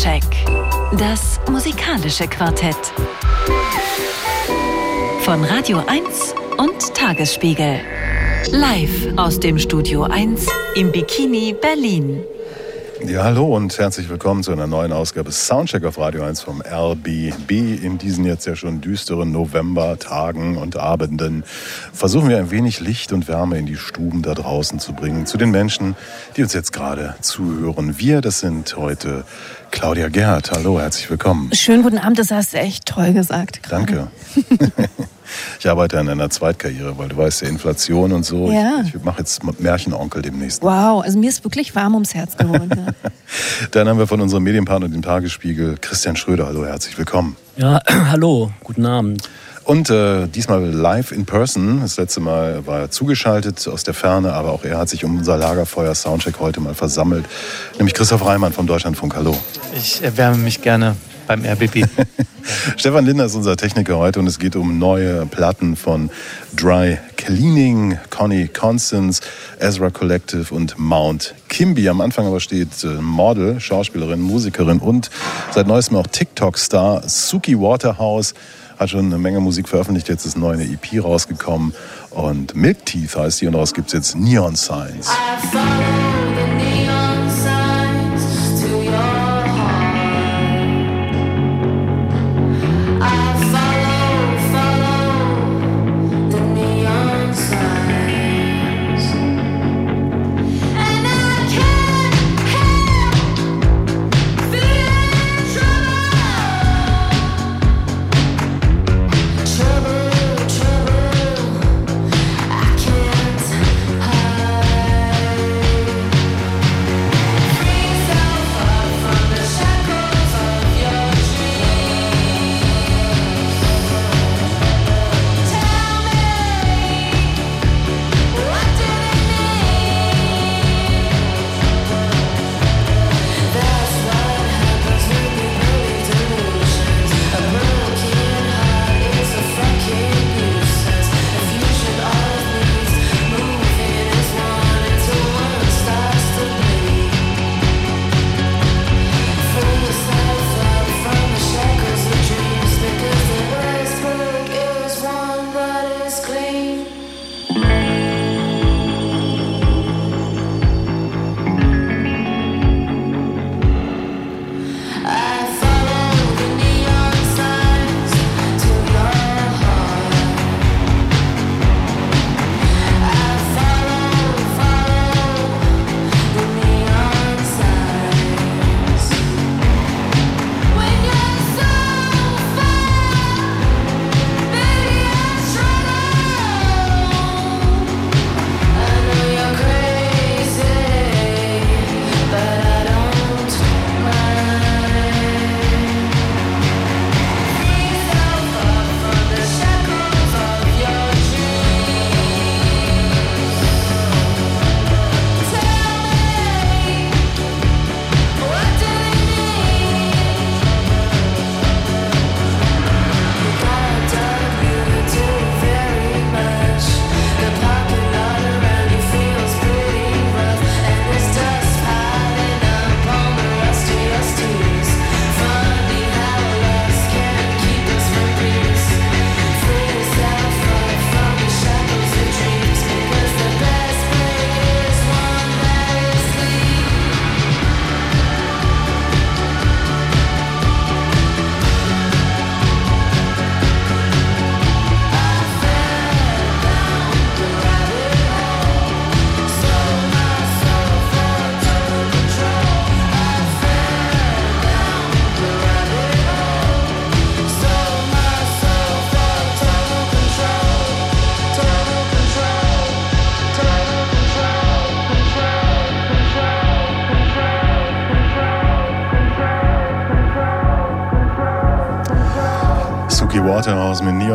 Soundcheck. 0.00 0.22
Das 0.98 1.38
musikalische 1.50 2.26
Quartett. 2.26 2.74
Von 5.20 5.44
Radio 5.44 5.82
1 5.86 6.34
und 6.56 6.94
Tagesspiegel. 6.94 7.80
Live 8.50 9.08
aus 9.16 9.38
dem 9.40 9.58
Studio 9.58 10.04
1 10.04 10.46
im 10.74 10.90
Bikini 10.90 11.54
Berlin. 11.60 12.22
Ja, 13.06 13.24
hallo 13.24 13.56
und 13.56 13.78
herzlich 13.78 14.10
willkommen 14.10 14.42
zu 14.42 14.52
einer 14.52 14.66
neuen 14.66 14.92
Ausgabe 14.92 15.32
Soundcheck 15.32 15.84
auf 15.84 15.98
Radio 15.98 16.22
1 16.22 16.42
vom 16.42 16.60
RBB. 16.60 17.50
In 17.82 17.96
diesen 17.96 18.26
jetzt 18.26 18.46
ja 18.46 18.54
schon 18.54 18.82
düsteren 18.82 19.32
Novembertagen 19.32 20.58
und 20.58 20.76
Abenden 20.76 21.42
versuchen 21.94 22.28
wir 22.28 22.36
ein 22.36 22.50
wenig 22.50 22.80
Licht 22.80 23.12
und 23.12 23.26
Wärme 23.26 23.58
in 23.58 23.64
die 23.64 23.76
Stuben 23.76 24.20
da 24.20 24.34
draußen 24.34 24.80
zu 24.80 24.92
bringen. 24.92 25.24
Zu 25.24 25.38
den 25.38 25.50
Menschen, 25.50 25.96
die 26.36 26.42
uns 26.42 26.52
jetzt 26.52 26.72
gerade 26.72 27.14
zuhören. 27.22 27.98
Wir, 27.98 28.20
das 28.20 28.40
sind 28.40 28.76
heute 28.76 29.24
Claudia 29.70 30.08
Gerhardt. 30.08 30.50
Hallo, 30.52 30.80
herzlich 30.80 31.08
willkommen. 31.10 31.50
Schönen 31.54 31.82
guten 31.82 31.98
Abend, 31.98 32.18
das 32.18 32.30
hast 32.30 32.52
du 32.52 32.58
echt 32.58 32.86
toll 32.86 33.12
gesagt. 33.12 33.62
Gerade. 33.62 33.86
Danke. 33.86 34.08
Ich 35.58 35.68
arbeite 35.68 35.98
an 35.98 36.08
einer 36.08 36.28
Zweitkarriere, 36.28 36.98
weil 36.98 37.08
du 37.08 37.16
weißt 37.16 37.42
ja, 37.42 37.48
Inflation 37.48 38.12
und 38.12 38.24
so. 38.24 38.50
Ja. 38.50 38.82
Ich, 38.84 38.94
ich 38.94 39.04
mache 39.04 39.18
jetzt 39.18 39.42
Märchenonkel 39.60 40.22
demnächst. 40.22 40.62
Wow, 40.62 41.04
also 41.04 41.18
mir 41.18 41.28
ist 41.28 41.44
wirklich 41.44 41.74
warm 41.76 41.94
ums 41.94 42.14
Herz 42.14 42.36
geworden. 42.36 42.86
Dann 43.70 43.88
haben 43.88 43.98
wir 43.98 44.06
von 44.06 44.20
unserem 44.20 44.42
Medienpartner, 44.42 44.88
dem 44.88 45.02
Tagesspiegel, 45.02 45.76
Christian 45.80 46.16
Schröder. 46.16 46.46
Hallo, 46.46 46.66
herzlich 46.66 46.98
willkommen. 46.98 47.36
Ja, 47.56 47.80
hallo, 48.10 48.50
guten 48.64 48.86
Abend. 48.86 49.28
Und 49.64 49.90
äh, 49.90 50.26
diesmal 50.26 50.64
live 50.64 51.12
in 51.12 51.26
person. 51.26 51.80
Das 51.80 51.96
letzte 51.96 52.20
Mal 52.20 52.66
war 52.66 52.80
er 52.80 52.90
zugeschaltet 52.90 53.68
aus 53.68 53.84
der 53.84 53.94
Ferne, 53.94 54.32
aber 54.32 54.52
auch 54.52 54.64
er 54.64 54.78
hat 54.78 54.88
sich 54.88 55.04
um 55.04 55.18
unser 55.18 55.36
Lagerfeuer 55.36 55.94
Soundcheck 55.94 56.40
heute 56.40 56.60
mal 56.60 56.74
versammelt. 56.74 57.24
Nämlich 57.76 57.94
Christoph 57.94 58.24
Reimann 58.24 58.52
vom 58.52 58.66
Deutschlandfunk. 58.66 59.14
Hallo. 59.14 59.36
Ich 59.76 60.02
erwärme 60.02 60.38
mich 60.38 60.62
gerne 60.62 60.96
beim 61.26 61.44
RBB. 61.44 61.86
Stefan 62.76 63.04
Linder 63.04 63.26
ist 63.26 63.36
unser 63.36 63.56
Techniker 63.56 63.98
heute 63.98 64.18
und 64.18 64.26
es 64.26 64.40
geht 64.40 64.56
um 64.56 64.78
neue 64.78 65.26
Platten 65.26 65.76
von 65.76 66.10
Dry 66.56 66.98
Cleaning, 67.16 67.98
Connie 68.10 68.48
Constance, 68.48 69.22
Ezra 69.60 69.90
Collective 69.90 70.52
und 70.52 70.76
Mount 70.78 71.34
Kimby. 71.48 71.88
Am 71.88 72.00
Anfang 72.00 72.26
aber 72.26 72.40
steht 72.40 72.82
äh, 72.82 72.88
Model, 73.00 73.60
Schauspielerin, 73.60 74.20
Musikerin 74.20 74.80
und 74.80 75.10
seit 75.52 75.68
neuestem 75.68 75.98
auch 75.98 76.06
TikTok-Star 76.08 77.08
Suki 77.08 77.56
Waterhouse. 77.60 78.34
Hat 78.80 78.88
schon 78.88 79.04
eine 79.04 79.18
Menge 79.18 79.40
Musik 79.40 79.68
veröffentlicht, 79.68 80.08
jetzt 80.08 80.24
ist 80.24 80.36
eine 80.36 80.64
EP 80.64 81.04
rausgekommen. 81.04 81.74
Und 82.08 82.56
Milk 82.56 82.86
Teeth 82.86 83.14
heißt 83.14 83.42
die 83.42 83.46
und 83.46 83.52
daraus 83.52 83.74
gibt 83.74 83.88
es 83.88 83.92
jetzt 83.92 84.16
Neon 84.16 84.56
Signs. 84.56 85.10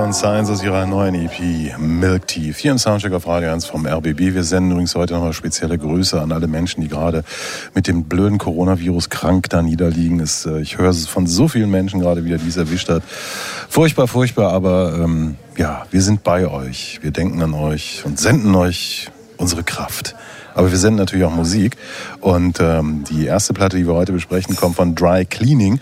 Neon 0.05 0.13
Signs 0.13 0.51
aus 0.51 0.61
ihrer 0.61 0.85
neuen 0.85 1.15
EP 1.15 1.79
Milk 1.79 2.27
Tea. 2.27 2.53
Hier 2.53 2.69
im 2.69 2.77
Soundcheck 2.77 3.11
auf 3.13 3.25
Radio 3.25 3.51
1 3.51 3.65
vom 3.65 3.87
RBB. 3.87 4.35
Wir 4.35 4.43
senden 4.43 4.69
übrigens 4.69 4.93
heute 4.93 5.15
nochmal 5.15 5.33
spezielle 5.33 5.79
Grüße 5.79 6.21
an 6.21 6.31
alle 6.31 6.45
Menschen, 6.45 6.81
die 6.81 6.89
gerade 6.89 7.23
mit 7.73 7.87
dem 7.87 8.03
blöden 8.03 8.37
Coronavirus 8.37 9.09
krank 9.09 9.49
da 9.49 9.63
niederliegen. 9.63 10.19
Es, 10.19 10.45
äh, 10.45 10.59
ich 10.59 10.77
höre 10.77 10.93
von 10.93 11.25
so 11.25 11.47
vielen 11.47 11.71
Menschen 11.71 12.01
gerade 12.01 12.23
wieder, 12.23 12.37
die 12.37 12.47
es 12.47 12.55
erwischt 12.55 12.87
hat. 12.87 13.01
Furchtbar, 13.67 14.07
furchtbar, 14.07 14.53
aber 14.53 14.93
ähm, 14.93 15.37
ja, 15.57 15.87
wir 15.89 16.03
sind 16.03 16.21
bei 16.21 16.47
euch. 16.47 16.99
Wir 17.01 17.09
denken 17.09 17.41
an 17.41 17.55
euch 17.55 18.03
und 18.05 18.19
senden 18.19 18.53
euch 18.53 19.09
unsere 19.37 19.63
Kraft. 19.63 20.15
Aber 20.55 20.71
wir 20.71 20.77
senden 20.77 20.97
natürlich 20.97 21.25
auch 21.25 21.35
Musik. 21.35 21.77
Und 22.21 22.59
ähm, 22.59 23.03
die 23.09 23.25
erste 23.25 23.53
Platte, 23.53 23.77
die 23.77 23.85
wir 23.85 23.93
heute 23.93 24.13
besprechen, 24.13 24.55
kommt 24.55 24.75
von 24.75 24.95
Dry 24.95 25.25
Cleaning. 25.25 25.79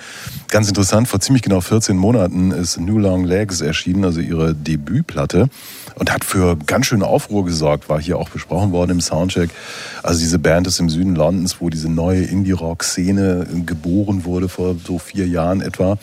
Ganz 0.50 0.68
interessant, 0.68 1.08
vor 1.08 1.20
ziemlich 1.20 1.44
genau 1.44 1.62
14 1.62 1.96
Monaten 1.96 2.52
ist 2.52 2.80
New 2.80 2.98
Long 2.98 3.24
Legs 3.24 3.62
erschienen, 3.62 4.04
also 4.04 4.20
ihre 4.20 4.54
Debütplatte. 4.54 5.50
Und 5.96 6.12
hat 6.12 6.24
für 6.24 6.58
ganz 6.58 6.88
schön 6.88 7.04
Aufruhr 7.04 7.46
gesorgt, 7.46 7.88
war 7.88 8.02
hier 8.02 8.18
auch 8.18 8.30
besprochen 8.30 8.72
worden 8.72 8.92
im 8.92 9.02
Soundcheck. 9.02 9.52
Also 10.02 10.20
diese 10.20 10.40
Band 10.40 10.68
ist 10.68 10.80
im 10.80 10.90
Süden 10.90 11.16
Londons, 11.16 11.62
wo 11.62 11.70
diese 11.70 11.90
neue 11.90 12.24
Indie-Rock-Szene 12.24 13.48
geboren 13.66 14.26
wurde 14.26 14.50
vor 14.50 14.76
so 14.84 14.98
vier 14.98 15.28
Jahren 15.28 15.62
etwa. 15.62 15.98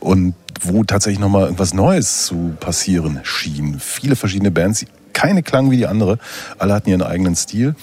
Und 0.00 0.34
wo 0.62 0.84
tatsächlich 0.84 1.20
nochmal 1.20 1.44
irgendwas 1.44 1.74
Neues 1.74 2.26
zu 2.26 2.54
passieren 2.58 3.20
schien. 3.22 3.78
Viele 3.80 4.16
verschiedene 4.16 4.50
Bands, 4.50 4.86
keine 5.12 5.42
klangen 5.42 5.70
wie 5.70 5.76
die 5.76 5.86
andere, 5.86 6.18
alle 6.58 6.74
hatten 6.74 6.90
ihren 6.90 7.02
eigenen 7.02 7.36
Stil. 7.36 7.74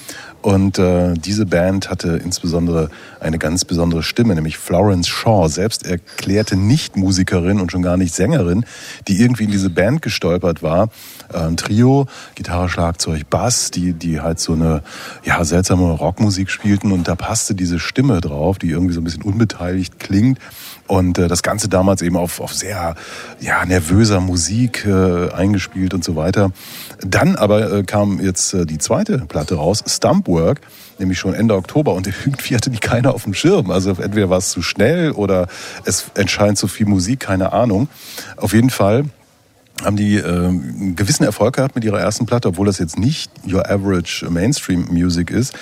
Und 0.42 0.80
äh, 0.80 1.14
diese 1.14 1.46
Band 1.46 1.90
hatte 1.90 2.20
insbesondere 2.24 2.90
eine 3.20 3.38
ganz 3.38 3.64
besondere 3.64 4.02
Stimme, 4.02 4.34
nämlich 4.34 4.58
Florence 4.58 5.08
Shaw, 5.08 5.48
selbst 5.48 5.86
erklärte 5.86 6.56
Nicht-Musikerin 6.56 7.60
und 7.60 7.72
schon 7.72 7.84
gar 7.84 7.98
nicht 7.98 8.16
Sängerin, 8.16 8.66
die 9.08 9.22
irgendwie 9.22 9.44
in 9.44 9.52
diese 9.52 9.70
Band 9.70 10.02
gestolpert 10.02 10.64
war. 10.64 10.90
Äh, 11.32 11.38
ein 11.38 11.58
Trio, 11.58 12.08
Gitarre, 12.34 12.70
Schlagzeug, 12.70 13.30
Bass, 13.30 13.70
die, 13.70 13.94
die 13.94 14.22
halt 14.22 14.40
so 14.40 14.54
eine 14.54 14.82
ja, 15.24 15.44
seltsame 15.44 15.92
Rockmusik 15.92 16.50
spielten 16.50 16.92
und 16.92 17.08
da 17.08 17.16
passte 17.16 17.54
diese 17.54 17.80
Stimme 17.80 18.20
drauf, 18.20 18.58
die 18.58 18.70
irgendwie 18.70 18.94
so 18.94 19.02
ein 19.02 19.04
bisschen 19.04 19.24
unbeteiligt 19.24 20.00
klingt. 20.00 20.40
Und 20.92 21.18
äh, 21.18 21.30
das 21.30 21.42
Ganze 21.42 21.70
damals 21.70 22.02
eben 22.02 22.18
auf, 22.18 22.42
auf 22.42 22.54
sehr 22.54 22.96
ja, 23.40 23.66
nervöser 23.66 24.20
Musik 24.20 24.86
äh, 24.86 25.32
eingespielt 25.32 25.94
und 25.94 26.04
so 26.04 26.18
weiter. 26.18 26.52
Dann 27.00 27.38
aber 27.38 27.72
äh, 27.72 27.84
kam 27.84 28.20
jetzt 28.20 28.54
äh, 28.54 28.66
die 28.66 28.78
zweite 28.78 29.20
Platte 29.20 29.56
raus, 29.56 29.86
Stumpwork, 29.88 30.60
nämlich 31.00 31.18
schon 31.18 31.34
Ende 31.34 31.56
Oktober 31.56 31.94
und 31.94 32.08
irgendwie 32.26 32.58
hatte 32.58 32.72
die 32.72 32.80
keiner 32.80 33.14
auf 33.14 33.24
dem 33.24 33.34
Schirm. 33.34 33.72
Also 33.72 33.92
entweder 33.92 34.30
war 34.30 34.40
es 34.40 34.50
zu 34.50 34.62
schnell 34.62 35.12
oder 35.12 35.48
es 35.86 36.12
entscheidend 36.16 36.58
zu 36.58 36.68
viel 36.68 36.88
Musik, 36.88 37.22
keine 37.22 37.54
Ahnung. 37.54 37.88
Auf 38.36 38.52
jeden 38.52 38.70
Fall 38.70 39.06
haben 39.84 39.98
die 39.98 40.18
äh, 40.18 40.24
einen 40.26 40.96
gewissen 40.96 41.24
Erfolg 41.24 41.56
gehabt 41.56 41.76
mit 41.76 41.84
ihrer 41.84 42.00
ersten 42.00 42.26
Platte, 42.26 42.50
obwohl 42.50 42.66
das 42.66 42.80
jetzt 42.80 42.98
nicht 42.98 43.32
Your 43.46 43.70
Average 43.70 44.30
Mainstream 44.30 44.88
Music 44.92 45.32
ist. 45.32 45.54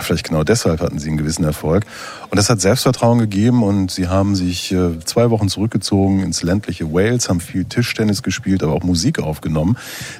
Vielleicht 0.00 0.24
genau 0.24 0.44
deshalb 0.44 0.80
hatten 0.80 0.98
sie 0.98 1.08
einen 1.08 1.16
gewissen 1.16 1.44
Erfolg. 1.44 1.84
Und 2.30 2.38
das 2.38 2.50
hat 2.50 2.60
Selbstvertrauen 2.60 3.18
gegeben 3.18 3.62
und 3.62 3.90
sie 3.90 4.08
haben 4.08 4.34
sich 4.34 4.72
äh, 4.72 4.98
zwei 5.04 5.30
Wochen 5.30 5.48
zurückgezogen 5.48 6.22
ins 6.22 6.42
ländliche 6.42 6.92
Wales, 6.92 7.28
haben 7.28 7.40
viel 7.40 7.64
Tischtennis 7.64 8.22
gespielt, 8.22 8.62
aber 8.62 8.72
auch 8.72 8.82
Musik 8.82 9.20
aufgenommen, 9.20 9.76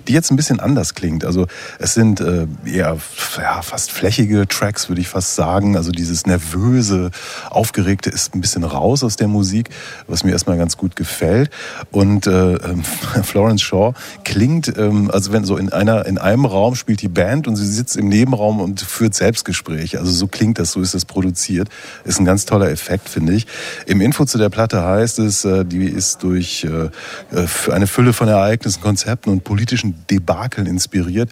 die 0.06 0.12
jetzt 0.12 0.30
ein 0.30 0.36
bisschen 0.36 0.60
anders 0.60 0.94
klingt. 0.94 1.24
Also 1.24 1.46
es 1.78 1.94
sind 1.94 2.20
äh, 2.20 2.46
eher 2.64 2.98
ja, 3.36 3.62
fast 3.62 3.90
flächige 3.90 4.46
Tracks, 4.46 4.88
würde 4.88 5.00
ich 5.00 5.08
fast 5.08 5.34
sagen. 5.34 5.76
Also 5.76 5.90
dieses 5.90 6.26
nervöse, 6.26 7.10
aufgeregte 7.50 8.10
ist 8.10 8.34
ein 8.34 8.40
bisschen 8.40 8.64
raus 8.64 9.02
aus 9.02 9.16
der 9.16 9.28
Musik, 9.28 9.70
was 10.06 10.24
mir 10.24 10.32
erstmal 10.32 10.56
ganz 10.56 10.76
gut 10.76 10.96
gefällt. 10.96 11.50
Und 11.90 12.26
äh, 12.26 12.58
Florence 13.44 13.62
Shaw 13.62 13.92
klingt, 14.24 14.72
ähm, 14.78 15.10
also 15.10 15.32
wenn 15.32 15.44
so 15.44 15.58
in 15.58 15.70
einer 15.70 16.06
in 16.06 16.16
einem 16.16 16.46
Raum 16.46 16.76
spielt 16.76 17.02
die 17.02 17.08
Band 17.08 17.46
und 17.46 17.56
sie 17.56 17.66
sitzt 17.66 17.96
im 17.96 18.08
Nebenraum 18.08 18.60
und 18.60 18.80
führt 18.80 19.14
Selbstgespräche. 19.14 19.98
Also 19.98 20.12
so 20.12 20.26
klingt 20.28 20.58
das, 20.58 20.72
so 20.72 20.80
ist 20.80 20.94
das 20.94 21.04
produziert. 21.04 21.68
Ist 22.04 22.18
ein 22.18 22.24
ganz 22.24 22.46
toller 22.46 22.70
Effekt, 22.70 23.10
finde 23.10 23.34
ich. 23.34 23.46
Im 23.86 24.00
Info 24.00 24.24
zu 24.24 24.38
der 24.38 24.48
Platte 24.48 24.82
heißt 24.82 25.18
es, 25.18 25.44
äh, 25.44 25.66
die 25.66 25.84
ist 25.84 26.22
durch 26.22 26.64
äh, 26.64 26.88
äh 27.36 27.70
eine 27.70 27.86
Fülle 27.86 28.14
von 28.14 28.28
Ereignissen, 28.28 28.80
Konzepten 28.80 29.30
und 29.30 29.44
politischen 29.44 30.06
Debakeln 30.10 30.66
inspiriert 30.66 31.28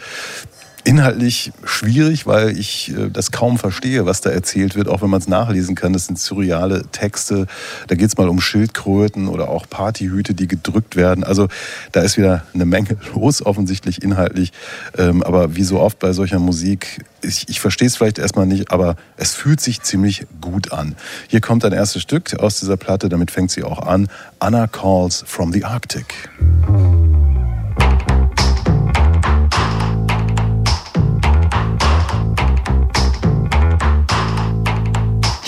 inhaltlich 0.84 1.52
schwierig, 1.64 2.26
weil 2.26 2.58
ich 2.58 2.92
äh, 2.96 3.08
das 3.10 3.30
kaum 3.30 3.58
verstehe, 3.58 4.04
was 4.06 4.20
da 4.20 4.30
erzählt 4.30 4.74
wird, 4.74 4.88
auch 4.88 5.02
wenn 5.02 5.10
man 5.10 5.20
es 5.20 5.28
nachlesen 5.28 5.74
kann. 5.74 5.92
Das 5.92 6.06
sind 6.06 6.18
surreale 6.18 6.84
Texte. 6.90 7.46
Da 7.86 7.94
geht 7.94 8.08
es 8.08 8.16
mal 8.16 8.28
um 8.28 8.40
Schildkröten 8.40 9.28
oder 9.28 9.48
auch 9.48 9.68
Partyhüte, 9.68 10.34
die 10.34 10.48
gedrückt 10.48 10.96
werden. 10.96 11.24
Also 11.24 11.48
da 11.92 12.00
ist 12.00 12.16
wieder 12.16 12.44
eine 12.54 12.64
Menge 12.64 12.96
los, 13.14 13.44
offensichtlich 13.44 14.02
inhaltlich. 14.02 14.52
Ähm, 14.98 15.22
aber 15.22 15.54
wie 15.56 15.64
so 15.64 15.80
oft 15.80 15.98
bei 15.98 16.12
solcher 16.12 16.38
Musik, 16.38 17.04
ich, 17.22 17.48
ich 17.48 17.60
verstehe 17.60 17.86
es 17.86 17.96
vielleicht 17.96 18.18
erstmal 18.18 18.46
nicht, 18.46 18.72
aber 18.72 18.96
es 19.16 19.34
fühlt 19.34 19.60
sich 19.60 19.82
ziemlich 19.82 20.26
gut 20.40 20.72
an. 20.72 20.96
Hier 21.28 21.40
kommt 21.40 21.64
ein 21.64 21.72
erstes 21.72 22.02
Stück 22.02 22.34
aus 22.38 22.58
dieser 22.58 22.76
Platte, 22.76 23.08
damit 23.08 23.30
fängt 23.30 23.50
sie 23.50 23.62
auch 23.62 23.78
an. 23.78 24.08
Anna 24.40 24.66
Calls 24.66 25.22
from 25.26 25.52
the 25.52 25.64
Arctic. 25.64 26.28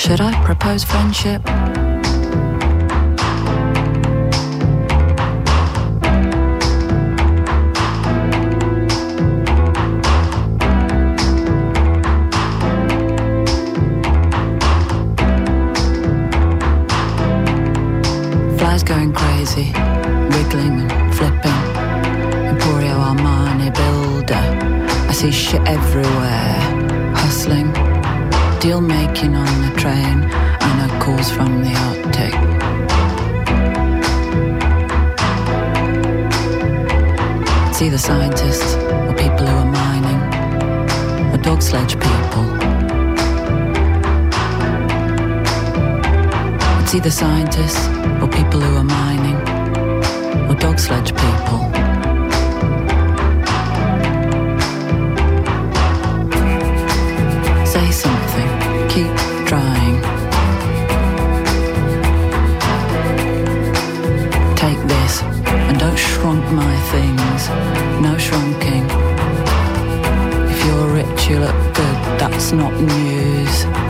Should 0.05 0.21
I 0.21 0.35
propose 0.45 0.85
friendship? 0.85 1.43
Flies 18.59 18.83
going 18.83 19.15
crazy, 19.15 19.73
wiggling 20.35 20.83
and 20.83 21.15
flipping. 21.15 21.63
Emporio 22.53 23.01
Armani 23.09 23.73
builder. 23.75 24.45
I 25.09 25.13
see 25.15 25.31
shit 25.31 25.67
everywhere, 25.67 26.61
hustling 27.17 27.74
deal 28.65 28.81
making 28.81 29.37
on 29.37 29.61
the 29.61 29.79
train 29.79 30.25
and 30.67 30.91
a 30.91 30.99
calls 31.05 31.31
from 31.31 31.63
the 31.63 31.75
Arctic. 31.87 32.35
It's 37.69 37.83
either 37.83 37.99
scientists 37.99 38.75
or 39.07 39.13
people 39.25 39.47
who 39.47 39.57
are 39.65 39.71
mining 39.83 40.21
or 41.35 41.37
dog 41.43 41.61
sledge 41.61 41.93
people. 42.07 42.47
It's 46.81 46.95
either 46.95 47.11
scientists 47.11 47.87
or 48.23 48.29
people 48.29 48.63
who 48.63 48.77
are 48.79 48.91
mining 48.99 49.37
or 50.49 50.55
dog 50.55 50.79
sledge 50.79 51.13
people. 51.13 51.45
My 66.55 66.77
things, 66.93 67.49
no 68.01 68.15
shrunking. 68.17 68.87
If 70.51 70.65
you're 70.65 70.89
rich, 70.89 71.29
you 71.29 71.39
look 71.41 71.75
good, 71.75 72.21
that's 72.21 72.53
not 72.53 72.73
news. 72.73 73.84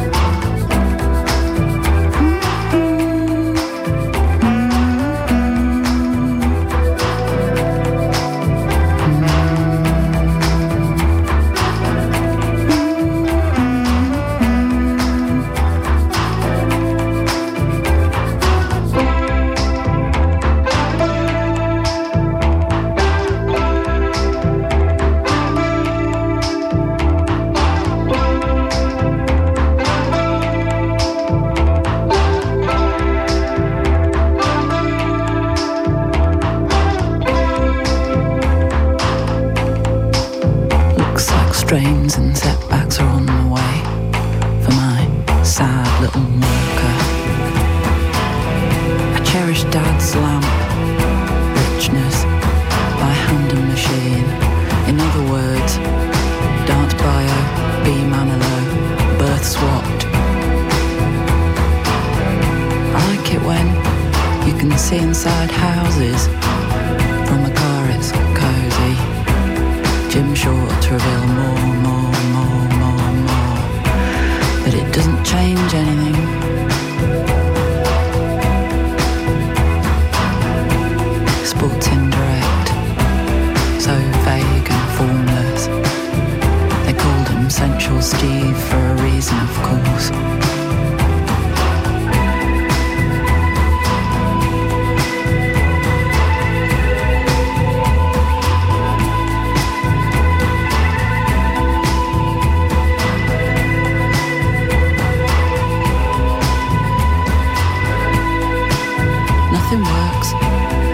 Nothing 109.75 109.93
works. 109.93 110.33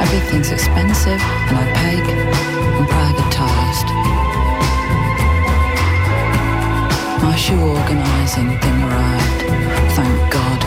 Everything's 0.00 0.52
expensive 0.52 1.20
and 1.20 1.58
opaque 1.58 2.08
and 2.08 2.88
privatized. 2.88 3.88
My 7.22 7.36
shoe 7.36 7.60
organizing 7.60 8.58
thing 8.58 8.82
arrived. 8.82 9.40
Thank 9.96 10.32
God. 10.32 10.60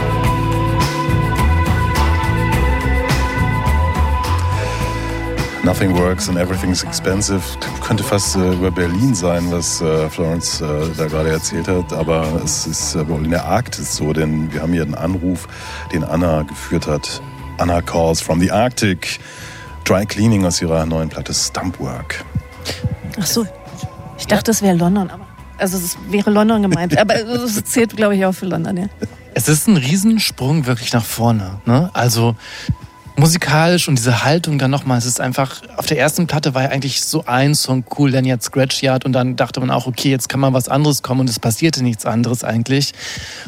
Nothing 5.65 5.93
works 5.96 6.27
and 6.29 6.38
everything's 6.38 6.84
expensive. 6.84 7.43
Könnte 7.82 8.03
fast 8.03 8.36
äh, 8.36 8.53
über 8.53 8.70
Berlin 8.70 9.15
sein, 9.15 9.51
was 9.51 9.82
äh, 9.82 10.08
Florence 10.12 10.62
äh, 10.62 10.65
da 10.96 11.08
gerade 11.08 11.29
erzählt 11.29 11.67
hat. 11.67 11.91
Aber 11.91 12.27
es 12.43 12.67
ist 12.67 12.93
äh, 12.93 13.10
wohl 13.10 13.25
in 13.25 13.32
der 13.32 13.46
Arktis 13.46 13.96
so, 13.96 14.13
denn 14.13 14.53
wir 14.53 14.62
haben 14.62 14.74
hier 14.74 14.84
einen 14.84 14.93
Anruf, 14.93 15.48
den 15.91 16.03
Anna 16.03 16.43
geführt 16.43 16.86
hat. 16.86 17.24
Anna 17.63 17.82
calls 17.82 18.20
from 18.20 18.41
the 18.41 18.51
Arctic. 18.51 19.20
Dry 19.86 20.05
Cleaning 20.05 20.46
aus 20.46 20.62
ihrer 20.62 20.86
neuen 20.86 21.08
Platte 21.08 21.34
Stumpwork. 21.34 22.25
Ach 23.17 23.25
so. 23.25 23.48
Ich 24.20 24.27
dachte, 24.27 24.51
es 24.51 24.62
wäre 24.62 24.75
London, 24.75 25.10
aber. 25.10 25.25
Also 25.58 25.77
es 25.77 25.98
wäre 26.10 26.29
London 26.29 26.62
gemeint. 26.62 26.98
Aber 26.98 27.15
es 27.46 27.63
zählt, 27.63 27.96
glaube 27.96 28.17
ich, 28.17 28.25
auch 28.25 28.34
für 28.34 28.48
London, 28.48 28.75
ja. 28.75 28.86
Es 29.34 29.48
ist 29.48 29.70
ein 29.70 29.77
Riesensprung 29.77 30.65
wirklich 30.65 30.91
nach 30.91 31.05
vorne. 31.05 31.62
Ne? 31.65 31.89
Also 31.93 32.36
musikalisch 33.15 33.88
und 33.88 33.98
diese 33.98 34.24
Haltung 34.24 34.58
dann 34.58 34.72
nochmal, 34.72 34.98
es 34.98 35.05
ist 35.05 35.22
einfach, 35.22 35.62
auf 35.77 35.86
der 35.86 36.00
ersten 36.00 36.27
Platte 36.27 36.53
war 36.55 36.63
ja 36.63 36.70
eigentlich 36.70 37.03
so 37.03 37.25
ein 37.25 37.53
Song 37.53 37.84
cool, 37.98 38.12
dann 38.12 38.25
jetzt 38.25 38.46
Scratch 38.46 38.82
Yard 38.82 39.05
und 39.05 39.13
dann 39.13 39.36
dachte 39.36 39.60
man 39.60 39.70
auch, 39.70 39.86
okay, 39.86 40.10
jetzt 40.10 40.29
kann 40.29 40.39
mal 40.39 40.53
was 40.53 40.67
anderes 40.67 41.03
kommen 41.03 41.22
und 41.22 41.29
es 41.29 41.39
passierte 41.39 41.84
nichts 41.84 42.05
anderes 42.05 42.43
eigentlich. 42.43 42.93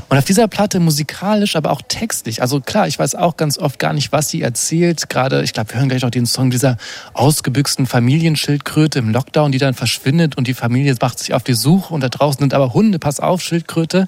Und 0.10 0.18
auf 0.18 0.26
dieser 0.26 0.48
Platte 0.48 0.80
musikalisch, 0.80 1.56
aber 1.56 1.72
auch 1.72 1.82
textlich, 1.88 2.42
also 2.42 2.62
klar, 2.62 2.88
ich 2.88 3.00
weiß 3.00 3.16
auch 3.16 3.38
ganz 3.38 3.58
oft 3.58 3.80
gar 3.80 3.94
nicht, 3.94 4.12
was 4.12 4.30
sie 4.30 4.42
erzählt, 4.42 5.10
gerade, 5.10 5.42
ich 5.44 5.54
glaube, 5.54 5.72
wir 5.74 5.80
hören 5.80 5.90
gleich 5.90 6.04
noch 6.04 6.12
den 6.12 6.26
Song 6.26 6.52
dieser 6.52 6.78
ausgebüxten 7.14 7.88
Familienschildkröte 7.88 9.00
im 9.00 9.10
Lockdown, 9.10 9.52
die 9.52 9.58
dann 9.58 9.74
verschwindet 9.74 10.38
und 10.38 10.48
die 10.48 10.54
Familie 10.54 10.96
macht 11.02 11.20
sich 11.20 11.34
auf 11.34 11.44
die 11.44 11.54
Suche 11.54 11.94
und 11.94 12.02
da 12.02 12.10
draußen 12.10 12.40
sind 12.40 12.54
aber 12.54 12.74
Hunde, 12.74 13.00
pass 13.00 13.20
auf, 13.20 13.42
Schildkröte. 13.42 14.08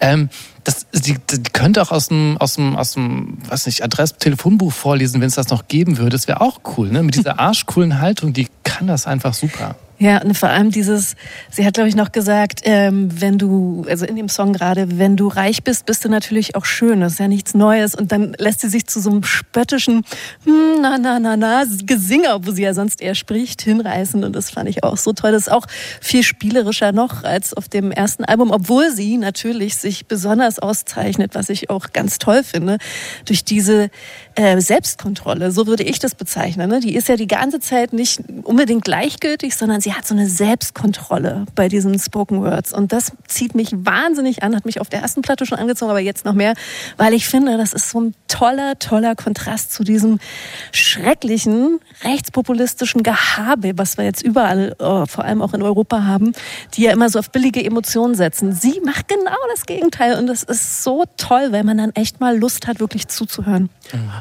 Ähm, 0.00 0.28
das, 0.64 0.86
die, 0.92 1.16
die 1.18 1.50
könnte 1.52 1.82
auch 1.82 1.92
aus 1.92 2.08
dem, 2.08 2.36
aus 2.38 2.54
dem, 2.54 2.76
aus 2.76 2.92
dem, 2.92 3.38
weiß 3.48 3.66
nicht, 3.66 3.84
Adress-Telefonbuch 3.84 4.72
vorlesen, 4.72 5.20
wenn 5.20 5.28
es 5.28 5.34
das 5.34 5.48
noch 5.48 5.68
geben 5.68 5.98
würde. 5.98 6.10
Das 6.10 6.26
wäre 6.26 6.40
auch 6.40 6.60
cool, 6.76 6.90
ne? 6.90 7.02
Mit 7.02 7.14
dieser 7.14 7.38
arschcoolen 7.38 8.00
Haltung, 8.00 8.32
die 8.32 8.48
kann 8.62 8.86
das 8.86 9.06
einfach 9.06 9.34
super. 9.34 9.76
Ja, 9.98 10.20
und 10.22 10.36
vor 10.36 10.48
allem 10.48 10.70
dieses, 10.70 11.14
sie 11.50 11.64
hat, 11.64 11.74
glaube 11.74 11.88
ich, 11.88 11.94
noch 11.94 12.10
gesagt, 12.10 12.62
ähm, 12.64 13.08
wenn 13.20 13.38
du, 13.38 13.86
also 13.88 14.04
in 14.04 14.16
dem 14.16 14.28
Song 14.28 14.52
gerade, 14.52 14.98
wenn 14.98 15.16
du 15.16 15.28
reich 15.28 15.62
bist, 15.62 15.86
bist 15.86 16.04
du 16.04 16.08
natürlich 16.08 16.56
auch 16.56 16.64
schön. 16.64 17.00
Das 17.00 17.14
ist 17.14 17.18
ja 17.20 17.28
nichts 17.28 17.54
Neues. 17.54 17.94
Und 17.94 18.10
dann 18.10 18.34
lässt 18.38 18.60
sie 18.60 18.68
sich 18.68 18.86
zu 18.86 19.00
so 19.00 19.10
einem 19.10 19.22
spöttischen 19.22 20.04
hm, 20.44 20.80
na, 20.80 20.98
na, 20.98 21.20
na, 21.20 21.36
na, 21.36 21.64
Gesinger, 21.84 22.44
wo 22.44 22.50
sie 22.50 22.62
ja 22.62 22.74
sonst 22.74 23.00
eher 23.00 23.14
spricht, 23.14 23.62
hinreißen. 23.62 24.24
Und 24.24 24.34
das 24.34 24.50
fand 24.50 24.68
ich 24.68 24.82
auch 24.82 24.96
so 24.96 25.12
toll. 25.12 25.30
Das 25.30 25.42
ist 25.42 25.52
auch 25.52 25.66
viel 26.00 26.24
spielerischer 26.24 26.90
noch 26.92 27.22
als 27.22 27.54
auf 27.54 27.68
dem 27.68 27.92
ersten 27.92 28.24
Album, 28.24 28.50
obwohl 28.50 28.90
sie 28.90 29.16
natürlich 29.16 29.76
sich 29.76 30.06
besonders 30.06 30.58
auszeichnet, 30.58 31.34
was 31.34 31.48
ich 31.50 31.70
auch 31.70 31.92
ganz 31.92 32.18
toll 32.18 32.42
finde, 32.42 32.78
durch 33.26 33.44
diese 33.44 33.90
äh, 34.36 34.60
Selbstkontrolle. 34.60 35.50
So 35.50 35.66
würde 35.66 35.82
ich 35.82 35.98
das 35.98 36.14
bezeichnen. 36.14 36.68
Ne? 36.68 36.80
Die 36.80 36.94
ist 36.94 37.08
ja 37.08 37.16
die 37.16 37.26
ganze 37.26 37.60
Zeit 37.60 37.92
nicht 37.92 38.20
unbedingt 38.42 38.84
gleichgültig, 38.84 39.56
sondern 39.56 39.80
sie 39.80 39.92
hat 39.92 40.06
so 40.06 40.14
eine 40.14 40.28
Selbstkontrolle 40.28 41.46
bei 41.54 41.68
diesen 41.68 41.98
Spoken 41.98 42.42
Words. 42.42 42.72
Und 42.72 42.92
das 42.92 43.12
zieht 43.28 43.54
mich 43.54 43.70
wahnsinnig 43.72 44.42
an, 44.42 44.56
hat 44.56 44.66
mich 44.66 44.80
auf 44.80 44.88
der 44.88 45.00
ersten 45.00 45.22
Platte 45.22 45.46
schon 45.46 45.58
angezogen, 45.58 45.90
aber 45.90 46.00
jetzt 46.00 46.24
noch 46.24 46.34
mehr, 46.34 46.54
weil 46.96 47.14
ich 47.14 47.26
finde, 47.26 47.56
das 47.56 47.72
ist 47.72 47.90
so 47.90 48.00
ein 48.00 48.14
toller, 48.28 48.78
toller 48.78 49.14
Kontrast 49.14 49.72
zu 49.72 49.84
diesem 49.84 50.18
schrecklichen, 50.72 51.78
rechtspopulistischen 52.02 53.02
Gehabe, 53.02 53.72
was 53.76 53.96
wir 53.96 54.04
jetzt 54.04 54.22
überall, 54.22 54.74
äh, 54.78 55.06
vor 55.06 55.24
allem 55.24 55.42
auch 55.42 55.54
in 55.54 55.62
Europa 55.62 56.04
haben, 56.04 56.32
die 56.74 56.82
ja 56.82 56.92
immer 56.92 57.08
so 57.08 57.18
auf 57.18 57.30
billige 57.30 57.64
Emotionen 57.64 58.14
setzen. 58.14 58.52
Sie 58.52 58.80
macht 58.84 59.08
genau 59.08 59.30
das 59.50 59.66
Gegenteil 59.66 60.18
und 60.18 60.26
das 60.26 60.42
ist 60.42 60.82
so 60.82 61.04
toll, 61.16 61.52
weil 61.52 61.64
man 61.64 61.78
dann 61.78 61.90
echt 61.94 62.20
mal 62.20 62.36
Lust 62.36 62.66
hat, 62.66 62.80
wirklich 62.80 63.08
zuzuhören. 63.08 63.70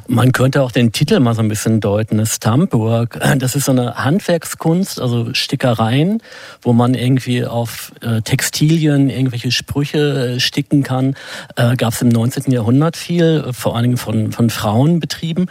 Man 0.08 0.34
könnte 0.34 0.62
auch 0.62 0.72
den 0.72 0.92
Titel 0.92 1.20
mal 1.20 1.34
so 1.34 1.42
ein 1.42 1.48
bisschen 1.48 1.80
deuten. 1.80 2.26
Stumpwork, 2.26 3.20
das 3.38 3.56
ist 3.56 3.66
so 3.66 3.72
eine 3.72 3.96
Handwerkskunst, 3.96 5.00
also 5.00 5.34
Stickereien, 5.34 6.22
wo 6.62 6.74
man 6.74 6.94
irgendwie 6.94 7.46
auf 7.46 7.94
äh, 8.02 8.22
Textilien 8.22 9.10
irgendwelche 9.10 9.52
Sprüche 9.52 10.36
äh, 10.36 10.40
sticken 10.40 10.84
kann. 10.84 11.16
Äh, 11.56 11.76
Gab 11.78 11.94
es 11.94 12.02
im 12.02 12.10
19. 12.10 12.52
Jahrhundert 12.52 12.98
viel, 12.98 13.46
vor 13.54 13.76
allen 13.76 13.84
Dingen 13.84 13.98
von, 13.98 14.32
von 14.32 14.50
Frauen 14.50 15.00
betrieben. 15.00 15.48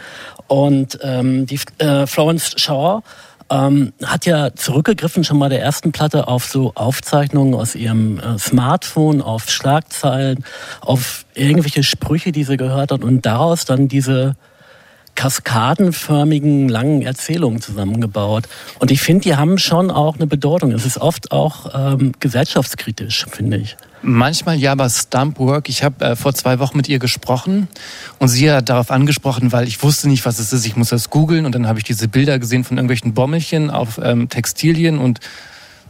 Und 0.47 0.99
ähm, 1.01 1.45
die 1.47 1.59
äh, 1.79 2.05
Florence 2.05 2.53
Shaw 2.57 3.01
ähm, 3.53 3.93
hat 4.03 4.25
ja 4.25 4.55
zurückgegriffen 4.55 5.23
schon 5.23 5.37
mal 5.37 5.49
der 5.49 5.61
ersten 5.61 5.91
Platte 5.91 6.27
auf 6.27 6.45
so 6.45 6.73
Aufzeichnungen 6.75 7.53
aus 7.53 7.75
ihrem 7.75 8.19
äh, 8.19 8.39
Smartphone, 8.39 9.21
auf 9.21 9.49
Schlagzeilen, 9.49 10.43
auf 10.81 11.25
irgendwelche 11.35 11.83
Sprüche, 11.83 12.31
die 12.31 12.43
sie 12.43 12.57
gehört 12.57 12.91
hat 12.91 13.03
und 13.03 13.25
daraus 13.25 13.65
dann 13.65 13.87
diese 13.87 14.35
kaskadenförmigen 15.15 16.67
langen 16.67 17.03
Erzählungen 17.03 17.61
zusammengebaut. 17.61 18.45
Und 18.79 18.89
ich 18.89 19.01
finde, 19.01 19.23
die 19.23 19.35
haben 19.35 19.59
schon 19.59 19.91
auch 19.91 20.15
eine 20.15 20.25
Bedeutung. 20.25 20.71
Es 20.71 20.85
ist 20.85 20.97
oft 20.97 21.31
auch 21.31 21.93
ähm, 21.93 22.13
gesellschaftskritisch, 22.19 23.27
finde 23.29 23.57
ich. 23.57 23.77
Manchmal 24.05 24.57
ja, 24.57 24.73
aber 24.73 24.89
Stumpwork. 24.89 25.69
Ich 25.69 25.81
habe 25.81 26.03
äh, 26.03 26.15
vor 26.17 26.33
zwei 26.33 26.59
Wochen 26.59 26.75
mit 26.75 26.89
ihr 26.89 26.99
gesprochen 26.99 27.69
und 28.19 28.27
sie 28.27 28.51
hat 28.51 28.67
darauf 28.67 28.91
angesprochen, 28.91 29.53
weil 29.53 29.65
ich 29.65 29.81
wusste 29.81 30.09
nicht, 30.09 30.25
was 30.25 30.39
es 30.39 30.51
ist. 30.51 30.65
Ich 30.65 30.75
muss 30.75 30.89
das 30.89 31.09
googeln 31.09 31.45
und 31.45 31.55
dann 31.55 31.67
habe 31.67 31.79
ich 31.79 31.85
diese 31.85 32.09
Bilder 32.09 32.37
gesehen 32.37 32.65
von 32.65 32.77
irgendwelchen 32.77 33.13
Bommelchen 33.13 33.69
auf 33.69 34.01
ähm, 34.03 34.27
Textilien 34.27 34.99
und 34.99 35.21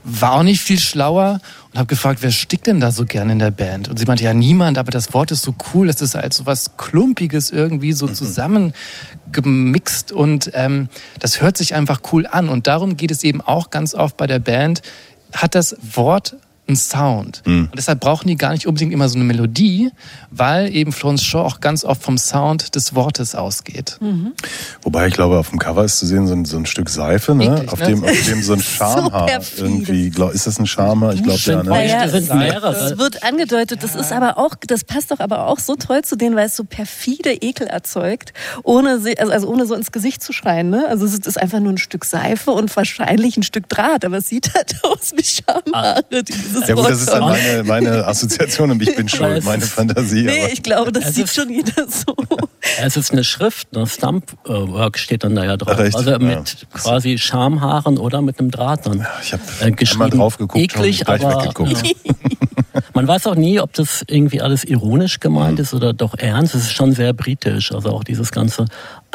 war 0.03 0.33
auch 0.33 0.43
nicht 0.43 0.61
viel 0.61 0.79
schlauer 0.79 1.39
und 1.71 1.79
habe 1.79 1.87
gefragt, 1.87 2.21
wer 2.21 2.29
stickt 2.29 2.67
denn 2.67 2.79
da 2.79 2.91
so 2.91 3.05
gern 3.05 3.31
in 3.31 3.39
der 3.39 3.49
Band? 3.49 3.89
Und 3.89 3.97
sie 3.97 4.05
meinte, 4.05 4.25
ja, 4.25 4.35
niemand, 4.35 4.77
aber 4.77 4.91
das 4.91 5.11
Wort 5.13 5.31
ist 5.31 5.41
so 5.41 5.55
cool, 5.73 5.87
das 5.87 5.99
ist 6.01 6.13
halt 6.13 6.33
so 6.33 6.45
was 6.45 6.77
Klumpiges 6.77 7.49
irgendwie 7.49 7.93
so 7.93 8.07
zusammengemixt 8.07 10.11
und 10.11 10.51
ähm, 10.53 10.87
das 11.19 11.41
hört 11.41 11.57
sich 11.57 11.73
einfach 11.73 12.01
cool 12.11 12.27
an. 12.27 12.49
Und 12.49 12.67
darum 12.67 12.95
geht 12.95 13.09
es 13.09 13.23
eben 13.23 13.41
auch 13.41 13.71
ganz 13.71 13.95
oft 13.95 14.17
bei 14.17 14.27
der 14.27 14.39
Band, 14.39 14.83
hat 15.33 15.55
das 15.55 15.75
Wort 15.81 16.35
einen 16.73 16.77
Sound. 16.77 17.41
Mhm. 17.45 17.65
Und 17.71 17.77
deshalb 17.77 17.99
brauchen 17.99 18.27
die 18.27 18.35
gar 18.35 18.51
nicht 18.51 18.67
unbedingt 18.67 18.93
immer 18.93 19.09
so 19.09 19.15
eine 19.15 19.23
Melodie, 19.23 19.91
weil 20.31 20.73
eben 20.73 20.91
Florence 20.91 21.23
Shaw 21.23 21.41
auch 21.45 21.59
ganz 21.59 21.83
oft 21.85 22.03
vom 22.03 22.17
Sound 22.17 22.75
des 22.75 22.95
Wortes 22.95 23.35
ausgeht. 23.35 23.97
Wobei 24.81 25.07
ich 25.07 25.13
glaube, 25.13 25.37
auf 25.37 25.49
dem 25.49 25.59
Cover 25.59 25.83
ist 25.83 25.99
zu 25.99 26.05
sehen 26.05 26.27
so 26.27 26.33
ein, 26.33 26.45
so 26.45 26.57
ein 26.57 26.65
Stück 26.65 26.89
Seife, 26.89 27.35
ne? 27.35 27.45
Eklig, 27.45 27.71
auf, 27.71 27.79
ne? 27.79 27.85
dem, 27.87 28.03
auf 28.03 28.25
dem 28.25 28.43
so 28.43 28.53
ein 28.53 28.61
Schamhaar 28.63 29.29
irgendwie. 29.57 30.09
Glaub, 30.09 30.33
ist 30.33 30.47
das 30.47 30.59
ein 30.59 30.67
Schamhaar? 30.67 31.13
Ich 31.13 31.23
glaube 31.23 31.39
ja, 31.39 31.63
ne? 31.63 31.69
Mehrere. 32.33 32.75
Es 32.75 32.97
wird 32.97 33.23
angedeutet, 33.23 33.83
das 33.83 33.95
ist 33.95 34.11
aber 34.11 34.37
auch, 34.37 34.55
das 34.67 34.83
passt 34.83 35.11
doch 35.11 35.19
aber 35.19 35.47
auch 35.47 35.59
so 35.59 35.75
toll 35.75 36.01
zu 36.03 36.15
denen, 36.15 36.35
weil 36.35 36.47
es 36.47 36.55
so 36.55 36.63
perfide 36.63 37.31
Ekel 37.33 37.67
erzeugt, 37.67 38.33
ohne, 38.63 38.91
also, 38.91 39.09
also 39.31 39.47
ohne 39.49 39.65
so 39.65 39.75
ins 39.75 39.91
Gesicht 39.91 40.23
zu 40.23 40.33
schreien. 40.33 40.69
Ne? 40.69 40.85
Also 40.87 41.05
es 41.05 41.13
ist 41.13 41.39
einfach 41.39 41.59
nur 41.59 41.73
ein 41.73 41.77
Stück 41.77 42.05
Seife 42.05 42.51
und 42.51 42.75
wahrscheinlich 42.75 43.37
ein 43.37 43.43
Stück 43.43 43.69
Draht, 43.69 44.05
aber 44.05 44.17
es 44.17 44.27
sieht 44.27 44.53
halt 44.53 44.75
aus 44.83 45.13
wie 45.15 45.23
Schamhaare. 45.23 46.03
die 46.11 46.33
dieses 46.65 46.69
Ja 46.69 46.75
gut, 46.75 46.89
das 46.89 46.99
ist 47.01 47.09
dann 47.11 47.21
meine, 47.21 47.63
meine 47.63 48.07
Assoziation 48.07 48.71
und 48.71 48.81
ich 48.81 48.95
bin 48.95 49.07
schuld, 49.09 49.43
meine 49.43 49.63
ist- 49.63 49.73
Fantasie. 49.73 50.23
Nee, 50.23 50.43
aber 50.43 50.53
ich 50.53 50.63
glaube, 50.63 50.91
das 50.91 51.05
Es 51.05 51.15
sieht 51.15 51.25
ist- 51.25 51.35
schon 51.35 51.49
jeder 51.49 51.87
so. 51.87 52.15
Es 52.81 52.95
ist 52.97 53.11
eine 53.11 53.23
Schrift, 53.25 53.73
ne? 53.73 53.85
Stumpwork 53.85 54.97
steht 54.97 55.23
dann 55.25 55.35
da 55.35 55.43
ja 55.43 55.57
drauf. 55.57 55.75
Ach, 55.77 55.83
echt? 55.83 55.95
Also 55.97 56.11
Ja. 56.11 56.17
mit 56.19 56.65
quasi 56.73 57.17
Schamhaaren 57.17 57.97
oder 57.97 58.21
mit 58.21 58.39
einem 58.39 58.51
Draht 58.51 58.85
dann. 58.85 59.05
ich 59.21 59.33
habe 59.33 59.43
äh, 59.59 59.63
einmal 59.65 59.75
geschrieben. 59.77 60.09
drauf 60.11 60.37
geguckt 60.37 60.63
Eklig, 60.63 60.99
und 61.01 61.05
gleich 61.05 61.25
aber 61.25 61.43
weggeguckt. 61.43 61.83
äh, 61.85 61.93
Man 62.93 63.07
weiß 63.07 63.25
auch 63.25 63.35
nie, 63.35 63.59
ob 63.59 63.73
das 63.73 64.03
irgendwie 64.07 64.41
alles 64.41 64.63
ironisch 64.63 65.19
gemeint 65.19 65.59
ist 65.59 65.73
oder 65.73 65.93
doch 65.93 66.13
ernst. 66.15 66.53
Es 66.53 66.63
ist 66.63 66.73
schon 66.73 66.93
sehr 66.93 67.13
britisch, 67.13 67.71
also 67.71 67.89
auch 67.89 68.03
dieses 68.03 68.31
ganze 68.31 68.65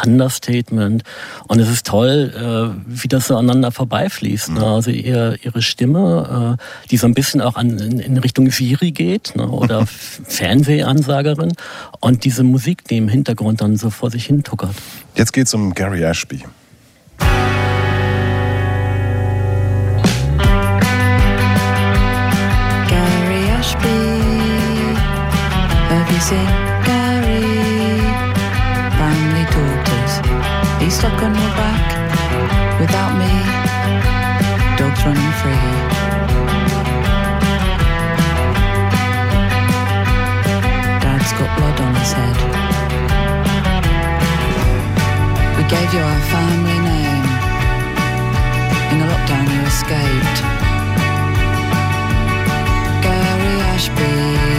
Understatement. 0.04 1.04
Und 1.46 1.60
es 1.60 1.70
ist 1.70 1.86
toll, 1.86 2.32
äh, 2.34 2.82
wie 2.86 3.06
das 3.06 3.28
so 3.28 3.36
aneinander 3.36 3.70
vorbeifließt. 3.70 4.50
Ne? 4.50 4.66
Also 4.66 4.90
ihr, 4.90 5.38
ihre 5.42 5.62
Stimme, 5.62 6.56
äh, 6.58 6.88
die 6.90 6.96
so 6.96 7.06
ein 7.06 7.14
bisschen 7.14 7.40
auch 7.40 7.54
an, 7.54 7.78
in, 7.78 8.00
in 8.00 8.18
Richtung 8.18 8.50
Siri 8.50 8.90
geht 8.90 9.34
ne? 9.36 9.48
oder 9.48 9.86
Fernsehansagerin 10.24 11.52
und 12.00 12.24
diese 12.24 12.42
Musik, 12.42 12.84
die 12.84 12.96
im 12.96 13.08
Hintergrund 13.08 13.60
dann 13.60 13.76
so 13.76 13.90
vor 13.90 14.10
sich 14.10 14.26
hin 14.26 14.42
tuckert. 14.42 14.74
Jetzt 15.14 15.32
geht's 15.32 15.54
um 15.54 15.72
Gary 15.74 16.02
Ashby. 16.02 16.44
Stuck 30.98 31.22
on 31.22 31.32
your 31.32 31.54
back 31.54 32.80
without 32.80 33.12
me. 33.22 33.32
Dogs 34.76 35.00
running 35.06 35.34
free. 35.40 35.66
Dad's 41.02 41.32
got 41.38 41.50
blood 41.56 41.78
on 41.86 41.94
his 42.00 42.12
head. 42.18 42.36
We 45.56 45.62
gave 45.74 45.88
you 45.94 46.02
our 46.10 46.20
family 46.34 46.78
name. 46.90 47.26
In 48.90 48.96
the 48.98 49.06
lockdown, 49.12 49.46
you 49.54 49.60
escaped. 49.70 50.38
Gary 53.04 53.54
Ashby, 53.70 54.14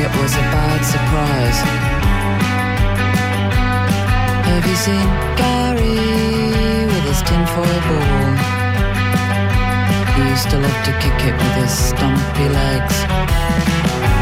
it 0.06 0.12
was 0.22 0.34
a 0.44 0.46
bad 0.56 0.82
surprise. 0.94 1.60
Have 4.48 4.66
you 4.66 4.76
seen 4.76 5.08
Gary 5.36 6.19
his 7.50 7.66
tinfoil 7.66 7.82
ball? 7.88 8.38
He 10.16 10.30
used 10.30 10.50
to 10.50 10.58
love 10.58 10.86
to 10.86 10.92
kick 11.00 11.26
it 11.26 11.34
with 11.34 11.56
his 11.56 11.72
stumpy 11.72 12.50
legs. 12.50 14.19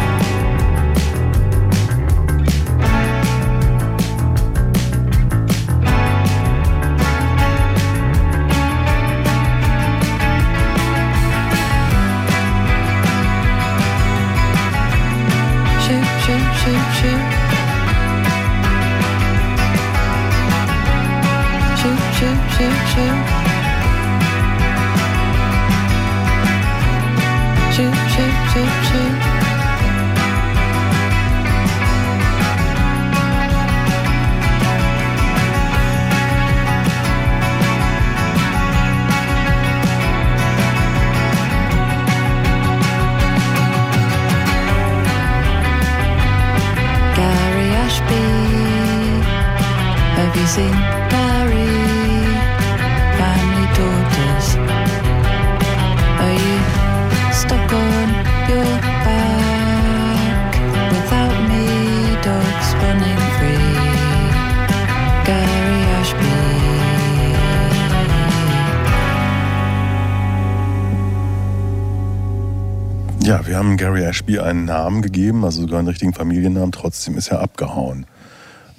Haben 73.57 73.77
Gary 73.77 74.03
Ashby 74.03 74.39
einen 74.39 74.65
Namen 74.65 75.01
gegeben, 75.01 75.43
also 75.43 75.61
sogar 75.61 75.79
einen 75.79 75.87
richtigen 75.87 76.13
Familiennamen, 76.13 76.71
trotzdem 76.71 77.17
ist 77.17 77.29
er 77.29 77.41
abgehauen. 77.41 78.05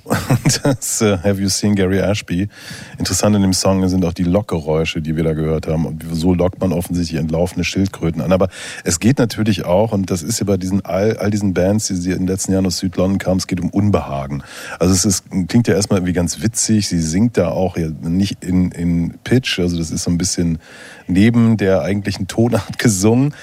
Und 0.09 0.61
das 0.65 1.03
äh, 1.03 1.19
Have 1.19 1.41
You 1.41 1.49
Seen 1.49 1.75
Gary 1.75 1.99
Ashby? 1.99 2.49
Interessant 2.99 3.37
in 3.37 3.43
dem 3.43 3.53
Song 3.53 3.87
sind 3.89 4.05
auch 4.07 4.15
die 4.15 4.25
Lockgeräusche, 4.25 5.03
die 5.03 5.17
wir 5.17 5.25
da 5.25 5.35
gehört 5.35 5.67
haben. 5.67 5.85
Und 5.85 6.03
so 6.13 6.33
lockt 6.33 6.61
man 6.61 6.73
offensichtlich 6.73 7.21
entlaufene 7.21 7.63
Schildkröten 7.63 8.23
an. 8.23 8.33
Aber 8.33 8.49
es 8.85 9.01
geht 9.01 9.19
natürlich 9.19 9.67
auch, 9.67 9.93
und 9.93 10.11
das 10.11 10.23
ist 10.23 10.41
ja 10.41 10.47
bei 10.47 10.57
diesen 10.57 10.83
all, 10.85 11.19
all 11.19 11.31
diesen 11.31 11.53
Bands, 11.53 11.89
die 11.89 11.97
sie 11.97 12.13
in 12.13 12.21
den 12.21 12.27
letzten 12.27 12.53
Jahren 12.53 12.65
aus 12.65 12.79
Südlondon 12.79 13.19
kamen, 13.19 13.39
es 13.39 13.47
geht 13.47 13.61
um 13.61 13.69
Unbehagen. 13.69 14.43
Also 14.79 14.95
es 14.95 15.05
ist, 15.05 15.25
klingt 15.49 15.69
ja 15.69 15.75
erstmal 15.75 15.99
irgendwie 15.99 16.15
ganz 16.15 16.43
witzig. 16.43 16.89
Sie 16.89 17.01
singt 17.01 17.37
da 17.37 17.49
auch 17.49 17.77
ja 17.77 17.89
nicht 17.89 18.43
in, 18.43 18.71
in 18.71 19.19
Pitch, 19.25 19.59
also 19.59 19.77
das 19.77 19.91
ist 19.91 20.05
so 20.05 20.11
ein 20.11 20.17
bisschen 20.17 20.59
neben 21.07 21.59
der 21.59 21.83
eigentlichen 21.83 22.29
Tonart 22.29 22.79
gesungen. 22.79 23.35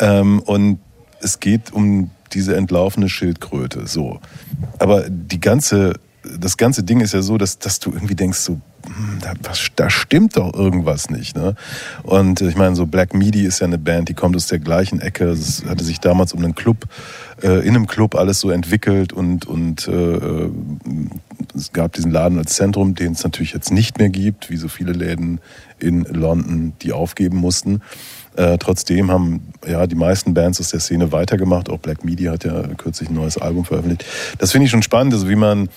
Ähm, 0.00 0.40
und 0.40 0.80
es 1.22 1.40
geht 1.40 1.72
um 1.72 2.10
diese 2.32 2.56
entlaufene 2.56 3.08
Schildkröte. 3.08 3.86
So. 3.86 4.20
Aber 4.78 5.08
die 5.08 5.40
ganze, 5.40 5.94
das 6.38 6.56
ganze 6.56 6.82
Ding 6.82 7.00
ist 7.00 7.14
ja 7.14 7.22
so, 7.22 7.38
dass, 7.38 7.58
dass 7.58 7.80
du 7.80 7.92
irgendwie 7.92 8.14
denkst, 8.14 8.38
so, 8.38 8.60
hm, 8.84 9.18
da, 9.20 9.32
was, 9.42 9.68
da 9.76 9.88
stimmt 9.88 10.36
doch 10.36 10.52
irgendwas 10.54 11.10
nicht. 11.10 11.36
Ne? 11.36 11.54
Und 12.02 12.40
äh, 12.40 12.48
ich 12.48 12.56
meine, 12.56 12.76
so 12.76 12.86
Black 12.86 13.14
Midi 13.14 13.44
ist 13.44 13.60
ja 13.60 13.66
eine 13.66 13.78
Band, 13.78 14.08
die 14.08 14.14
kommt 14.14 14.36
aus 14.36 14.46
der 14.46 14.58
gleichen 14.58 15.00
Ecke. 15.00 15.30
Es 15.30 15.64
hatte 15.66 15.84
sich 15.84 16.00
damals 16.00 16.32
um 16.32 16.44
einen 16.44 16.54
Club, 16.54 16.86
äh, 17.42 17.66
in 17.66 17.74
einem 17.74 17.86
Club 17.86 18.14
alles 18.14 18.40
so 18.40 18.50
entwickelt 18.50 19.12
und, 19.12 19.46
und 19.46 19.88
äh, 19.88 20.50
es 21.54 21.72
gab 21.72 21.92
diesen 21.94 22.10
Laden 22.10 22.38
als 22.38 22.54
Zentrum, 22.54 22.94
den 22.94 23.12
es 23.12 23.24
natürlich 23.24 23.52
jetzt 23.52 23.70
nicht 23.70 23.98
mehr 23.98 24.10
gibt, 24.10 24.50
wie 24.50 24.56
so 24.56 24.68
viele 24.68 24.92
Läden 24.92 25.40
in 25.78 26.04
London, 26.04 26.74
die 26.82 26.92
aufgeben 26.92 27.38
mussten. 27.38 27.80
Äh, 28.36 28.58
trotzdem 28.58 29.10
haben 29.10 29.52
ja 29.66 29.86
die 29.86 29.96
meisten 29.96 30.34
Bands 30.34 30.60
aus 30.60 30.70
der 30.70 30.80
Szene 30.80 31.12
weitergemacht. 31.12 31.68
Auch 31.68 31.78
Black 31.78 32.04
Media 32.04 32.32
hat 32.32 32.44
ja 32.44 32.62
kürzlich 32.76 33.08
ein 33.08 33.14
neues 33.14 33.38
Album 33.38 33.64
veröffentlicht. 33.64 34.04
Das 34.38 34.52
finde 34.52 34.66
ich 34.66 34.70
schon 34.70 34.82
spannend, 34.82 35.12
also 35.14 35.28
wie 35.28 35.36
man, 35.36 35.68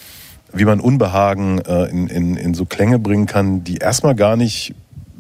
wie 0.53 0.65
man 0.65 0.79
Unbehagen 0.79 1.59
äh, 1.59 1.85
in, 1.85 2.07
in, 2.07 2.35
in 2.35 2.53
so 2.53 2.65
Klänge 2.65 2.99
bringen 2.99 3.25
kann, 3.25 3.63
die 3.63 3.77
erstmal 3.77 4.15
gar 4.15 4.37
nicht 4.37 4.75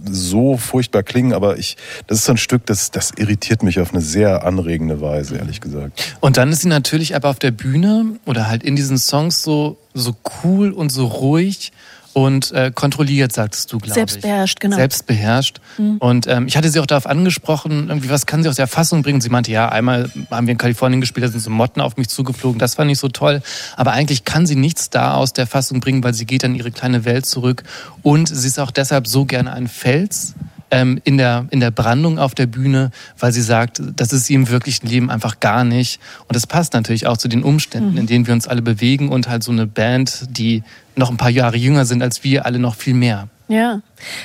so 0.05 0.57
furchtbar 0.57 1.03
klingen, 1.03 1.33
aber 1.33 1.57
ich, 1.57 1.77
das 2.07 2.19
ist 2.19 2.25
so 2.25 2.33
ein 2.33 2.37
Stück, 2.37 2.65
das, 2.65 2.91
das 2.91 3.11
irritiert 3.15 3.63
mich 3.63 3.79
auf 3.79 3.93
eine 3.93 4.01
sehr 4.01 4.45
anregende 4.45 5.01
Weise, 5.01 5.37
ehrlich 5.37 5.61
gesagt. 5.61 6.17
Und 6.19 6.37
dann 6.37 6.51
ist 6.51 6.61
sie 6.61 6.67
natürlich 6.67 7.15
aber 7.15 7.29
auf 7.29 7.39
der 7.39 7.51
Bühne 7.51 8.17
oder 8.25 8.47
halt 8.47 8.63
in 8.63 8.75
diesen 8.75 8.97
Songs 8.97 9.41
so, 9.41 9.77
so 9.93 10.15
cool 10.43 10.71
und 10.71 10.91
so 10.91 11.05
ruhig 11.05 11.71
und 12.13 12.51
äh, 12.51 12.71
kontrolliert, 12.73 13.31
sagtest 13.31 13.71
du, 13.71 13.77
glaube 13.77 13.87
ich. 13.87 13.93
Selbstbeherrscht, 13.93 14.59
genau. 14.59 14.75
Selbstbeherrscht. 14.75 15.59
Mhm. 15.77 15.97
Und 15.97 16.27
ähm, 16.27 16.47
ich 16.47 16.55
hatte 16.55 16.69
sie 16.69 16.79
auch 16.79 16.85
darauf 16.85 17.07
angesprochen, 17.07 17.89
irgendwie, 17.89 18.09
was 18.09 18.25
kann 18.25 18.43
sie 18.43 18.49
aus 18.49 18.55
der 18.55 18.67
Fassung 18.67 19.03
bringen? 19.03 19.21
Sie 19.21 19.29
meinte, 19.29 19.51
ja, 19.51 19.69
einmal 19.69 20.09
haben 20.31 20.47
wir 20.47 20.51
in 20.51 20.57
Kalifornien 20.57 21.01
gespielt, 21.01 21.25
da 21.25 21.29
sind 21.29 21.41
so 21.41 21.49
Motten 21.49 21.81
auf 21.81 21.97
mich 21.97 22.09
zugeflogen, 22.09 22.59
das 22.59 22.75
fand 22.75 22.91
ich 22.91 22.99
so 22.99 23.09
toll. 23.09 23.41
Aber 23.75 23.91
eigentlich 23.91 24.25
kann 24.25 24.45
sie 24.45 24.55
nichts 24.55 24.89
da 24.89 25.15
aus 25.15 25.33
der 25.33 25.47
Fassung 25.47 25.79
bringen, 25.79 26.03
weil 26.03 26.13
sie 26.13 26.25
geht 26.25 26.43
in 26.43 26.55
ihre 26.55 26.71
kleine 26.71 27.05
Welt 27.05 27.25
zurück. 27.25 27.63
Und 28.01 28.27
sie 28.27 28.47
ist 28.47 28.59
auch 28.59 28.71
deshalb 28.71 29.07
so 29.07 29.25
gerne 29.25 29.53
ein 29.53 29.67
Fels 29.67 30.35
ähm, 30.73 30.99
in, 31.03 31.17
der, 31.17 31.45
in 31.51 31.59
der 31.59 31.71
Brandung 31.71 32.17
auf 32.19 32.33
der 32.35 32.47
Bühne, 32.47 32.91
weil 33.19 33.31
sie 33.31 33.41
sagt, 33.41 33.81
das 33.95 34.11
ist 34.11 34.25
sie 34.25 34.33
im 34.33 34.49
wirklichen 34.49 34.87
Leben 34.87 35.09
einfach 35.09 35.39
gar 35.39 35.63
nicht. 35.63 35.99
Und 36.27 36.35
das 36.35 36.47
passt 36.47 36.73
natürlich 36.73 37.07
auch 37.07 37.17
zu 37.17 37.27
den 37.27 37.43
Umständen, 37.43 37.91
Mhm. 37.91 37.97
in 37.99 38.07
denen 38.07 38.27
wir 38.27 38.33
uns 38.33 38.47
alle 38.47 38.61
bewegen 38.61 39.09
und 39.09 39.29
halt 39.29 39.43
so 39.43 39.51
eine 39.51 39.67
Band, 39.67 40.25
die 40.29 40.63
noch 40.95 41.09
ein 41.09 41.17
paar 41.17 41.29
Jahre 41.29 41.57
jünger 41.57 41.85
sind 41.85 42.01
als 42.01 42.23
wir, 42.23 42.45
alle 42.45 42.59
noch 42.59 42.75
viel 42.75 42.93
mehr. 42.93 43.27
Ja, 43.47 43.81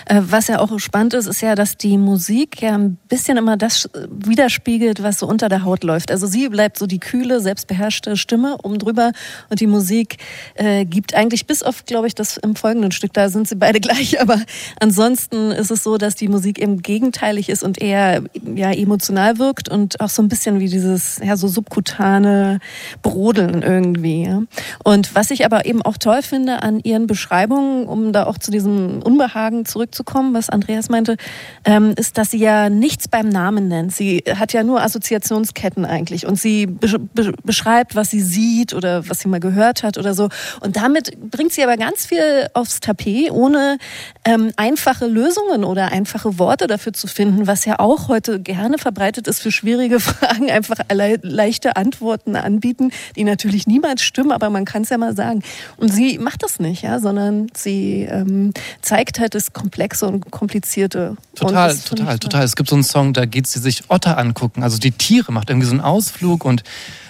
Äh, 0.06 0.22
was 0.24 0.48
ja 0.48 0.58
auch 0.58 0.78
spannend 0.78 1.14
ist, 1.14 1.26
ist 1.26 1.40
ja, 1.40 1.54
dass 1.54 1.76
die 1.76 1.98
Musik 1.98 2.62
ja 2.62 2.74
ein 2.74 2.98
bisschen 3.08 3.36
immer 3.36 3.56
das 3.56 3.88
widerspiegelt, 4.10 5.02
was 5.02 5.18
so 5.18 5.26
unter 5.26 5.48
der 5.48 5.64
Haut 5.64 5.84
läuft. 5.84 6.10
Also 6.10 6.26
sie 6.26 6.48
bleibt 6.48 6.78
so 6.78 6.86
die 6.86 6.98
kühle, 6.98 7.40
selbstbeherrschte 7.40 8.16
Stimme 8.16 8.56
oben 8.62 8.78
drüber 8.78 9.12
und 9.50 9.60
die 9.60 9.66
Musik 9.66 10.18
äh, 10.54 10.84
gibt 10.84 11.14
eigentlich 11.14 11.46
bis 11.46 11.62
auf, 11.62 11.84
glaube 11.84 12.06
ich, 12.06 12.14
das 12.14 12.36
im 12.36 12.56
folgenden 12.56 12.92
Stück, 12.92 13.12
da 13.12 13.28
sind 13.28 13.48
sie 13.48 13.56
beide 13.56 13.80
gleich, 13.88 14.20
aber 14.20 14.40
ansonsten 14.80 15.50
ist 15.50 15.70
es 15.70 15.82
so, 15.82 15.98
dass 15.98 16.14
die 16.14 16.28
Musik 16.28 16.58
eben 16.58 16.82
gegenteilig 16.82 17.48
ist 17.48 17.62
und 17.62 17.80
eher 17.80 18.22
ja 18.54 18.72
emotional 18.72 19.38
wirkt 19.38 19.68
und 19.68 20.00
auch 20.00 20.08
so 20.08 20.22
ein 20.22 20.28
bisschen 20.28 20.60
wie 20.60 20.68
dieses 20.68 21.20
ja 21.22 21.36
so 21.36 21.48
subkutane 21.48 22.60
Brodeln 23.02 23.62
irgendwie. 23.62 24.24
Ja. 24.24 24.42
Und 24.84 25.14
was 25.14 25.30
ich 25.30 25.44
aber 25.44 25.66
eben 25.66 25.82
auch 25.82 25.96
toll 25.98 26.22
finde 26.22 26.62
an 26.62 26.80
ihren 26.80 27.06
Beschreibungen, 27.06 27.86
um 27.86 28.12
da 28.12 28.24
auch 28.24 28.38
zu 28.38 28.50
diesem 28.50 29.02
Unbehagen 29.08 29.64
zurückzukommen, 29.64 30.34
was 30.34 30.50
Andreas 30.50 30.90
meinte, 30.90 31.16
ähm, 31.64 31.94
ist, 31.96 32.18
dass 32.18 32.32
sie 32.32 32.38
ja 32.38 32.68
nichts 32.68 33.08
beim 33.08 33.30
Namen 33.30 33.68
nennt. 33.68 33.94
Sie 33.94 34.22
hat 34.38 34.52
ja 34.52 34.62
nur 34.62 34.82
Assoziationsketten 34.82 35.86
eigentlich 35.86 36.26
und 36.26 36.38
sie 36.38 36.66
be 36.66 36.98
be 36.98 37.32
beschreibt, 37.42 37.94
was 37.94 38.10
sie 38.10 38.20
sieht 38.20 38.74
oder 38.74 39.08
was 39.08 39.20
sie 39.20 39.28
mal 39.28 39.40
gehört 39.40 39.82
hat 39.82 39.96
oder 39.96 40.12
so. 40.12 40.28
Und 40.60 40.76
damit 40.76 41.18
bringt 41.30 41.52
sie 41.52 41.62
aber 41.62 41.78
ganz 41.78 42.04
viel 42.04 42.48
aufs 42.52 42.80
Tapet, 42.80 43.30
ohne 43.30 43.78
ähm, 44.26 44.52
einfache 44.56 45.06
Lösungen 45.06 45.64
oder 45.64 45.90
einfache 45.90 46.38
Worte 46.38 46.66
dafür 46.66 46.92
zu 46.92 47.06
finden, 47.06 47.46
was 47.46 47.64
ja 47.64 47.78
auch 47.78 48.08
heute 48.08 48.40
gerne 48.40 48.76
verbreitet 48.76 49.26
ist 49.26 49.40
für 49.40 49.50
schwierige 49.50 50.00
Fragen, 50.08 50.50
einfach 50.50 50.78
le 50.92 51.18
leichte 51.22 51.76
Antworten 51.76 52.36
anbieten, 52.36 52.90
die 53.16 53.24
natürlich 53.24 53.66
niemals 53.66 54.02
stimmen, 54.02 54.32
aber 54.32 54.50
man 54.50 54.66
kann 54.66 54.82
es 54.82 54.90
ja 54.90 54.98
mal 54.98 55.16
sagen. 55.16 55.42
Und 55.78 55.92
sie 55.92 56.18
macht 56.18 56.42
das 56.42 56.60
nicht, 56.60 56.82
ja, 56.82 56.98
sondern 56.98 57.46
sie 57.54 58.02
ähm, 58.10 58.52
zeigt 58.82 58.97
halt 59.18 59.34
das 59.34 59.52
Komplexe 59.52 60.06
und 60.06 60.30
Komplizierte. 60.30 61.16
Total, 61.34 61.70
und 61.70 61.84
total, 61.86 62.18
total. 62.18 62.44
Es 62.44 62.56
gibt 62.56 62.68
so 62.68 62.76
einen 62.76 62.84
Song, 62.84 63.12
da 63.12 63.26
geht 63.26 63.46
sie 63.46 63.60
sich 63.60 63.84
Otter 63.88 64.18
angucken, 64.18 64.62
also 64.62 64.78
die 64.78 64.90
Tiere, 64.90 65.32
macht 65.32 65.50
irgendwie 65.50 65.66
so 65.66 65.72
einen 65.72 65.80
Ausflug 65.80 66.44
und 66.44 66.64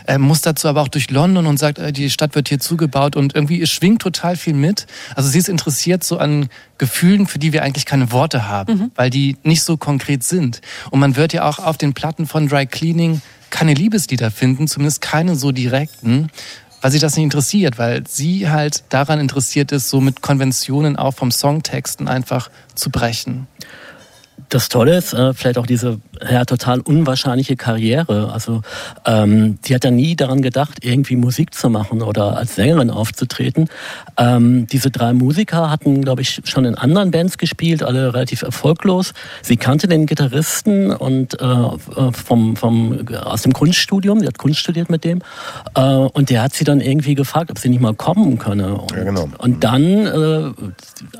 äh, 0.06 0.18
muss 0.18 0.40
dazu 0.40 0.68
aber 0.68 0.82
auch 0.82 0.88
durch 0.88 1.10
London 1.10 1.46
und 1.46 1.58
sagt, 1.58 1.78
äh, 1.78 1.92
die 1.92 2.10
Stadt 2.10 2.34
wird 2.34 2.48
hier 2.48 2.58
zugebaut 2.58 3.16
und 3.16 3.34
irgendwie 3.34 3.66
schwingt 3.66 4.02
total 4.02 4.36
viel 4.36 4.54
mit. 4.54 4.86
Also 5.14 5.28
sie 5.28 5.38
ist 5.38 5.48
interessiert 5.48 6.02
so 6.02 6.18
an 6.18 6.48
Gefühlen, 6.78 7.26
für 7.26 7.38
die 7.38 7.52
wir 7.52 7.62
eigentlich 7.62 7.84
keine 7.84 8.10
Worte 8.10 8.48
haben, 8.48 8.74
mhm. 8.74 8.90
weil 8.94 9.10
die 9.10 9.36
nicht 9.42 9.62
so 9.62 9.76
konkret 9.76 10.24
sind. 10.24 10.60
Und 10.90 11.00
man 11.00 11.16
wird 11.16 11.32
ja 11.32 11.48
auch 11.48 11.58
auf 11.58 11.76
den 11.76 11.92
Platten 11.94 12.26
von 12.26 12.48
Dry 12.48 12.66
Cleaning 12.66 13.20
keine 13.50 13.74
Liebeslieder 13.74 14.30
finden, 14.30 14.68
zumindest 14.68 15.00
keine 15.00 15.36
so 15.36 15.52
direkten 15.52 16.30
weil 16.80 16.90
sie 16.90 16.98
das 16.98 17.16
nicht 17.16 17.24
interessiert, 17.24 17.78
weil 17.78 18.06
sie 18.06 18.48
halt 18.48 18.84
daran 18.88 19.20
interessiert 19.20 19.72
ist, 19.72 19.88
so 19.88 20.00
mit 20.00 20.22
Konventionen 20.22 20.96
auch 20.96 21.14
vom 21.14 21.30
Songtexten 21.30 22.08
einfach 22.08 22.50
zu 22.74 22.90
brechen 22.90 23.46
das 24.48 24.68
Tolle 24.68 24.96
ist, 24.96 25.12
äh, 25.12 25.34
vielleicht 25.34 25.58
auch 25.58 25.66
diese 25.66 26.00
ja, 26.30 26.44
total 26.44 26.80
unwahrscheinliche 26.80 27.56
Karriere. 27.56 28.32
Also 28.32 28.62
ähm, 29.04 29.58
sie 29.62 29.74
hat 29.74 29.84
ja 29.84 29.90
nie 29.90 30.16
daran 30.16 30.42
gedacht, 30.42 30.78
irgendwie 30.82 31.16
Musik 31.16 31.54
zu 31.54 31.70
machen 31.70 32.02
oder 32.02 32.36
als 32.36 32.56
Sängerin 32.56 32.90
aufzutreten. 32.90 33.68
Ähm, 34.16 34.66
diese 34.66 34.90
drei 34.90 35.12
Musiker 35.12 35.70
hatten, 35.70 36.02
glaube 36.02 36.22
ich, 36.22 36.40
schon 36.44 36.64
in 36.64 36.74
anderen 36.74 37.10
Bands 37.10 37.38
gespielt, 37.38 37.82
alle 37.82 38.14
relativ 38.14 38.42
erfolglos. 38.42 39.12
Sie 39.42 39.56
kannte 39.56 39.86
den 39.86 40.06
Gitarristen 40.06 40.92
und 40.92 41.40
äh, 41.40 41.44
äh 41.44 42.12
vom, 42.12 42.56
vom, 42.56 43.06
aus 43.22 43.42
dem 43.42 43.52
Kunststudium, 43.52 44.20
sie 44.20 44.26
hat 44.26 44.38
Kunst 44.38 44.60
studiert 44.60 44.90
mit 44.90 45.04
dem. 45.04 45.20
Äh, 45.74 45.82
und 45.82 46.30
der 46.30 46.42
hat 46.42 46.54
sie 46.54 46.64
dann 46.64 46.80
irgendwie 46.80 47.14
gefragt, 47.14 47.50
ob 47.50 47.58
sie 47.58 47.68
nicht 47.68 47.80
mal 47.80 47.94
kommen 47.94 48.38
könne. 48.38 48.74
Und, 48.74 48.90
ja, 48.92 49.04
genau. 49.04 49.28
und 49.38 49.62
dann, 49.62 50.06
äh, 50.06 50.52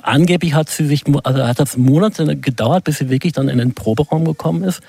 angeblich 0.03 0.55
hat 0.55 0.69
sie 0.71 0.87
sich, 0.87 1.05
also 1.23 1.47
hat 1.47 1.61
das 1.61 1.77
Monate 1.77 2.37
gedauert, 2.37 2.85
bis 2.85 2.99
sie 2.99 3.11
wirklich 3.19 3.33
dann 3.33 3.49
in 3.49 3.59
den 3.59 3.75
Proberaum 3.75 4.25
gekommen 4.25 4.63
ist. 4.63 4.81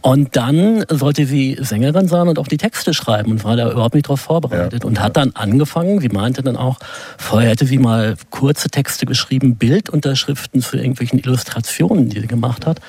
Und 0.00 0.36
dann 0.36 0.84
sollte 0.88 1.26
sie 1.26 1.58
Sängerin 1.60 2.06
sein 2.06 2.28
und 2.28 2.38
auch 2.38 2.46
die 2.46 2.58
Texte 2.58 2.94
schreiben 2.94 3.32
und 3.32 3.44
war 3.44 3.56
da 3.56 3.72
überhaupt 3.72 3.94
nicht 3.94 4.06
darauf 4.06 4.20
vorbereitet. 4.20 4.84
Ja, 4.84 4.88
und 4.88 5.00
hat 5.00 5.16
dann 5.16 5.32
angefangen, 5.34 6.00
sie 6.00 6.08
meinte 6.08 6.42
dann 6.42 6.56
auch, 6.56 6.78
vorher 7.18 7.50
hätte 7.50 7.66
sie 7.66 7.78
mal 7.78 8.16
kurze 8.30 8.68
Texte 8.68 9.04
geschrieben, 9.04 9.56
Bildunterschriften 9.56 10.62
zu 10.62 10.76
irgendwelchen 10.76 11.18
Illustrationen, 11.18 12.08
die 12.08 12.20
sie 12.20 12.28
gemacht 12.28 12.66
hat. 12.66 12.80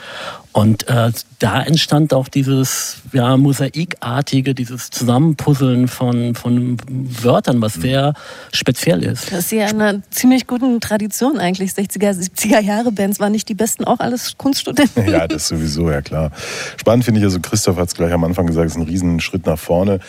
Und 0.51 0.87
äh, 0.87 1.11
da 1.39 1.61
entstand 1.61 2.13
auch 2.13 2.29
dieses 2.29 2.97
ja, 3.13 3.37
Mosaikartige, 3.37 4.55
dieses 4.55 4.89
Zusammenpuzzeln 4.89 5.87
von, 5.87 6.33
von 6.33 6.77
Wörtern, 6.89 7.61
was 7.61 7.75
sehr 7.75 8.13
speziell 8.51 9.03
ist. 9.03 9.31
Das 9.31 9.39
ist 9.45 9.51
ja 9.51 9.67
eine 9.67 10.01
ziemlich 10.09 10.47
guten 10.47 10.79
Tradition 10.79 11.37
eigentlich. 11.37 11.71
60er, 11.71 12.11
70er 12.11 12.59
Jahre 12.61 12.91
Bands 12.91 13.19
waren 13.19 13.31
nicht 13.31 13.49
die 13.49 13.53
besten, 13.53 13.83
auch 13.83 13.99
alles 13.99 14.37
Kunststudenten. 14.37 15.07
Ja, 15.07 15.27
das 15.27 15.47
sowieso, 15.47 15.91
ja 15.91 16.01
klar. 16.01 16.31
Spannend 16.77 17.05
finde 17.05 17.19
ich, 17.19 17.25
also 17.25 17.39
Christoph 17.39 17.77
hat 17.77 17.89
es 17.89 17.95
gleich 17.95 18.11
am 18.11 18.23
Anfang 18.23 18.47
gesagt, 18.47 18.65
es 18.65 18.73
ist 18.73 18.81
ein 18.81 18.87
Riesenschritt 18.87 19.45
nach 19.45 19.59
vorne. 19.59 19.99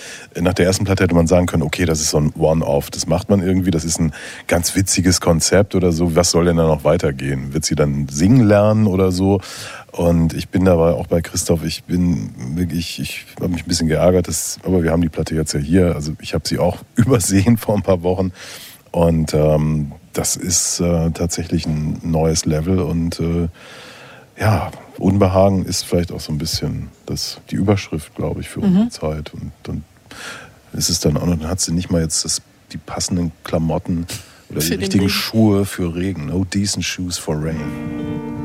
Nach 0.41 0.55
der 0.55 0.65
ersten 0.65 0.85
Platte 0.85 1.05
hätte 1.05 1.15
man 1.15 1.27
sagen 1.27 1.47
können, 1.47 1.63
okay, 1.63 1.85
das 1.85 2.01
ist 2.01 2.11
so 2.11 2.19
ein 2.19 2.33
One-Off, 2.39 2.91
das 2.91 3.07
macht 3.07 3.29
man 3.29 3.43
irgendwie, 3.43 3.71
das 3.71 3.85
ist 3.85 4.01
ein 4.01 4.13
ganz 4.47 4.75
witziges 4.75 5.21
Konzept 5.21 5.75
oder 5.75 5.93
so. 5.93 6.17
Was 6.17 6.31
soll 6.31 6.47
denn 6.47 6.57
da 6.57 6.67
noch 6.67 6.85
weitergehen? 6.85 7.53
Wird 7.53 7.67
sie 7.67 7.75
dann 7.75 8.09
singen 8.09 8.47
lernen 8.47 8.87
oder 8.87 9.13
so? 9.13 9.41
Und 9.93 10.35
ich 10.35 10.49
bin 10.49 10.65
dabei 10.65 10.93
auch 10.93 11.07
bei 11.07 11.18
Christoph, 11.23 11.65
ich 11.65 11.85
bin 11.85 12.31
wirklich, 12.57 12.99
ich 13.01 13.27
habe 13.37 13.49
mich 13.49 13.65
ein 13.65 13.69
bisschen 13.69 13.89
geärgert, 13.89 14.29
dass, 14.29 14.59
aber 14.63 14.83
wir 14.83 14.91
haben 14.91 15.03
die 15.03 15.09
Platte 15.09 15.35
jetzt 15.35 15.53
ja 15.53 15.61
hier. 15.61 15.95
Also 15.95 16.13
ich 16.21 16.35
habe 16.35 16.47
sie 16.47 16.59
auch 16.59 16.79
übersehen 16.97 17.57
vor 17.57 17.77
ein 17.77 17.83
paar 17.83 18.03
Wochen. 18.03 18.33
Und 18.91 19.35
ähm, 19.35 19.93
das 20.13 20.37
ist 20.37 20.81
äh, 20.81 21.11
tatsächlich 21.11 21.67
ein 21.67 22.01
neues 22.03 22.45
Level 22.47 22.81
und 22.81 23.21
äh, 23.21 23.49
ja, 24.41 24.71
Unbehagen 24.99 25.65
ist 25.65 25.85
vielleicht 25.85 26.13
auch 26.13 26.21
so 26.21 26.33
ein 26.33 26.39
bisschen 26.39 26.89
das, 27.07 27.41
die 27.51 27.57
Überschrift, 27.57 28.15
glaube 28.15 28.41
ich, 28.41 28.49
für 28.49 28.61
unsere 28.61 28.85
mhm. 28.85 28.91
Zeit. 28.91 29.35
Und 29.35 29.53
dann 29.63 29.85
ist 30.73 30.89
es 30.89 31.01
dann 31.01 31.17
auch 31.17 31.27
noch, 31.27 31.39
dann 31.39 31.49
hat 31.49 31.61
sie 31.61 31.73
nicht 31.73 31.91
mal 31.91 32.03
jetzt 32.03 32.25
das, 32.25 32.43
die 32.73 32.79
passenden 32.79 33.33
Klamotten 33.45 34.07
oder 34.51 34.61
die 34.61 34.75
richtigen 34.75 35.09
Schuhe 35.09 35.65
für 35.65 35.95
Regen. 35.95 36.27
No 36.27 36.45
decent 36.45 36.85
shoes 36.85 37.19
for 37.19 37.37
rain. 37.37 38.38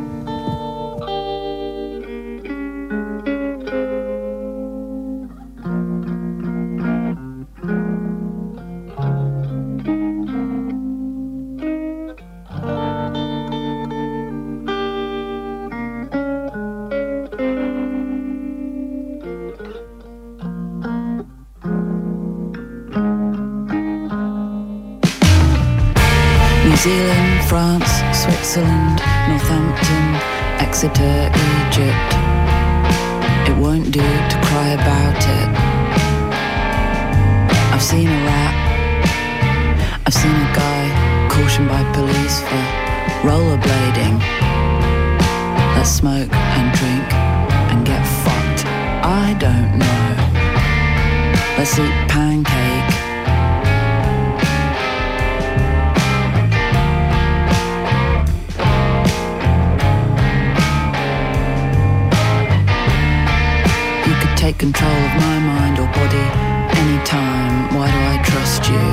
Switzerland, 28.53 29.01
Northampton, 29.29 30.05
Exeter, 30.61 31.31
Egypt. 31.33 32.11
It 33.49 33.57
won't 33.57 33.89
do 33.89 33.99
to 33.99 34.37
cry 34.45 34.69
about 34.77 35.17
it. 35.17 35.49
I've 37.73 37.81
seen 37.81 38.07
a 38.09 38.19
rat. 38.29 38.55
I've 40.05 40.13
seen 40.13 40.35
a 40.35 40.53
guy 40.53 40.83
cautioned 41.31 41.67
by 41.67 41.81
police 41.93 42.41
for 42.41 42.63
rollerblading. 43.25 44.19
Let's 45.75 45.89
smoke 45.89 46.31
and 46.31 46.77
drink 46.77 47.11
and 47.71 47.83
get 47.83 48.05
fucked. 48.21 48.67
I 49.03 49.35
don't 49.39 49.79
know. 49.79 50.03
Let's 51.57 51.79
eat 51.79 52.02
control 64.63 64.91
of 64.91 65.15
my 65.17 65.39
mind 65.39 65.77
or 65.77 65.87
body 65.87 66.25
anytime. 66.79 67.75
Why 67.75 67.87
do 67.91 67.99
I 68.13 68.17
trust 68.23 68.61
you? 68.71 68.85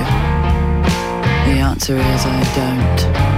The 1.47 1.61
answer 1.61 1.97
is 1.97 2.23
I 2.27 2.43
don't, 2.59 3.30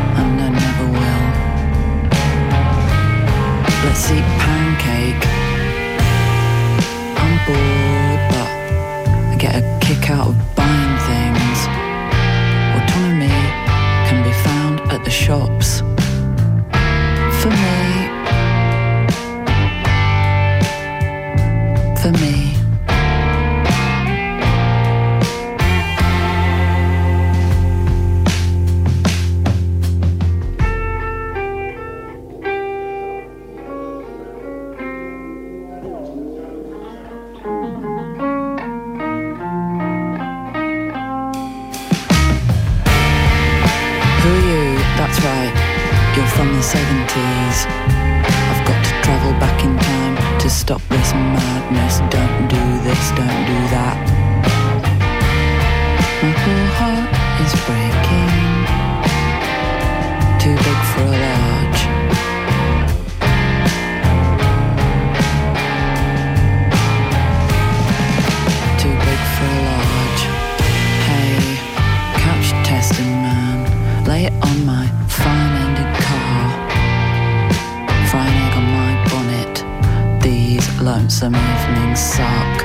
evenings 81.92 82.00
suck. 82.00 82.64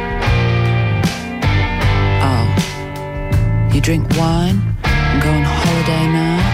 Oh, 2.24 3.70
you 3.74 3.82
drink 3.82 4.08
wine 4.18 4.62
and 4.84 5.22
go 5.22 5.30
on 5.30 5.44
holiday 5.44 6.08
now? 6.12 6.47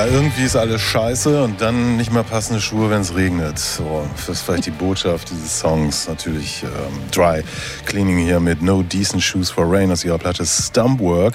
Ja, 0.00 0.06
irgendwie 0.06 0.44
ist 0.44 0.56
alles 0.56 0.80
scheiße 0.80 1.44
und 1.44 1.60
dann 1.60 1.98
nicht 1.98 2.10
mehr 2.10 2.22
passende 2.22 2.58
Schuhe, 2.58 2.88
wenn 2.88 3.02
es 3.02 3.14
regnet. 3.14 3.58
So, 3.58 4.08
das 4.16 4.30
ist 4.30 4.40
vielleicht 4.40 4.64
die 4.64 4.70
Botschaft 4.70 5.28
dieses 5.30 5.60
Songs. 5.60 6.08
Natürlich 6.08 6.62
ähm, 6.62 6.70
Dry 7.10 7.44
Cleaning 7.84 8.16
hier 8.16 8.40
mit 8.40 8.62
No 8.62 8.82
Decent 8.82 9.22
Shoes 9.22 9.50
for 9.50 9.70
Rain 9.70 9.92
aus 9.92 10.02
ihrer 10.02 10.16
Platte 10.16 10.46
Stumpwork. 10.46 11.34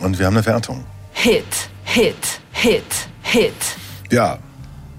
Und 0.00 0.18
wir 0.18 0.26
haben 0.26 0.36
eine 0.36 0.44
Wertung. 0.44 0.84
Hit, 1.14 1.42
Hit, 1.84 2.14
Hit, 2.50 2.84
Hit. 3.22 3.54
Ja, 4.10 4.38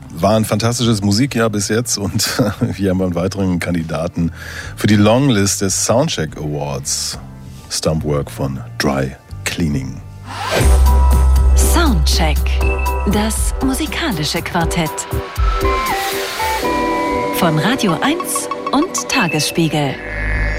war 0.09 0.35
ein 0.35 0.43
fantastisches 0.43 1.03
Musikjahr 1.03 1.51
bis 1.51 1.67
jetzt 1.67 1.99
und 1.99 2.27
wir 2.61 2.89
haben 2.89 3.01
einen 3.03 3.13
weiteren 3.13 3.59
Kandidaten 3.59 4.31
für 4.75 4.87
die 4.87 4.95
Longlist 4.95 5.61
des 5.61 5.85
Soundcheck 5.85 6.35
Awards. 6.35 7.19
Stumpwork 7.69 8.31
von 8.31 8.59
Dry 8.79 9.15
Cleaning. 9.43 10.01
Soundcheck. 11.55 12.39
Das 13.11 13.53
musikalische 13.61 14.41
Quartett. 14.41 14.89
Von 17.35 17.59
Radio 17.59 17.97
1 18.01 18.47
und 18.71 19.09
Tagesspiegel. 19.09 19.93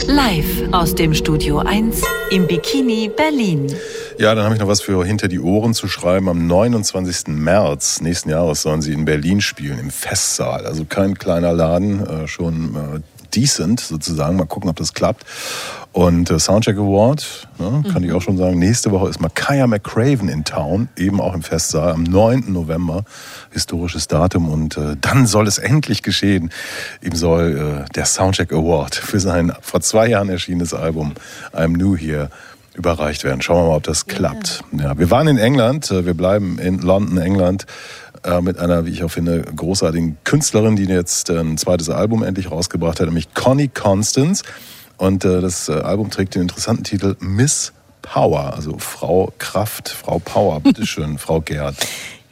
Live 0.07 0.71
aus 0.73 0.95
dem 0.95 1.15
Studio 1.15 1.61
1 1.61 2.03
im 2.31 2.47
Bikini 2.47 3.11
Berlin. 3.17 3.75
Ja, 4.19 4.35
dann 4.35 4.45
habe 4.45 4.57
ich 4.57 4.61
noch 4.61 4.69
was 4.69 4.83
für 4.83 5.07
hinter 5.07 5.29
die 5.29 5.41
Ohren 5.41 5.73
zu 5.73 5.89
schreiben. 5.89 6.29
Am 6.29 6.47
29. 6.47 7.29
März 7.29 8.03
nächsten 8.03 8.29
Jahres 8.29 8.61
sollen 8.61 8.83
sie 8.83 8.93
in 8.93 9.07
Berlin 9.07 9.41
spielen, 9.41 9.79
im 9.79 9.91
Festsaal. 9.91 10.67
Also 10.67 10.85
kein 10.85 11.17
kleiner 11.17 11.55
Laden, 11.55 12.07
äh, 12.07 12.29
schon 12.29 12.75
äh, 12.75 13.01
decent 13.35 13.81
sozusagen. 13.81 14.37
Mal 14.37 14.47
gucken, 14.47 14.71
ob 14.71 14.77
das 14.77 14.95
klappt. 14.95 15.25
Und 15.93 16.29
äh, 16.31 16.41
Soundcheck 16.41 16.77
Award, 16.77 17.47
ne, 17.59 17.85
kann 17.93 18.03
ich 18.03 18.13
auch 18.13 18.21
schon 18.21 18.37
sagen, 18.37 18.59
nächste 18.59 18.91
Woche 18.91 19.09
ist 19.09 19.21
Makaya 19.21 19.69
McCraven 19.69 20.29
in 20.29 20.45
Town, 20.45 20.89
eben 20.97 21.21
auch 21.21 21.35
im 21.35 21.43
Festsaal, 21.43 21.93
am 21.93 22.03
9. 22.03 22.53
November, 22.53 23.05
historisches 23.53 24.09
Datum. 24.09 24.49
Und 24.49 24.77
äh, 24.77 24.97
dann 25.01 25.27
soll 25.27 25.47
es 25.47 25.59
endlich 25.59 26.03
geschehen. 26.03 26.51
Ihm 27.01 27.15
soll 27.15 27.85
äh, 27.87 27.93
der 27.93 28.07
Soundcheck 28.07 28.53
Award 28.53 28.97
für 28.97 29.21
sein 29.21 29.53
vor 29.61 29.83
zwei 29.83 30.09
Jahren 30.09 30.31
erschienenes 30.31 30.75
Album 30.75 31.13
I'm 31.53 31.77
New 31.77 31.97
Here 31.97 32.29
überreicht 32.75 33.23
werden. 33.25 33.41
Schauen 33.41 33.65
wir 33.65 33.69
mal, 33.71 33.77
ob 33.77 33.85
das 33.85 34.07
klappt. 34.07 34.63
Ja, 34.73 34.99
wir 34.99 35.11
waren 35.11 35.29
in 35.29 35.39
England, 35.39 35.91
äh, 35.91 36.05
wir 36.05 36.15
bleiben 36.15 36.59
in 36.59 36.81
London, 36.81 37.19
England, 37.19 37.67
äh, 38.25 38.41
mit 38.41 38.59
einer, 38.59 38.87
wie 38.87 38.91
ich 38.91 39.05
auch 39.05 39.11
finde, 39.11 39.43
großartigen 39.43 40.17
Künstlerin, 40.25 40.77
die 40.77 40.85
jetzt 40.85 41.31
äh, 41.31 41.39
ein 41.39 41.59
zweites 41.59 41.91
Album 41.91 42.23
endlich 42.23 42.51
rausgebracht 42.51 43.01
hat, 43.01 43.07
nämlich 43.07 43.35
Connie 43.35 43.69
Constance. 43.69 44.43
Und 44.97 45.25
äh, 45.25 45.41
das 45.41 45.69
äh, 45.69 45.73
Album 45.73 46.11
trägt 46.11 46.35
den 46.35 46.43
interessanten 46.43 46.85
Titel 46.85 47.17
Miss 47.21 47.73
Power, 48.03 48.55
also 48.55 48.79
Frau 48.79 49.33
Kraft, 49.39 49.89
Frau 49.89 50.19
Power. 50.19 50.61
Bitteschön, 50.61 51.19
Frau 51.19 51.41
Gerd. 51.41 51.77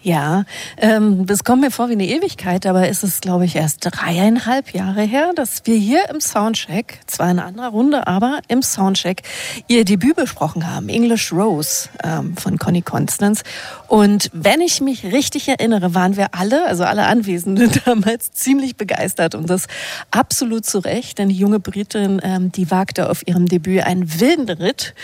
Ja, 0.05 0.45
ähm, 0.79 1.27
das 1.27 1.45
kommt 1.45 1.63
mir 1.63 1.71
vor 1.71 1.89
wie 1.89 1.93
eine 1.93 2.07
Ewigkeit, 2.07 2.67
aber 2.67 2.89
es 2.89 3.05
ist, 3.05 3.23
glaube 3.23 3.45
ich, 3.45 3.55
erst 3.55 3.79
dreieinhalb 3.83 4.75
Jahre 4.75 5.03
her, 5.03 5.31
dass 5.37 5.63
wir 5.65 5.77
hier 5.77 6.11
im 6.11 6.21
Soundcheck, 6.21 6.99
zwar 7.07 7.31
in 7.31 7.39
anderer 7.39 7.69
Runde, 7.69 8.09
aber 8.09 8.41
im 8.49 8.63
Soundcheck, 8.63 9.23
ihr 9.69 9.85
Debüt 9.85 10.17
besprochen 10.17 10.69
haben, 10.69 10.89
English 10.89 11.33
Rose 11.33 11.89
ähm, 12.03 12.37
von 12.37 12.59
Connie 12.59 12.83
Constance. 12.83 13.45
Und 13.87 14.29
wenn 14.33 14.61
ich 14.61 14.81
mich 14.81 15.05
richtig 15.05 15.49
erinnere, 15.49 15.95
waren 15.95 16.17
wir 16.17 16.35
alle, 16.35 16.67
also 16.67 16.83
alle 16.83 17.07
Anwesenden 17.07 17.71
damals 17.85 18.33
ziemlich 18.33 18.77
begeistert 18.77 19.37
und 19.37 19.49
das 19.49 19.69
absolut 20.11 20.67
zu 20.67 20.81
Recht, 20.81 21.19
denn 21.19 21.29
die 21.29 21.37
junge 21.37 21.61
Britin, 21.61 22.21
ähm, 22.25 22.51
die 22.51 22.73
wagte 22.73 23.09
auf 23.09 23.25
ihrem 23.29 23.47
Debüt 23.47 23.85
einen 23.85 24.21
wilden 24.21 24.49
Ritt 24.49 24.95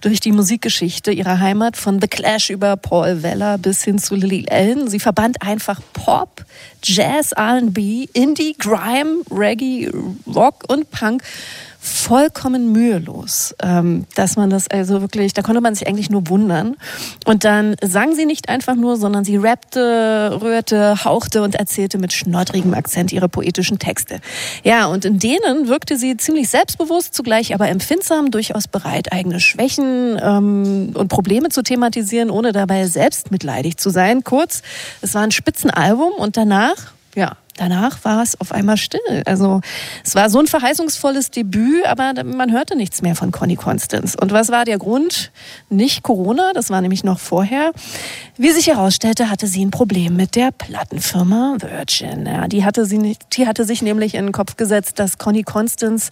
durch 0.00 0.20
die 0.20 0.32
Musikgeschichte 0.32 1.12
ihrer 1.12 1.40
Heimat, 1.40 1.76
von 1.76 2.00
The 2.00 2.08
Clash 2.08 2.48
über 2.48 2.78
Paul 2.78 3.22
Weller 3.22 3.58
bis 3.58 3.84
hin 3.84 3.98
zu 3.98 4.14
Lily 4.14 4.45
Allen. 4.50 4.88
Sie 4.88 5.00
verband 5.00 5.42
einfach 5.42 5.80
Pop, 5.92 6.44
Jazz, 6.82 7.32
R&B, 7.32 8.06
Indie, 8.12 8.56
Grime, 8.58 9.22
Reggae, 9.30 9.90
Rock 10.26 10.64
und 10.68 10.90
Punk 10.90 11.22
vollkommen 11.86 12.72
mühelos, 12.72 13.54
ähm, 13.62 14.06
dass 14.14 14.36
man 14.36 14.50
das 14.50 14.68
also 14.68 15.00
wirklich, 15.00 15.34
da 15.34 15.42
konnte 15.42 15.60
man 15.60 15.74
sich 15.74 15.86
eigentlich 15.86 16.10
nur 16.10 16.28
wundern. 16.28 16.76
Und 17.24 17.44
dann 17.44 17.76
sang 17.82 18.14
sie 18.14 18.26
nicht 18.26 18.48
einfach 18.48 18.74
nur, 18.74 18.96
sondern 18.96 19.24
sie 19.24 19.36
rappte, 19.36 20.38
rührte, 20.42 21.04
hauchte 21.04 21.42
und 21.42 21.54
erzählte 21.54 21.98
mit 21.98 22.12
schnoddrigem 22.12 22.74
Akzent 22.74 23.12
ihre 23.12 23.28
poetischen 23.28 23.78
Texte. 23.78 24.20
Ja, 24.64 24.86
und 24.86 25.04
in 25.04 25.18
denen 25.18 25.68
wirkte 25.68 25.96
sie 25.96 26.16
ziemlich 26.16 26.48
selbstbewusst, 26.48 27.14
zugleich 27.14 27.54
aber 27.54 27.68
empfindsam, 27.68 28.30
durchaus 28.30 28.66
bereit, 28.68 29.12
eigene 29.12 29.38
Schwächen 29.40 30.18
ähm, 30.20 30.90
und 30.94 31.08
Probleme 31.08 31.50
zu 31.50 31.62
thematisieren, 31.62 32.30
ohne 32.30 32.52
dabei 32.52 32.86
selbst 32.86 33.30
mitleidig 33.30 33.76
zu 33.76 33.90
sein. 33.90 34.24
Kurz, 34.24 34.62
es 35.02 35.14
war 35.14 35.22
ein 35.22 35.30
Spitzenalbum 35.30 36.12
und 36.12 36.36
danach, 36.36 36.76
ja, 37.14 37.36
danach 37.56 38.04
war 38.04 38.22
es 38.22 38.40
auf 38.40 38.52
einmal 38.52 38.76
still. 38.76 39.22
Also 39.24 39.60
es 40.04 40.14
war 40.14 40.30
so 40.30 40.38
ein 40.38 40.46
verheißungsvolles 40.46 41.30
Debüt, 41.30 41.86
aber 41.86 42.12
man 42.24 42.52
hörte 42.52 42.76
nichts 42.76 43.02
mehr 43.02 43.14
von 43.14 43.32
Conny 43.32 43.56
Constance. 43.56 44.16
Und 44.20 44.32
was 44.32 44.48
war 44.48 44.64
der 44.64 44.78
Grund? 44.78 45.30
Nicht 45.68 46.02
Corona, 46.02 46.52
das 46.54 46.70
war 46.70 46.80
nämlich 46.80 47.04
noch 47.04 47.18
vorher. 47.18 47.72
Wie 48.36 48.50
sich 48.50 48.66
herausstellte, 48.66 49.30
hatte 49.30 49.46
sie 49.46 49.64
ein 49.64 49.70
Problem 49.70 50.16
mit 50.16 50.36
der 50.36 50.50
Plattenfirma 50.52 51.56
Virgin. 51.60 52.26
Ja, 52.26 52.48
die, 52.48 52.64
hatte 52.64 52.84
sie 52.84 52.98
nicht, 52.98 53.36
die 53.36 53.46
hatte 53.46 53.64
sich 53.64 53.82
nämlich 53.82 54.14
in 54.14 54.26
den 54.26 54.32
Kopf 54.32 54.56
gesetzt, 54.56 54.98
dass 54.98 55.18
Conny 55.18 55.42
Constance 55.42 56.10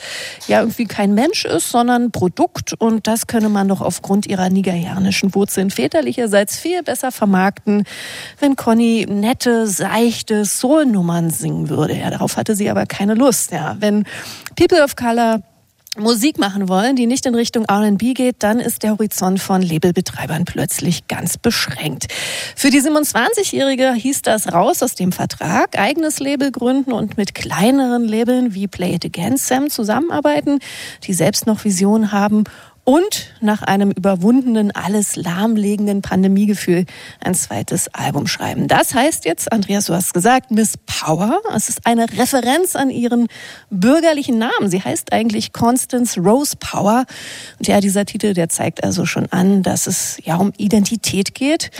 ja 0.48 0.60
irgendwie 0.60 0.86
kein 0.86 1.14
Mensch 1.14 1.44
ist, 1.44 1.68
sondern 1.68 2.10
Produkt. 2.10 2.72
Und 2.78 3.06
das 3.06 3.26
könne 3.26 3.48
man 3.48 3.68
doch 3.68 3.80
aufgrund 3.80 4.26
ihrer 4.26 4.48
nigerianischen 4.48 5.34
Wurzeln 5.34 5.70
väterlicherseits 5.70 6.58
viel 6.58 6.82
besser 6.82 7.12
vermarkten, 7.12 7.84
wenn 8.40 8.56
Conny 8.56 9.06
nette, 9.08 9.66
seichte 9.66 10.44
Soul-Nummern 10.44 11.30
singen 11.38 11.68
würde. 11.68 11.96
Ja, 11.96 12.10
darauf 12.10 12.36
hatte 12.36 12.54
sie 12.54 12.70
aber 12.70 12.86
keine 12.86 13.14
Lust. 13.14 13.52
Ja, 13.52 13.76
wenn 13.80 14.04
People 14.56 14.82
of 14.82 14.96
Color 14.96 15.40
Musik 15.96 16.38
machen 16.40 16.68
wollen, 16.68 16.96
die 16.96 17.06
nicht 17.06 17.24
in 17.24 17.36
Richtung 17.36 17.66
R&B 17.66 18.14
geht, 18.14 18.36
dann 18.40 18.58
ist 18.58 18.82
der 18.82 18.92
Horizont 18.92 19.40
von 19.40 19.62
Labelbetreibern 19.62 20.44
plötzlich 20.44 21.06
ganz 21.06 21.38
beschränkt. 21.38 22.12
Für 22.56 22.70
die 22.70 22.80
27-Jährige 22.80 23.92
hieß 23.92 24.22
das 24.22 24.52
raus 24.52 24.82
aus 24.82 24.96
dem 24.96 25.12
Vertrag, 25.12 25.78
eigenes 25.78 26.18
Label 26.18 26.50
gründen 26.50 26.92
und 26.92 27.16
mit 27.16 27.36
kleineren 27.36 28.08
Labeln 28.08 28.54
wie 28.54 28.66
Play 28.66 28.94
It 28.94 29.04
Again 29.04 29.36
Sam 29.36 29.70
zusammenarbeiten, 29.70 30.58
die 31.04 31.14
selbst 31.14 31.46
noch 31.46 31.64
Visionen 31.64 32.10
haben 32.10 32.42
und 32.84 33.32
nach 33.40 33.62
einem 33.62 33.90
überwundenen, 33.90 34.70
alles 34.70 35.16
lahmlegenden 35.16 36.02
Pandemiegefühl 36.02 36.84
ein 37.22 37.34
zweites 37.34 37.88
Album 37.94 38.26
schreiben. 38.26 38.68
Das 38.68 38.94
heißt 38.94 39.24
jetzt, 39.24 39.50
Andreas, 39.50 39.86
du 39.86 39.94
hast 39.94 40.12
gesagt, 40.12 40.50
Miss 40.50 40.74
Power. 40.86 41.40
Es 41.54 41.68
ist 41.68 41.86
eine 41.86 42.06
Referenz 42.10 42.76
an 42.76 42.90
ihren 42.90 43.28
bürgerlichen 43.70 44.38
Namen. 44.38 44.68
Sie 44.68 44.82
heißt 44.82 45.12
eigentlich 45.12 45.52
Constance 45.52 46.20
Rose 46.20 46.56
Power. 46.58 47.04
Und 47.58 47.66
ja, 47.66 47.80
dieser 47.80 48.04
Titel, 48.04 48.34
der 48.34 48.50
zeigt 48.50 48.84
also 48.84 49.06
schon 49.06 49.26
an, 49.32 49.62
dass 49.62 49.86
es 49.86 50.18
ja 50.22 50.36
um 50.36 50.52
Identität 50.56 51.34
geht 51.34 51.70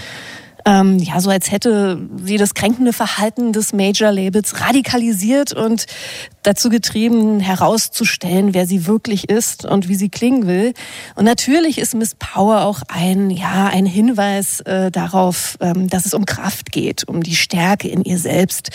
ähm, 0.66 0.98
ja, 0.98 1.20
so 1.20 1.30
als 1.30 1.50
hätte 1.50 2.08
sie 2.22 2.38
das 2.38 2.54
kränkende 2.54 2.92
Verhalten 2.92 3.52
des 3.52 3.72
Major-Labels 3.72 4.60
radikalisiert 4.60 5.52
und 5.52 5.86
dazu 6.44 6.68
getrieben, 6.68 7.40
herauszustellen, 7.40 8.54
wer 8.54 8.66
sie 8.66 8.86
wirklich 8.86 9.28
ist 9.28 9.64
und 9.64 9.88
wie 9.88 9.96
sie 9.96 10.10
klingen 10.10 10.46
will. 10.46 10.74
Und 11.16 11.24
natürlich 11.24 11.78
ist 11.78 11.94
Miss 11.94 12.14
Power 12.14 12.62
auch 12.62 12.82
ein, 12.88 13.30
ja, 13.30 13.66
ein 13.66 13.86
Hinweis 13.86 14.60
äh, 14.60 14.90
darauf, 14.90 15.56
ähm, 15.60 15.88
dass 15.88 16.06
es 16.06 16.14
um 16.14 16.26
Kraft 16.26 16.70
geht, 16.70 17.08
um 17.08 17.22
die 17.22 17.34
Stärke 17.34 17.88
in 17.88 18.04
ihr 18.04 18.18
selbst, 18.18 18.70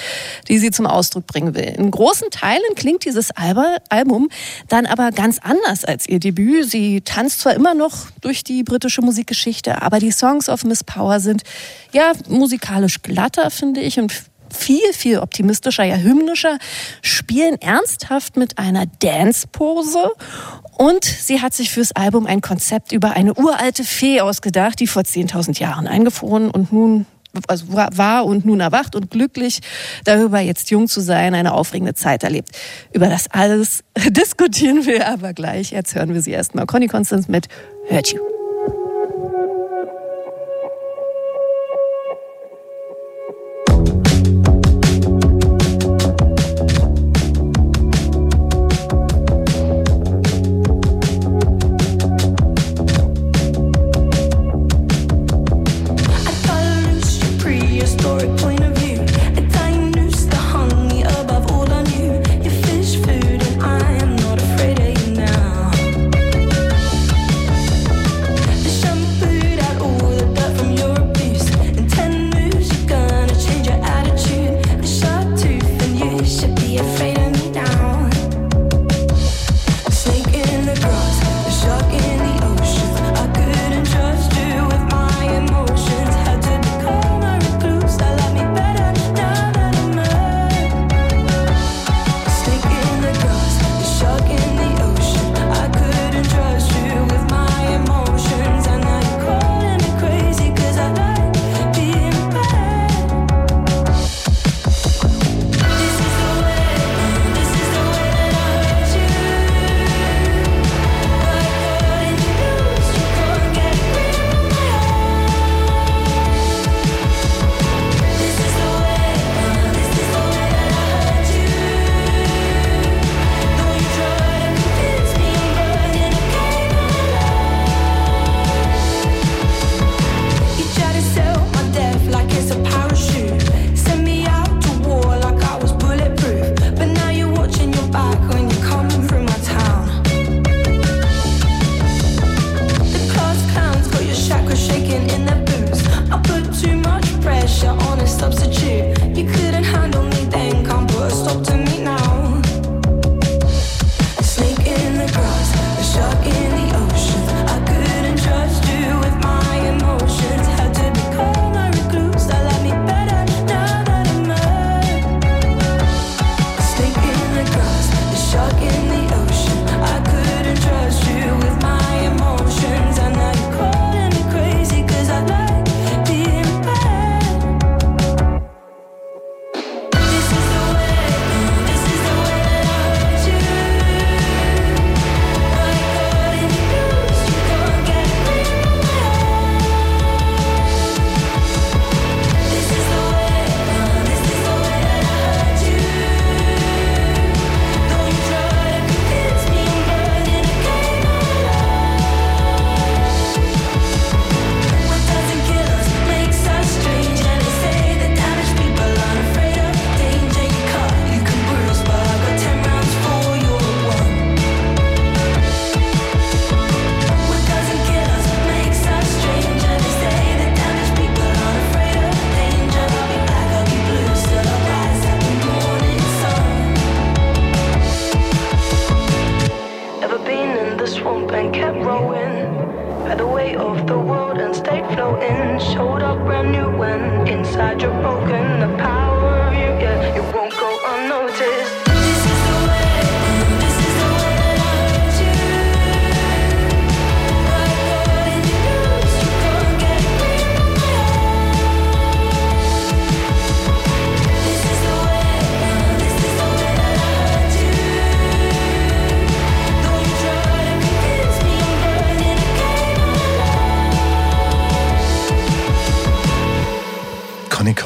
die 0.47 0.58
sie 0.58 0.71
zum 0.71 0.88
Ausdruck 0.88 1.27
bringen 1.27 1.55
will. 1.55 1.75
In 1.77 1.91
großen 1.91 2.29
Teilen 2.32 2.75
klingt 2.75 3.05
dieses 3.05 3.29
Album 3.32 4.29
dann 4.67 4.86
aber 4.86 5.12
ganz 5.12 5.39
anders 5.39 5.86
als 5.86 6.10
ihr 6.10 6.19
Debüt. 6.19 6.69
Sie 6.69 7.01
tanzt 7.01 7.41
zwar 7.41 7.53
immer 7.53 7.75
noch 7.75 8.08
durch 8.21 8.43
die 8.43 8.63
britische 8.63 9.01
Musikgeschichte, 9.01 9.82
aber 9.84 9.99
die 9.99 10.12
Songs 10.12 10.49
of 10.49 10.63
Miss 10.63 10.84
Power 10.84 11.19
sind 11.19 11.43
ja, 11.91 12.13
musikalisch 12.27 13.01
glatter, 13.03 13.51
finde 13.51 13.82
ich, 13.82 13.99
und 13.99 14.12
viel, 14.55 14.93
viel 14.93 15.19
optimistischer, 15.19 15.83
ja 15.83 15.95
hymnischer, 15.95 16.57
spielen 17.01 17.59
ernsthaft 17.62 18.38
mit 18.38 18.57
einer 18.57 18.85
Dance-Pose. 18.85 20.12
Und 20.77 21.03
sie 21.03 21.41
hat 21.41 21.53
sich 21.53 21.71
fürs 21.71 21.91
Album 21.91 22.25
ein 22.25 22.41
Konzept 22.41 22.91
über 22.91 23.12
eine 23.12 23.33
uralte 23.33 23.83
Fee 23.83 24.21
ausgedacht, 24.21 24.79
die 24.79 24.88
vor 24.88 25.03
10.000 25.03 25.59
Jahren 25.59 25.88
eingefroren 25.88 26.49
und 26.49 26.71
nun 26.71 27.05
also 27.47 27.65
war 27.71 28.25
und 28.25 28.45
nun 28.45 28.59
erwacht 28.59 28.95
und 28.95 29.12
glücklich 29.12 29.59
darüber, 30.03 30.39
jetzt 30.39 30.71
jung 30.71 30.88
zu 30.88 30.99
sein, 30.99 31.35
eine 31.35 31.53
aufregende 31.53 31.93
Zeit 31.93 32.23
erlebt. 32.23 32.49
Über 32.91 33.07
das 33.07 33.29
alles 33.29 33.83
diskutieren 34.09 34.85
wir 34.85 35.07
aber 35.07 35.33
gleich. 35.33 35.71
Jetzt 35.71 35.95
hören 35.95 36.13
wir 36.13 36.21
sie 36.21 36.31
erstmal. 36.31 36.65
Conny 36.65 36.88
Constance 36.88 37.29
mit 37.29 37.47
Hurt 37.89 38.12
You. 38.13 38.38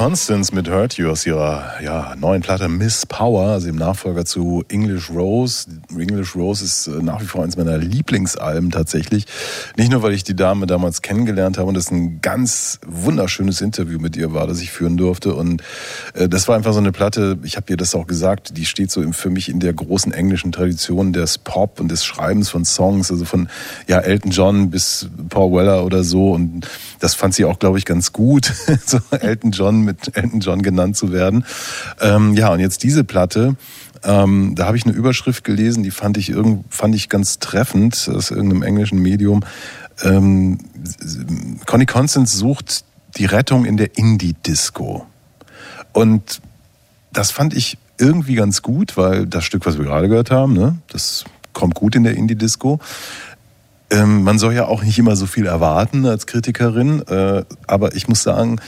Constance 0.04 0.54
mit 0.54 0.70
Hurt 0.70 0.98
You 0.98 1.10
aus 1.10 1.26
ihrer 1.26 1.82
ja, 1.82 2.14
neuen 2.18 2.42
Platte 2.42 2.68
Miss 2.68 3.06
Power, 3.06 3.52
also 3.52 3.70
im 3.70 3.78
Nachfolger 3.78 4.26
zu 4.26 4.66
English 4.68 5.10
Rose. 5.10 5.66
English 6.00 6.36
Rose 6.36 6.64
ist 6.64 6.88
äh, 6.88 7.02
nach 7.02 7.22
wie 7.22 7.26
vor 7.26 7.44
eines 7.44 7.58
meiner 7.58 7.78
Lieblingsalben 7.78 8.70
tatsächlich. 8.70 9.26
Nicht 9.78 9.92
nur, 9.92 10.04
weil 10.04 10.14
ich 10.14 10.24
die 10.24 10.36
Dame 10.36 10.68
damals 10.68 11.02
kennengelernt 11.02 11.58
habe 11.58 11.70
und 11.70 11.78
es 11.78 11.90
ein 11.90 12.22
ganz 12.22 12.80
wunderschönes 12.86 13.62
Interview 13.62 14.00
mit 14.00 14.16
ihr 14.16 14.34
war, 14.34 14.46
das 14.46 14.62
ich 14.62 14.72
führen 14.72 14.98
durfte. 14.98 15.34
Und 15.34 15.64
äh, 16.14 16.30
das 16.30 16.48
war 16.48 16.56
einfach 16.56 16.74
so 16.74 16.80
eine 16.80 16.92
Platte, 16.92 17.40
ich 17.44 17.56
habe 17.56 17.68
ihr 17.70 17.78
das 17.78 17.96
auch 17.96 18.08
gesagt, 18.08 18.58
die 18.58 18.66
steht 18.66 18.92
so 18.92 19.02
für 19.14 19.30
mich 19.30 19.50
in 19.50 19.60
der 19.60 19.74
großen 19.74 20.12
englischen 20.12 20.52
Tradition 20.52 21.14
des 21.14 21.38
Pop 21.38 21.80
und 21.80 21.90
des 21.90 22.06
Schreibens 22.06 22.50
von 22.50 22.66
Songs, 22.66 23.10
also 23.10 23.26
von 23.26 23.50
ja, 23.88 24.00
Elton 24.00 24.32
John 24.32 24.70
bis 24.70 25.08
Paul 25.30 25.54
Weller 25.54 25.86
oder 25.86 26.04
so. 26.04 26.32
Und 26.32 26.68
das 27.00 27.16
fand 27.16 27.34
sie 27.34 27.46
auch, 27.46 27.58
glaube 27.58 27.78
ich, 27.78 27.86
ganz 27.86 28.12
gut, 28.12 28.54
so 28.86 29.00
Elton 29.12 29.52
John 29.52 29.82
mit 29.82 29.94
mit 29.94 30.18
Elton 30.18 30.40
John 30.40 30.62
genannt 30.62 30.98
zu 30.98 31.12
werden. 31.12 31.46
Ähm, 32.02 32.34
ja, 32.34 32.52
und 32.52 32.60
jetzt 32.60 32.84
diese 32.84 33.04
Platte. 33.04 33.56
Ähm, 34.04 34.54
da 34.56 34.66
habe 34.66 34.78
ich 34.78 34.86
eine 34.86 34.94
Überschrift 34.94 35.44
gelesen, 35.44 35.84
die 35.84 35.92
fand 35.92 36.18
ich, 36.18 36.30
irgend, 36.30 36.66
fand 36.74 36.96
ich 36.96 37.10
ganz 37.10 37.40
treffend 37.40 38.10
aus 38.14 38.32
irgendeinem 38.32 38.64
englischen 38.64 39.00
Medium. 39.00 39.44
Ähm, 40.02 40.60
Connie 41.66 41.86
Constance 41.86 42.38
sucht 42.38 42.84
die 43.18 43.26
Rettung 43.26 43.66
in 43.66 43.78
der 43.78 43.98
Indie-Disco. 43.98 45.06
Und 45.94 46.42
das 47.12 47.32
fand 47.32 47.54
ich 47.54 47.78
irgendwie 47.98 48.36
ganz 48.36 48.62
gut, 48.62 48.98
weil 48.98 49.28
das 49.28 49.46
Stück, 49.46 49.66
was 49.66 49.78
wir 49.78 49.86
gerade 49.86 50.10
gehört 50.10 50.32
haben, 50.32 50.54
ne, 50.54 50.78
das 50.90 51.26
kommt 51.54 51.76
gut 51.76 51.96
in 51.96 52.04
der 52.04 52.16
Indie-Disco. 52.16 52.80
Ähm, 53.92 54.24
man 54.24 54.40
soll 54.40 54.54
ja 54.54 54.66
auch 54.66 54.84
nicht 54.84 54.98
immer 54.98 55.16
so 55.16 55.28
viel 55.28 55.46
erwarten 55.46 56.06
als 56.06 56.26
Kritikerin, 56.26 57.04
äh, 57.08 57.44
aber 57.68 57.96
ich 57.96 58.08
muss 58.08 58.24
sagen, 58.24 58.60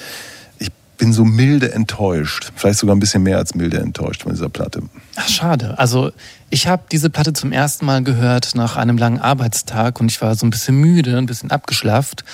bin 0.97 1.13
so 1.13 1.25
milde 1.25 1.73
enttäuscht. 1.73 2.51
Vielleicht 2.55 2.79
sogar 2.79 2.95
ein 2.95 2.99
bisschen 2.99 3.23
mehr 3.23 3.37
als 3.37 3.55
milde 3.55 3.77
enttäuscht 3.77 4.23
von 4.23 4.33
dieser 4.33 4.49
Platte. 4.49 4.81
Ach, 5.17 5.29
schade. 5.29 5.79
Also 5.79 6.11
ich 6.49 6.67
habe 6.67 6.83
diese 6.91 7.09
Platte 7.09 7.31
zum 7.31 7.53
ersten 7.53 7.85
Mal 7.85 8.03
gehört 8.03 8.53
nach 8.55 8.75
einem 8.75 8.97
langen 8.97 9.19
Arbeitstag 9.19 10.01
und 10.01 10.11
ich 10.11 10.21
war 10.21 10.35
so 10.35 10.45
ein 10.45 10.49
bisschen 10.49 10.75
müde, 10.75 11.17
ein 11.17 11.25
bisschen 11.25 11.51
abgeschlafft 11.51 12.25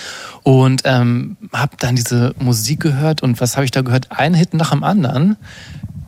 und 0.42 0.82
ähm, 0.86 1.38
habe 1.54 1.78
dann 1.78 1.96
diese 1.96 2.34
Musik 2.40 2.80
gehört 2.80 3.22
und 3.22 3.40
was 3.40 3.56
habe 3.56 3.66
ich 3.66 3.72
da 3.72 3.82
gehört? 3.82 4.08
Ein 4.10 4.34
Hit 4.34 4.56
nach 4.56 4.72
dem 4.72 4.84
anderen 4.84 5.38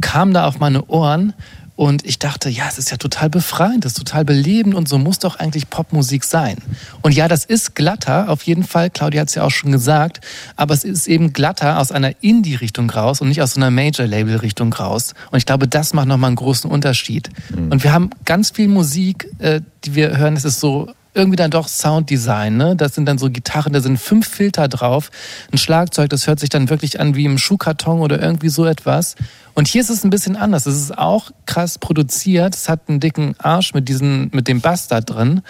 kam 0.02 0.34
da 0.34 0.46
auf 0.46 0.60
meine 0.60 0.86
Ohren 0.86 1.34
und 1.76 2.06
ich 2.06 2.20
dachte, 2.20 2.50
ja, 2.50 2.66
es 2.68 2.78
ist 2.78 2.92
ja 2.92 2.98
total 2.98 3.30
befreiend, 3.30 3.84
es 3.86 3.94
ist 3.94 3.98
total 3.98 4.26
belebend 4.26 4.76
und 4.76 4.88
so 4.88 5.00
muss 5.00 5.18
doch 5.18 5.38
eigentlich 5.38 5.70
Popmusik 5.70 6.24
sein. 6.24 6.58
Und 7.02 7.16
ja, 7.16 7.28
das 7.28 7.46
ist 7.46 7.74
glatter, 7.74 8.30
auf 8.30 8.44
jeden 8.44 8.64
Fall. 8.64 8.92
Claudia 8.92 9.22
hat 9.22 9.30
es 9.30 9.36
ja 9.36 9.44
auch 9.44 9.52
schon 9.52 9.72
gesagt. 9.72 10.22
Aber 10.56 10.74
es 10.74 10.84
ist 10.84 11.08
eben 11.08 11.34
glatter 11.34 11.80
aus 11.80 11.92
einer 11.92 12.14
Indie-Richtung 12.22 12.90
raus 12.92 13.22
und 13.22 13.30
nicht 13.30 13.42
aus 13.42 13.54
so 13.54 13.60
einer 13.60 13.72
Major-Label-Richtung 13.72 14.72
raus. 14.72 15.16
Und 15.32 15.40
ich 15.40 15.48
glaube, 15.48 15.68
das 15.68 15.94
macht 15.94 16.08
nochmal 16.08 16.28
einen 16.28 16.36
großen 16.36 16.70
Unterschied. 16.70 17.30
Mhm. 17.50 17.72
Und 17.72 17.84
wir 17.84 17.92
haben 17.92 18.12
ganz 18.26 18.52
viel 18.52 18.68
Musik, 18.68 19.28
äh, 19.40 19.62
die 19.84 19.96
wir 19.96 20.18
hören, 20.18 20.36
es 20.36 20.46
ist 20.46 20.60
so 20.60 20.92
irgendwie 21.14 21.36
dann 21.36 21.52
doch 21.52 21.68
Sounddesign. 21.68 22.58
Ne? 22.58 22.76
Das 22.76 22.96
sind 22.96 23.06
dann 23.06 23.18
so 23.18 23.30
Gitarren, 23.30 23.74
da 23.74 23.82
sind 23.82 24.00
fünf 24.00 24.28
Filter 24.28 24.68
drauf. 24.68 25.12
Ein 25.52 25.58
Schlagzeug, 25.58 26.10
das 26.10 26.28
hört 26.28 26.40
sich 26.40 26.50
dann 26.50 26.70
wirklich 26.70 27.00
an 27.00 27.16
wie 27.16 27.26
im 27.26 27.38
Schuhkarton 27.38 28.00
oder 28.00 28.22
irgendwie 28.22 28.50
so 28.50 28.66
etwas. 28.66 29.16
Und 29.54 29.68
hier 29.68 29.82
ist 29.82 29.90
es 29.90 30.04
ein 30.04 30.10
bisschen 30.10 30.36
anders. 30.36 30.66
Es 30.66 30.76
ist 30.76 30.98
auch 30.98 31.32
krass 31.46 31.78
produziert. 31.78 32.56
Es 32.56 32.70
hat 32.70 32.90
einen 32.90 33.00
dicken 33.00 33.36
Arsch 33.38 33.74
mit, 33.74 33.88
diesen, 33.88 34.30
mit 34.34 34.48
dem 34.48 34.62
Bass 34.62 34.88
da 34.88 35.02
drin. 35.02 35.42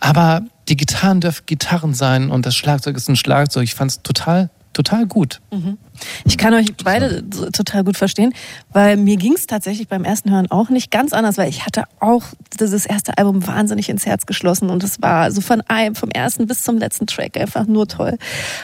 Aber 0.00 0.42
die 0.68 0.76
Gitarren 0.76 1.20
dürfen 1.20 1.42
Gitarren 1.46 1.94
sein 1.94 2.30
und 2.30 2.46
das 2.46 2.54
Schlagzeug 2.54 2.96
ist 2.96 3.08
ein 3.08 3.16
Schlagzeug. 3.16 3.64
Ich 3.64 3.74
fand 3.74 3.90
es 3.90 4.02
total 4.02 4.50
total 4.78 5.06
gut. 5.06 5.40
Mhm. 5.50 5.76
Ich 6.24 6.38
kann 6.38 6.54
euch 6.54 6.74
beide 6.82 7.28
total 7.52 7.84
gut 7.84 7.96
verstehen, 7.96 8.32
weil 8.72 8.96
mir 8.96 9.16
ging 9.16 9.34
es 9.34 9.46
tatsächlich 9.46 9.88
beim 9.88 10.04
ersten 10.04 10.30
Hören 10.30 10.50
auch 10.50 10.68
nicht 10.68 10.90
ganz 10.90 11.12
anders, 11.12 11.38
weil 11.38 11.48
ich 11.48 11.66
hatte 11.66 11.84
auch 12.00 12.24
dieses 12.58 12.86
erste 12.86 13.16
Album 13.18 13.46
wahnsinnig 13.46 13.88
ins 13.88 14.06
Herz 14.06 14.26
geschlossen 14.26 14.70
und 14.70 14.82
es 14.84 15.00
war 15.02 15.30
so 15.30 15.40
von 15.40 15.60
einem, 15.62 15.94
vom 15.94 16.10
ersten 16.10 16.46
bis 16.46 16.62
zum 16.62 16.78
letzten 16.78 17.06
Track 17.06 17.36
einfach 17.36 17.66
nur 17.66 17.86
toll. 17.88 18.18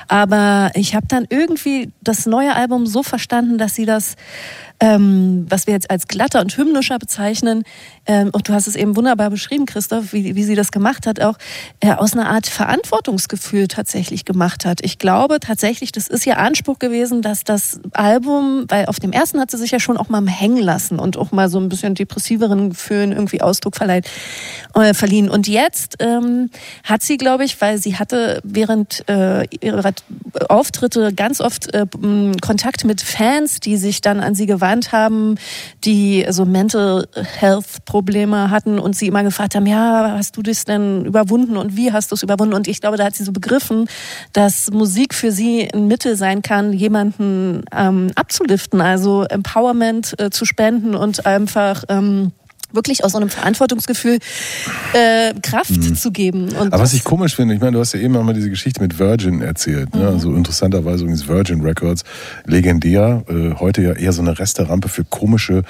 Aber 0.09 0.71
ich 0.75 0.95
habe 0.95 1.07
dann 1.09 1.27
irgendwie 1.29 1.91
das 2.03 2.27
neue 2.27 2.55
Album 2.55 2.87
so 2.87 3.03
verstanden, 3.03 3.59
dass 3.59 3.75
sie 3.75 3.87
das 3.87 4.17
ähm, 4.81 5.47
was 5.49 5.67
wir 5.67 5.75
jetzt 5.75 5.91
als 5.91 6.09
glatter 6.09 6.41
und 6.41 6.57
hymnischer 6.57 6.99
bezeichnen, 6.99 7.63
ähm, 8.07 8.31
und 8.33 8.49
du 8.49 8.53
hast 8.53 8.67
es 8.67 8.77
eben 8.77 8.97
wunderbar 8.97 9.31
beschrieben, 9.31 9.67
Christoph, 9.67 10.13
wie, 10.13 10.35
wie 10.35 10.45
sie 10.45 10.55
das 10.55 10.73
gemacht 10.73 11.07
hat, 11.07 11.21
auch 11.21 11.39
äh, 11.81 11.93
aus 11.93 12.13
einer 12.13 12.29
Art 12.29 12.47
Verantwortungsgefühl 12.47 13.69
tatsächlich 13.69 14.25
gemacht 14.25 14.67
hat. 14.67 14.81
Ich 14.83 14.99
glaube 14.99 15.41
tatsächlich, 15.41 15.93
das 15.93 16.09
ist 16.09 16.27
ihr 16.27 16.39
Anspruch 16.39 16.79
gewesen, 16.79 17.23
dass 17.25 17.45
das 17.45 17.81
Album, 17.93 18.67
weil 18.69 18.87
auf 18.87 19.01
dem 19.01 19.13
ersten 19.13 19.41
hat 19.41 19.51
sie 19.51 19.59
sich 19.59 19.71
ja 19.71 19.81
schon 19.81 19.97
auch 19.97 20.09
mal 20.09 20.27
hängen 20.27 20.63
lassen 20.63 20.99
und 20.99 21.17
auch 21.17 21.33
mal 21.33 21.49
so 21.49 21.59
ein 21.59 21.69
bisschen 21.69 21.95
depressiveren 21.95 22.71
Gefühlen 22.71 23.13
irgendwie 23.13 23.41
Ausdruck 23.41 23.77
verleiht, 23.77 24.09
äh, 24.75 24.95
verliehen. 24.95 25.31
Und 25.31 25.49
jetzt 25.49 25.97
ähm, 26.01 26.51
hat 26.85 27.03
sie, 27.03 27.17
glaube 27.17 27.45
ich, 27.45 27.61
weil 27.61 27.79
sie 27.79 27.97
hatte 27.97 28.41
während 28.45 29.09
äh, 29.09 29.45
ihrer 29.61 29.93
Auftritte 30.49 31.13
ganz 31.13 31.41
oft 31.41 31.73
äh, 31.75 31.87
Kontakt 32.41 32.85
mit 32.85 33.01
Fans, 33.01 33.61
die 33.61 33.77
sich 33.77 34.01
dann 34.01 34.21
an 34.21 34.35
sie 34.35 34.47
gewandt 34.47 34.93
haben, 34.93 35.37
die 35.85 36.27
so 36.31 36.45
Mental 36.45 37.07
Health 37.15 37.85
Probleme 37.85 38.51
hatten 38.51 38.79
und 38.79 38.97
sie 38.97 39.07
immer 39.07 39.23
gefragt 39.23 39.55
haben, 39.55 39.67
ja, 39.67 40.15
hast 40.17 40.37
du 40.37 40.43
das 40.43 40.65
denn 40.65 41.05
überwunden 41.05 41.57
und 41.57 41.77
wie 41.77 41.93
hast 41.93 42.11
du 42.11 42.15
es 42.15 42.23
überwunden? 42.23 42.55
Und 42.55 42.69
ich 42.69 42.81
glaube, 42.81 42.97
da 42.97 43.05
hat 43.05 43.15
sie 43.15 43.25
so 43.25 43.33
begriffen, 43.33 43.89
dass 44.33 44.71
Musik 44.71 45.15
für 45.15 45.33
sie 45.33 45.69
ein 45.73 45.87
Mittel 45.87 46.17
sein 46.17 46.43
kann, 46.43 46.73
jemanden 46.73 47.14
ähm, 47.21 48.11
abzuliften, 48.15 48.81
also 48.81 49.25
Empowerment 49.25 50.15
äh, 50.19 50.31
zu 50.31 50.45
spenden 50.45 50.95
und 50.95 51.27
einfach 51.27 51.85
ähm, 51.89 52.33
wirklich 52.75 53.05
aus 53.05 53.13
so 53.13 53.19
einem 53.19 53.31
Verantwortungsgefühl 53.31 54.19
äh, 54.93 55.35
Kraft 55.43 55.71
mhm. 55.71 55.95
zu 55.95 56.11
geben. 56.11 56.49
Und 56.49 56.73
Aber 56.73 56.83
was 56.83 56.93
ich 56.93 57.05
komisch 57.05 57.37
finde, 57.37 57.55
ich 57.55 57.61
meine, 57.61 57.73
du 57.73 57.79
hast 57.79 57.95
ja 57.95 58.01
eben 58.01 58.17
auch 58.17 58.23
mal 58.23 58.35
diese 58.35 58.51
Geschichte 58.51 58.83
mit 58.83 58.99
Virgin 58.99 59.41
erzählt. 59.41 59.95
Ne? 59.95 60.03
Mhm. 60.03 60.07
Also 60.09 60.35
interessanterweise 60.35 61.05
übrigens 61.05 61.29
Virgin 61.29 61.63
Records, 61.63 62.05
legendär, 62.47 63.25
äh, 63.29 63.55
heute 63.59 63.83
ja 63.83 63.93
eher 63.93 64.13
so 64.13 64.23
eine 64.23 64.39
Resterampe 64.39 64.89
für 64.89 65.05
komische 65.05 65.63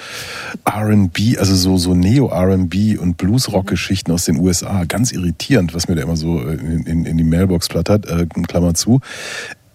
R&B, 0.64 1.38
also 1.38 1.54
so, 1.54 1.76
so 1.76 1.94
Neo-R&B 1.94 2.96
und 2.96 3.16
Blues-Rock-Geschichten 3.16 4.10
aus 4.12 4.24
den 4.24 4.38
USA. 4.38 4.84
Ganz 4.84 5.12
irritierend, 5.12 5.74
was 5.74 5.88
mir 5.88 5.96
da 5.96 6.02
immer 6.02 6.16
so 6.16 6.40
äh, 6.40 6.54
in, 6.54 6.86
in, 6.86 7.04
in 7.04 7.16
die 7.16 7.24
Mailbox 7.24 7.68
plattert, 7.68 8.06
äh, 8.06 8.26
Klammer 8.46 8.74
zu 8.74 9.00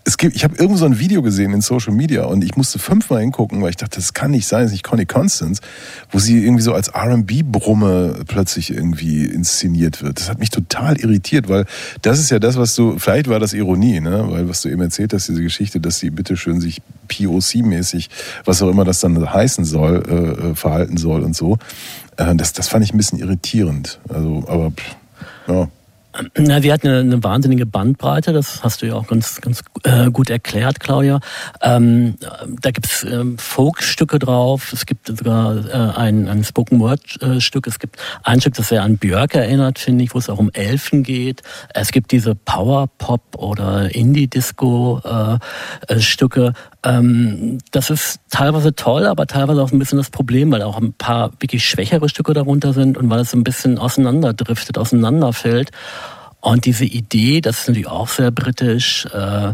es 0.09 0.17
gibt, 0.17 0.35
ich 0.35 0.43
habe 0.43 0.55
irgendwo 0.55 0.77
so 0.77 0.85
ein 0.85 0.97
Video 0.97 1.21
gesehen 1.21 1.53
in 1.53 1.61
Social 1.61 1.93
Media 1.93 2.25
und 2.25 2.43
ich 2.43 2.55
musste 2.57 2.79
fünfmal 2.79 3.21
hingucken, 3.21 3.61
weil 3.61 3.69
ich 3.69 3.75
dachte, 3.75 3.97
das 3.97 4.15
kann 4.15 4.31
nicht 4.31 4.47
sein, 4.47 4.61
das 4.61 4.71
ist 4.71 4.73
nicht 4.73 4.83
Connie 4.83 5.05
Constance, 5.05 5.61
wo 6.09 6.17
sie 6.17 6.43
irgendwie 6.43 6.63
so 6.63 6.73
als 6.73 6.87
R&B-Brumme 6.87 8.21
plötzlich 8.27 8.71
irgendwie 8.71 9.25
inszeniert 9.25 10.01
wird. 10.01 10.19
Das 10.19 10.27
hat 10.27 10.39
mich 10.39 10.49
total 10.49 10.97
irritiert, 10.99 11.47
weil 11.47 11.65
das 12.01 12.19
ist 12.19 12.31
ja 12.31 12.39
das, 12.39 12.57
was 12.57 12.73
du, 12.73 12.97
vielleicht 12.97 13.27
war 13.27 13.39
das 13.39 13.53
Ironie, 13.53 13.99
ne? 13.99 14.25
weil 14.29 14.49
was 14.49 14.63
du 14.63 14.69
eben 14.69 14.81
erzählt 14.81 15.13
hast, 15.13 15.29
diese 15.29 15.43
Geschichte, 15.43 15.79
dass 15.79 15.99
sie 15.99 16.09
bitteschön 16.09 16.59
sich 16.59 16.81
POC-mäßig, 17.07 18.09
was 18.45 18.63
auch 18.63 18.69
immer 18.69 18.85
das 18.85 19.01
dann 19.01 19.31
heißen 19.31 19.63
soll, 19.63 20.03
äh, 20.09 20.49
äh, 20.49 20.55
verhalten 20.55 20.97
soll 20.97 21.21
und 21.21 21.35
so. 21.35 21.59
Äh, 22.17 22.35
das, 22.35 22.53
das 22.53 22.67
fand 22.67 22.83
ich 22.83 22.95
ein 22.95 22.97
bisschen 22.97 23.19
irritierend. 23.19 23.99
Also, 24.09 24.43
aber 24.47 24.71
ja. 25.47 25.67
Na, 26.37 26.63
wir 26.63 26.73
hatten 26.73 26.87
eine, 26.87 27.01
eine, 27.01 27.23
wahnsinnige 27.23 27.67
Bandbreite, 27.67 28.33
das 28.33 28.63
hast 28.63 28.81
du 28.81 28.87
ja 28.87 28.95
auch 28.95 29.05
ganz, 29.05 29.41
ganz 29.41 29.61
äh, 29.83 30.09
gut 30.09 30.31
erklärt, 30.31 30.79
Claudia. 30.79 31.19
Ähm, 31.61 32.15
da 32.61 32.71
gibt's 32.71 33.03
ähm, 33.03 33.37
Folkstücke 33.37 34.17
drauf, 34.17 34.73
es 34.73 34.87
gibt 34.87 35.05
sogar 35.07 35.67
äh, 35.67 35.97
ein, 35.97 36.27
ein 36.27 36.43
Spoken-Word-Stück, 36.43 37.67
es 37.67 37.77
gibt 37.77 37.97
ein 38.23 38.41
Stück, 38.41 38.55
das 38.55 38.69
sehr 38.69 38.81
an 38.81 38.97
Björk 38.97 39.35
erinnert, 39.35 39.77
finde 39.77 40.03
ich, 40.03 40.15
wo 40.15 40.17
es 40.17 40.29
auch 40.29 40.39
um 40.39 40.49
Elfen 40.51 41.03
geht. 41.03 41.43
Es 41.75 41.91
gibt 41.91 42.11
diese 42.11 42.33
Power-Pop- 42.33 43.37
oder 43.37 43.93
Indie-Disco-Stücke. 43.93 46.47
Äh, 46.47 46.53
ähm, 46.83 47.57
das 47.71 47.89
ist 47.89 48.21
teilweise 48.29 48.73
toll, 48.73 49.05
aber 49.05 49.27
teilweise 49.27 49.61
auch 49.61 49.71
ein 49.71 49.79
bisschen 49.79 49.97
das 49.97 50.09
Problem, 50.09 50.51
weil 50.51 50.63
auch 50.63 50.77
ein 50.77 50.93
paar 50.93 51.31
wirklich 51.39 51.65
schwächere 51.65 52.09
Stücke 52.09 52.33
darunter 52.33 52.73
sind 52.73 52.97
und 52.97 53.09
weil 53.09 53.19
es 53.19 53.33
ein 53.33 53.43
bisschen 53.43 53.77
auseinanderdriftet, 53.77 54.77
auseinanderfällt. 54.77 55.71
Und 56.41 56.65
diese 56.65 56.85
Idee, 56.85 57.41
das 57.41 57.61
ist 57.61 57.67
natürlich 57.67 57.87
auch 57.87 58.07
sehr 58.07 58.31
britisch, 58.31 59.05
äh, 59.13 59.49
äh, 59.49 59.53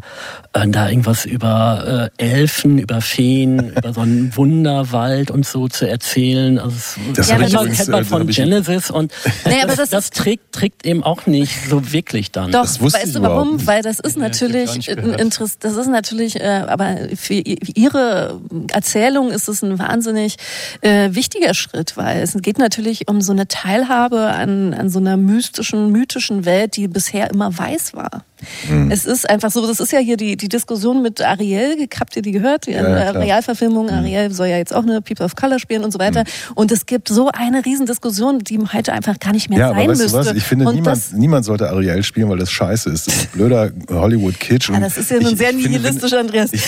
da 0.67 0.88
irgendwas 0.88 1.25
über 1.25 2.11
äh, 2.17 2.23
Elfen, 2.23 2.77
über 2.77 3.01
Feen, 3.01 3.69
über 3.75 3.91
so 3.91 4.01
einen 4.01 4.36
Wunderwald 4.36 5.31
und 5.31 5.47
so 5.47 5.67
zu 5.67 5.88
erzählen. 5.89 6.59
Also 6.59 6.75
das 7.15 7.29
ja, 7.29 7.38
kennt 7.38 7.53
man, 7.53 7.61
übrigens, 7.63 7.77
kennt 7.77 7.89
man 7.89 8.01
äh, 8.03 8.05
von 8.05 8.27
Genesis 8.27 8.91
und 8.91 9.11
Nee, 9.45 9.63
aber 9.63 9.75
das, 9.75 9.89
das 9.89 9.89
das, 9.89 10.09
trägt, 10.11 10.51
trägt 10.51 10.86
eben 10.86 11.01
auch 11.03 11.25
nicht 11.25 11.55
so 11.69 11.91
wirklich 11.91 12.31
dann. 12.31 12.51
Doch, 12.51 12.61
Das 12.61 12.79
wusste 12.79 12.99
weißt 12.99 13.07
ich 13.07 13.13
du 13.13 13.21
warum? 13.23 13.55
nicht. 13.55 13.65
Weil 13.65 13.81
das 13.81 13.99
ist 13.99 14.15
Ja, 14.17 14.21
das 14.27 14.39
natürlich 14.39 14.75
nicht 14.75 14.89
ein 14.91 14.97
gehört. 14.97 15.21
Interess 15.21 15.57
das 15.57 15.75
ist 15.77 15.88
natürlich, 15.88 16.39
äh, 16.39 16.65
aber 16.67 16.97
für 17.15 17.33
ihre 17.33 18.39
Erzählung 18.71 19.31
ist 19.31 19.47
es 19.47 19.63
ein 19.63 19.79
wahnsinnig 19.79 20.36
äh, 20.81 21.09
wichtiger 21.13 21.55
Schritt, 21.55 21.97
weil 21.97 22.21
es 22.21 22.33
geht 22.41 22.59
natürlich 22.59 23.07
um 23.07 23.21
so 23.21 23.31
eine 23.31 23.47
Teilhabe 23.47 24.27
an, 24.27 24.75
an 24.75 24.89
so 24.89 24.99
einer 24.99 25.17
mystischen, 25.17 25.91
mythischen 25.91 26.45
Welt, 26.45 26.74
die 26.76 26.88
bisher 26.88 27.30
immer 27.30 27.57
weiß 27.57 27.93
war. 27.93 28.26
Hm. 28.67 28.91
Es 28.91 29.05
ist 29.05 29.29
einfach 29.29 29.51
so, 29.51 29.65
das 29.65 29.79
ist 29.79 29.91
ja 29.91 29.99
hier 29.99 30.17
die, 30.17 30.37
die 30.37 30.49
Diskussion 30.49 31.01
mit 31.01 31.21
Ariel, 31.21 31.87
habt 31.99 32.15
ihr 32.15 32.21
die 32.21 32.31
gehört? 32.31 32.67
Die 32.67 32.71
Ja, 32.71 32.85
äh, 32.85 33.05
ja. 33.05 33.13
Hm. 33.13 33.21
Realverfilmung, 33.21 33.89
Ariel 33.89 34.31
soll 34.31 34.47
ja 34.47 34.57
jetzt 34.57 34.73
auch 34.73 34.83
eine 34.83 35.01
People 35.01 35.25
of 35.25 35.35
Color 35.35 35.59
spielen 35.59 35.83
und 35.83 35.91
so 35.91 35.99
weiter. 35.99 36.23
Und 36.55 36.71
es 36.71 36.85
gibt 36.85 37.07
so 37.07 37.29
eine 37.33 37.65
Riesendiskussion, 37.65 38.39
die 38.39 38.59
heute 38.73 38.93
einfach 38.93 39.19
gar 39.19 39.33
nicht 39.33 39.49
mehr 39.49 39.59
Ja, 39.59 39.69
sein 39.69 39.77
aber 39.77 39.91
weißt 39.91 40.01
müsste. 40.01 40.17
du 40.19 40.25
was? 40.29 40.35
Ich 40.35 40.43
finde, 40.43 40.67
und 40.67 40.75
niemand, 40.75 41.13
niemand 41.13 41.45
sollte 41.45 41.69
Ariel 41.69 42.03
spielen, 42.03 42.29
weil 42.29 42.37
das 42.37 42.51
scheiße 42.51 42.89
ist. 42.89 43.07
Das 43.07 43.15
ist 43.15 43.31
blöder 43.33 43.71
Hollywood-Kitsch. 43.89 44.69
Ja, 44.69 44.75
Und 44.75 44.81
das 44.81 44.97
ist 44.97 45.11
ja 45.11 45.19
nun 45.19 45.35
sehr 45.35 45.49
ich 45.51 45.61
finde, 45.63 45.79
nihilistisch, 45.79 46.13
Andreas. 46.13 46.53
Ich, 46.53 46.63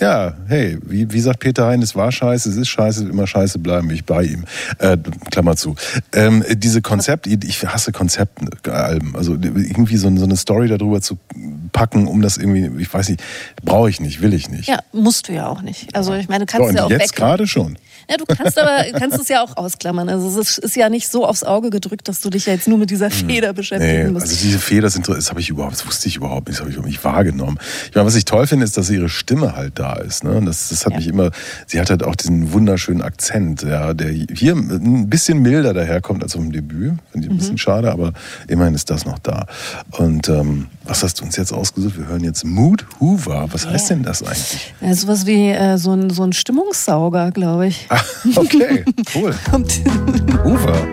ja, 0.00 0.34
hey, 0.46 0.78
wie, 0.82 1.10
wie 1.12 1.20
sagt 1.20 1.40
Peter 1.40 1.66
Hein, 1.66 1.82
es 1.82 1.94
war 1.96 2.12
scheiße, 2.12 2.48
es 2.50 2.56
ist 2.56 2.68
scheiße, 2.68 3.08
immer 3.08 3.26
scheiße 3.26 3.58
bleiben, 3.58 3.90
ich 3.90 4.04
bei 4.04 4.24
ihm. 4.24 4.44
Äh, 4.78 4.96
Klammer 5.30 5.56
zu. 5.56 5.74
Ähm, 6.12 6.44
diese 6.54 6.82
Konzept, 6.82 7.26
ich 7.26 7.66
hasse 7.66 7.92
Konzeptalben. 7.92 9.16
Also 9.16 9.32
irgendwie 9.34 9.96
so, 9.96 10.14
so 10.16 10.24
eine 10.24 10.36
Story 10.36 10.68
darüber 10.68 11.00
zu 11.00 11.15
packen, 11.72 12.06
um 12.06 12.22
das 12.22 12.36
irgendwie, 12.36 12.82
ich 12.82 12.92
weiß 12.92 13.08
nicht, 13.08 13.22
brauche 13.62 13.90
ich 13.90 14.00
nicht, 14.00 14.20
will 14.20 14.34
ich 14.34 14.48
nicht. 14.48 14.68
Ja, 14.68 14.80
musst 14.92 15.28
du 15.28 15.32
ja 15.32 15.48
auch 15.48 15.62
nicht. 15.62 15.94
Also 15.94 16.14
ich 16.14 16.28
meine, 16.28 16.46
du 16.46 16.52
kannst 16.52 16.68
und 16.68 16.76
ja 16.76 16.84
auch 16.84 16.90
jetzt 16.90 17.10
weg. 17.10 17.16
gerade 17.16 17.46
schon. 17.46 17.78
Ja, 18.08 18.16
du 18.16 18.24
kannst 18.26 18.58
aber 18.58 18.84
kannst 18.98 19.18
es 19.18 19.28
ja 19.28 19.42
auch 19.42 19.56
ausklammern. 19.56 20.08
Also 20.08 20.40
es 20.40 20.58
ist, 20.58 20.76
ja 20.76 20.88
nicht 20.88 21.08
so 21.10 21.26
aufs 21.26 21.42
Auge 21.42 21.70
gedrückt, 21.70 22.06
dass 22.08 22.20
du 22.20 22.30
dich 22.30 22.46
ja 22.46 22.52
jetzt 22.52 22.68
nur 22.68 22.78
mit 22.78 22.90
dieser 22.90 23.10
Feder 23.10 23.52
beschäftigen 23.52 24.04
Nee, 24.06 24.10
musst. 24.10 24.26
also 24.28 24.36
diese 24.40 24.58
Fehler, 24.58 24.82
das, 24.82 24.96
inter- 24.96 25.14
das 25.14 25.30
habe 25.30 25.40
ich 25.40 25.48
überhaupt, 25.48 25.72
das 25.74 25.86
wusste 25.86 26.06
ich 26.08 26.16
überhaupt 26.16 26.48
nicht, 26.48 26.56
das 26.58 26.60
habe 26.60 26.70
ich 26.70 26.76
überhaupt 26.76 26.90
nicht 26.90 27.02
wahrgenommen. 27.04 27.58
Ich 27.88 27.94
meine, 27.94 28.06
was 28.06 28.14
ich 28.14 28.24
toll 28.24 28.46
finde, 28.46 28.64
ist, 28.64 28.76
dass 28.76 28.90
ihre 28.90 29.08
Stimme 29.08 29.56
halt 29.56 29.78
da 29.78 29.94
ist. 29.94 30.22
Ne? 30.24 30.40
Das, 30.44 30.68
das 30.68 30.84
hat 30.86 30.92
Ja. 30.92 30.98
mich 30.98 31.06
immer, 31.08 31.30
sie 31.66 31.80
hat 31.80 31.90
halt 31.90 32.02
auch 32.04 32.14
diesen 32.14 32.52
wunderschönen 32.52 33.02
Akzent, 33.02 33.62
ja, 33.62 33.92
der 33.94 34.10
hier 34.10 34.52
ein 34.54 35.08
bisschen 35.10 35.40
milder 35.42 35.74
daherkommt 35.74 36.22
als 36.22 36.32
dem 36.32 36.52
Debüt. 36.52 36.94
Finde 37.10 37.26
ich 37.26 37.32
ein 37.32 37.36
bisschen 37.38 37.54
Mhm. 37.54 37.58
schade, 37.58 37.90
aber 37.90 38.12
immerhin 38.48 38.74
ist 38.74 38.90
das 38.90 39.04
noch 39.06 39.18
da. 39.18 39.46
Und 39.92 40.28
ähm, 40.28 40.66
was 40.84 41.02
hast 41.02 41.20
du 41.20 41.24
uns 41.24 41.36
jetzt 41.36 41.52
ausgesucht? 41.52 41.98
Wir 41.98 42.06
hören 42.06 42.22
jetzt 42.22 42.44
Mood 42.44 42.86
Hoover. 43.00 43.48
Was 43.50 43.66
heißt 43.66 43.90
denn 43.90 44.02
das 44.04 44.22
eigentlich? 44.22 44.74
ja, 44.80 44.94
sowas 44.94 45.26
wie 45.26 45.50
äh, 45.50 45.76
so, 45.78 45.92
ein, 45.92 46.10
so 46.10 46.22
ein 46.22 46.32
Stimmungssauger, 46.32 47.30
glaube 47.32 47.66
ich. 47.68 47.86
Okay, 48.36 48.84
cool. 49.12 49.34
Kommt 49.50 49.80
Hoover. 50.44 50.86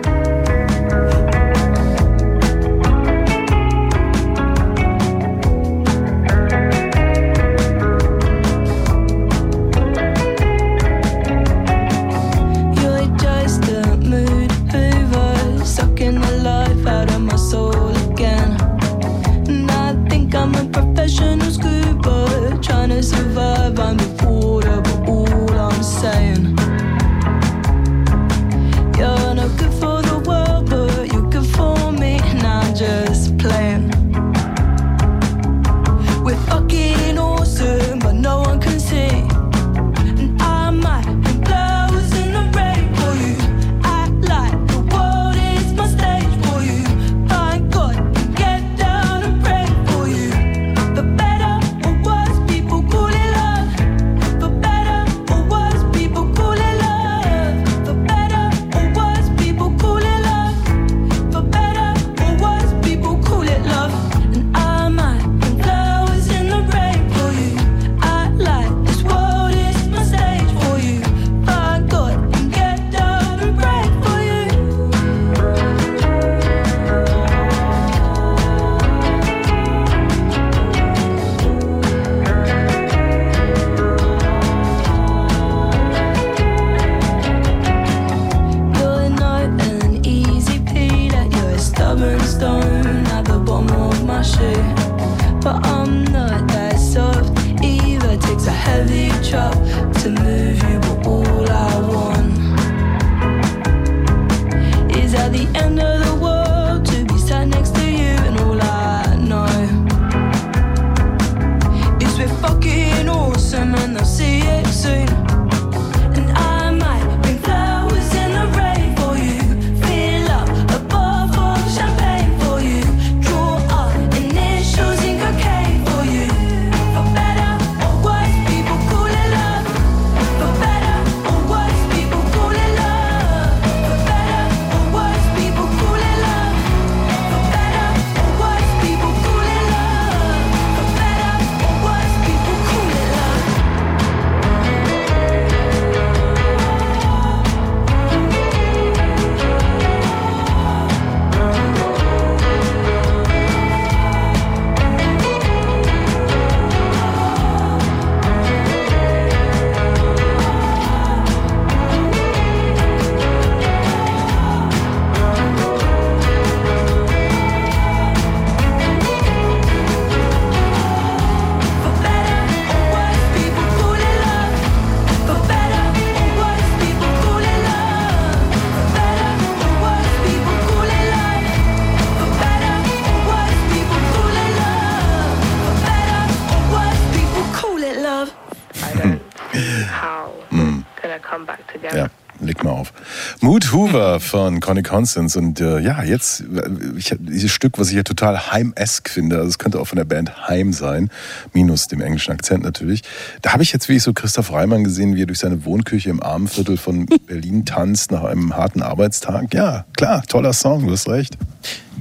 Mood 193.54 193.72
Hoover 193.72 194.18
von 194.18 194.58
Connie 194.58 194.82
Constance 194.82 195.38
und 195.38 195.60
äh, 195.60 195.78
ja, 195.78 196.02
jetzt 196.02 196.40
äh, 196.40 196.68
ich, 196.96 197.14
dieses 197.20 197.52
Stück, 197.52 197.78
was 197.78 197.90
ich 197.90 197.94
ja 197.94 198.02
total 198.02 198.50
Heim-esque 198.50 199.08
finde, 199.08 199.36
also 199.36 199.46
es 199.46 199.58
könnte 199.58 199.78
auch 199.78 199.84
von 199.84 199.94
der 199.94 200.04
Band 200.04 200.48
Heim 200.48 200.72
sein, 200.72 201.08
minus 201.52 201.86
dem 201.86 202.00
englischen 202.00 202.32
Akzent 202.32 202.64
natürlich. 202.64 203.02
Da 203.42 203.52
habe 203.52 203.62
ich 203.62 203.72
jetzt 203.72 203.88
wirklich 203.88 204.02
so 204.02 204.12
Christoph 204.12 204.52
Reimann 204.52 204.82
gesehen, 204.82 205.14
wie 205.14 205.22
er 205.22 205.26
durch 205.26 205.38
seine 205.38 205.64
Wohnküche 205.64 206.10
im 206.10 206.20
Armenviertel 206.20 206.76
von 206.76 207.06
Berlin 207.28 207.64
tanzt 207.64 208.10
nach 208.10 208.24
einem 208.24 208.56
harten 208.56 208.82
Arbeitstag. 208.82 209.54
Ja, 209.54 209.84
klar, 209.96 210.24
toller 210.26 210.52
Song, 210.52 210.88
du 210.88 210.92
hast 210.92 211.08
recht. 211.08 211.38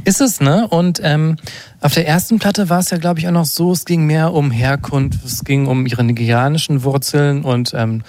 Ist 0.06 0.22
es, 0.22 0.42
ne? 0.42 0.68
Und 0.68 1.02
ähm, 1.04 1.36
auf 1.82 1.94
der 1.94 2.08
ersten 2.08 2.40
Platte 2.40 2.70
war 2.70 2.80
es 2.80 2.90
ja, 2.90 2.98
glaube 2.98 3.20
ich, 3.20 3.28
auch 3.28 3.32
noch 3.32 3.46
so, 3.46 3.74
es 3.74 3.86
ging 3.86 4.08
mehr 4.08 4.34
um 4.34 4.50
Herkunft, 4.50 5.24
es 5.24 5.44
ging 5.44 5.68
um 5.68 5.86
ihre 5.86 6.04
nigerianischen 6.04 6.84
Wurzeln 6.84 7.44
und 7.44 7.74
ähm, 7.76 8.02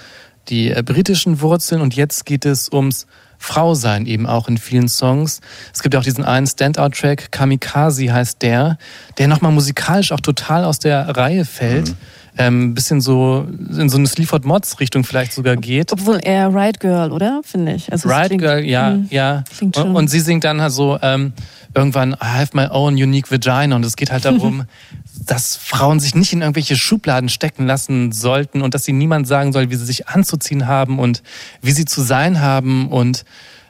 die 0.47 0.71
äh, 0.71 0.81
britischen 0.83 1.41
Wurzeln 1.41 1.81
und 1.81 1.95
jetzt 1.95 2.25
geht 2.25 2.45
es 2.45 2.71
ums 2.71 3.05
Frausein 3.37 4.05
eben 4.05 4.25
auch 4.27 4.47
in 4.47 4.57
vielen 4.57 4.87
Songs. 4.87 5.41
Es 5.73 5.83
gibt 5.83 5.95
auch 5.95 6.03
diesen 6.03 6.23
einen 6.23 6.47
Standout-Track, 6.47 7.31
Kamikaze 7.31 8.11
heißt 8.11 8.41
der, 8.41 8.77
der 9.17 9.27
nochmal 9.27 9.51
musikalisch 9.51 10.11
auch 10.11 10.21
total 10.21 10.63
aus 10.63 10.79
der 10.79 11.15
Reihe 11.15 11.45
fällt. 11.45 11.89
Mhm. 11.89 11.97
Ähm, 12.37 12.73
bisschen 12.73 12.99
so 12.99 13.47
in 13.77 13.87
so 13.89 13.97
eine 13.97 14.07
Sleaford 14.07 14.43
Mods 14.43 14.79
Richtung 14.81 15.05
vielleicht 15.05 15.31
sogar 15.31 15.55
geht. 15.55 15.93
Obwohl 15.93 16.19
eher 16.21 16.53
Ride 16.53 16.79
Girl, 16.79 17.11
oder? 17.13 17.41
Finde 17.45 17.75
ich. 17.75 17.89
Also 17.91 18.09
Right 18.09 18.27
klingt- 18.27 18.41
Girl, 18.43 18.63
ja, 18.65 18.89
Mhm. 18.91 19.07
ja. 19.09 19.43
Klingt 19.57 19.77
Und, 19.77 19.95
und 19.95 20.07
sie 20.09 20.19
singt 20.19 20.43
dann 20.43 20.59
halt 20.61 20.73
so 20.73 20.99
ähm, 21.01 21.31
irgendwann 21.73 22.11
I 22.13 22.17
have 22.25 22.49
my 22.53 22.67
own 22.69 22.95
unique 22.95 23.31
vagina 23.31 23.73
und 23.75 23.85
es 23.85 23.95
geht 23.95 24.11
halt 24.11 24.25
darum, 24.25 24.65
dass 25.25 25.55
Frauen 25.55 26.01
sich 26.01 26.13
nicht 26.13 26.33
in 26.33 26.41
irgendwelche 26.41 26.75
Schubladen 26.75 27.29
stecken 27.29 27.65
lassen 27.67 28.11
sollten 28.11 28.61
und 28.61 28.73
dass 28.73 28.83
sie 28.83 28.91
niemand 28.93 29.27
sagen 29.27 29.53
soll, 29.53 29.69
wie 29.69 29.75
sie 29.75 29.85
sich 29.85 30.07
anzuziehen 30.09 30.67
haben 30.67 30.99
und 30.99 31.23
wie 31.61 31.71
sie 31.71 31.85
zu 31.85 32.01
sein 32.01 32.41
haben 32.41 32.89
und 32.89 33.23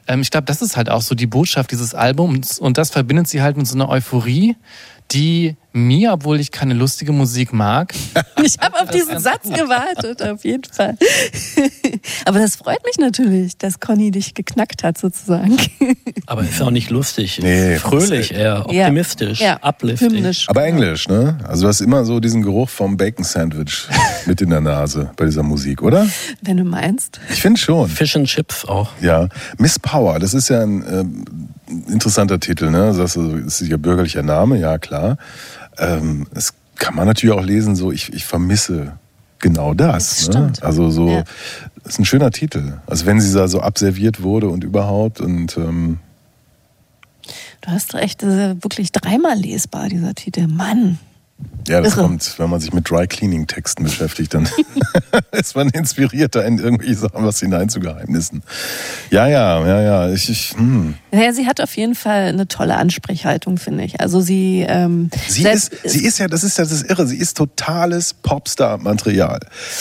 ähm, 0.08 0.20
ich 0.22 0.30
glaube, 0.32 0.44
das 0.46 0.60
ist 0.62 0.76
halt 0.76 0.90
auch 0.90 1.02
so 1.02 1.14
die 1.14 1.26
Botschaft 1.26 1.70
dieses 1.70 1.94
Albums 1.94 2.58
und 2.58 2.78
das 2.78 2.90
verbindet 2.90 3.28
sie 3.28 3.42
halt 3.42 3.56
mit 3.56 3.66
so 3.68 3.74
einer 3.76 3.88
Euphorie, 3.88 4.56
die 5.12 5.54
mir, 5.76 6.12
obwohl 6.12 6.40
ich 6.40 6.50
keine 6.50 6.74
lustige 6.74 7.12
Musik 7.12 7.52
mag, 7.52 7.94
Ich 8.44 8.56
habe 8.60 8.80
auf 8.80 8.90
diesen 8.90 9.18
Satz 9.18 9.44
gewartet, 9.48 10.22
auf 10.22 10.44
jeden 10.44 10.64
Fall. 10.64 10.96
Aber 12.24 12.38
das 12.38 12.56
freut 12.56 12.84
mich 12.84 12.98
natürlich, 12.98 13.56
dass 13.58 13.80
Conny 13.80 14.10
dich 14.10 14.34
geknackt 14.34 14.82
hat, 14.84 14.98
sozusagen. 14.98 15.56
Aber 16.26 16.42
ist 16.42 16.60
auch 16.62 16.70
nicht 16.70 16.90
lustig. 16.90 17.38
Nee, 17.42 17.76
Fröhlich, 17.78 18.32
eher 18.32 18.64
Ja. 18.70 18.84
optimistisch, 18.84 19.40
Ja, 19.40 19.58
uplifting. 19.62 20.10
hymnisch. 20.10 20.48
Aber 20.48 20.64
Englisch, 20.64 21.08
ne? 21.08 21.38
Also 21.46 21.62
du 21.62 21.68
hast 21.68 21.80
immer 21.80 22.04
so 22.04 22.20
diesen 22.20 22.42
Geruch 22.42 22.68
vom 22.68 22.96
Bacon-Sandwich 22.96 23.86
mit 24.26 24.40
in 24.40 24.50
der 24.50 24.60
Nase 24.60 25.10
bei 25.16 25.24
dieser 25.24 25.42
Musik, 25.42 25.82
oder? 25.82 26.06
Wenn 26.42 26.56
du 26.58 26.64
meinst. 26.64 27.20
Ich 27.30 27.40
finde 27.42 27.60
schon. 27.60 27.88
Fish 27.88 28.16
and 28.16 28.26
Chips 28.28 28.64
auch. 28.64 28.90
Ja, 29.00 29.28
Miss 29.58 29.78
Power, 29.78 30.18
das 30.18 30.34
ist 30.34 30.48
ja 30.48 30.60
ein 30.62 30.84
ähm, 30.90 31.24
interessanter 31.88 32.38
Titel, 32.40 32.70
ne? 32.70 32.92
Das 32.96 33.16
ist 33.16 33.60
ihr 33.62 33.78
bürgerlicher 33.78 34.22
Name, 34.22 34.58
ja 34.58 34.78
klar. 34.78 35.16
Ähm, 35.78 36.26
es 36.34 36.54
kann 36.76 36.94
man 36.94 37.06
natürlich 37.06 37.34
auch 37.34 37.42
lesen, 37.42 37.74
so 37.76 37.90
ich, 37.92 38.12
ich 38.12 38.24
vermisse 38.24 38.92
genau 39.38 39.74
das. 39.74 40.26
Das 40.26 40.28
ne? 40.28 40.52
Also 40.60 40.90
so, 40.90 41.08
Ja. 41.10 41.24
das 41.82 41.94
ist 41.94 41.98
ein 42.00 42.04
schöner 42.04 42.30
Titel. 42.30 42.78
Also 42.86 43.06
wenn 43.06 43.20
sie 43.20 43.32
da 43.34 43.48
so 43.48 43.60
abserviert 43.60 44.22
wurde 44.22 44.48
und 44.48 44.64
überhaupt 44.64 45.20
und 45.20 45.56
ähm, 45.56 45.98
Du 47.62 47.72
hast 47.72 47.94
recht, 47.94 48.22
das 48.22 48.34
ist 48.34 48.38
ja 48.38 48.62
wirklich 48.62 48.92
dreimal 48.92 49.36
lesbar, 49.36 49.88
dieser 49.88 50.14
Titel. 50.14 50.46
Mann. 50.46 50.98
Ja, 51.68 51.80
das 51.80 51.94
Irre. 51.94 52.02
kommt, 52.02 52.38
wenn 52.38 52.48
man 52.48 52.60
sich 52.60 52.72
mit 52.72 52.88
Dry 52.88 53.06
Cleaning 53.06 53.46
Texten 53.46 53.84
beschäftigt, 53.84 54.34
dann 54.34 54.48
ist 55.32 55.56
man 55.56 55.68
inspirierter 55.70 56.44
in 56.44 56.58
irgendwelche 56.58 56.94
Sachen 56.94 57.24
was 57.24 57.40
hineinzugeheimnissen. 57.40 58.42
Ja, 59.10 59.26
ja, 59.26 59.66
ja, 59.66 59.82
ja. 59.82 60.10
Ich, 60.12 60.30
ich, 60.30 60.54
hm. 60.56 60.94
Ja, 61.12 61.32
sie 61.32 61.46
hat 61.46 61.60
auf 61.60 61.76
jeden 61.76 61.94
Fall 61.94 62.28
eine 62.28 62.46
tolle 62.46 62.76
Ansprechhaltung, 62.76 63.58
finde 63.58 63.84
ich. 63.84 64.00
Also 64.00 64.20
sie, 64.20 64.64
ähm, 64.68 65.10
Sie 65.28 65.42
ist, 65.44 65.72
sie 65.84 66.04
ist 66.04 66.18
ja, 66.18 66.28
das 66.28 66.44
ist 66.44 66.58
ja 66.58 66.64
das 66.64 66.82
Irre, 66.82 67.06
sie 67.06 67.16
ist 67.18 67.36
totales 67.36 68.14
Popstar-Material. 68.14 69.40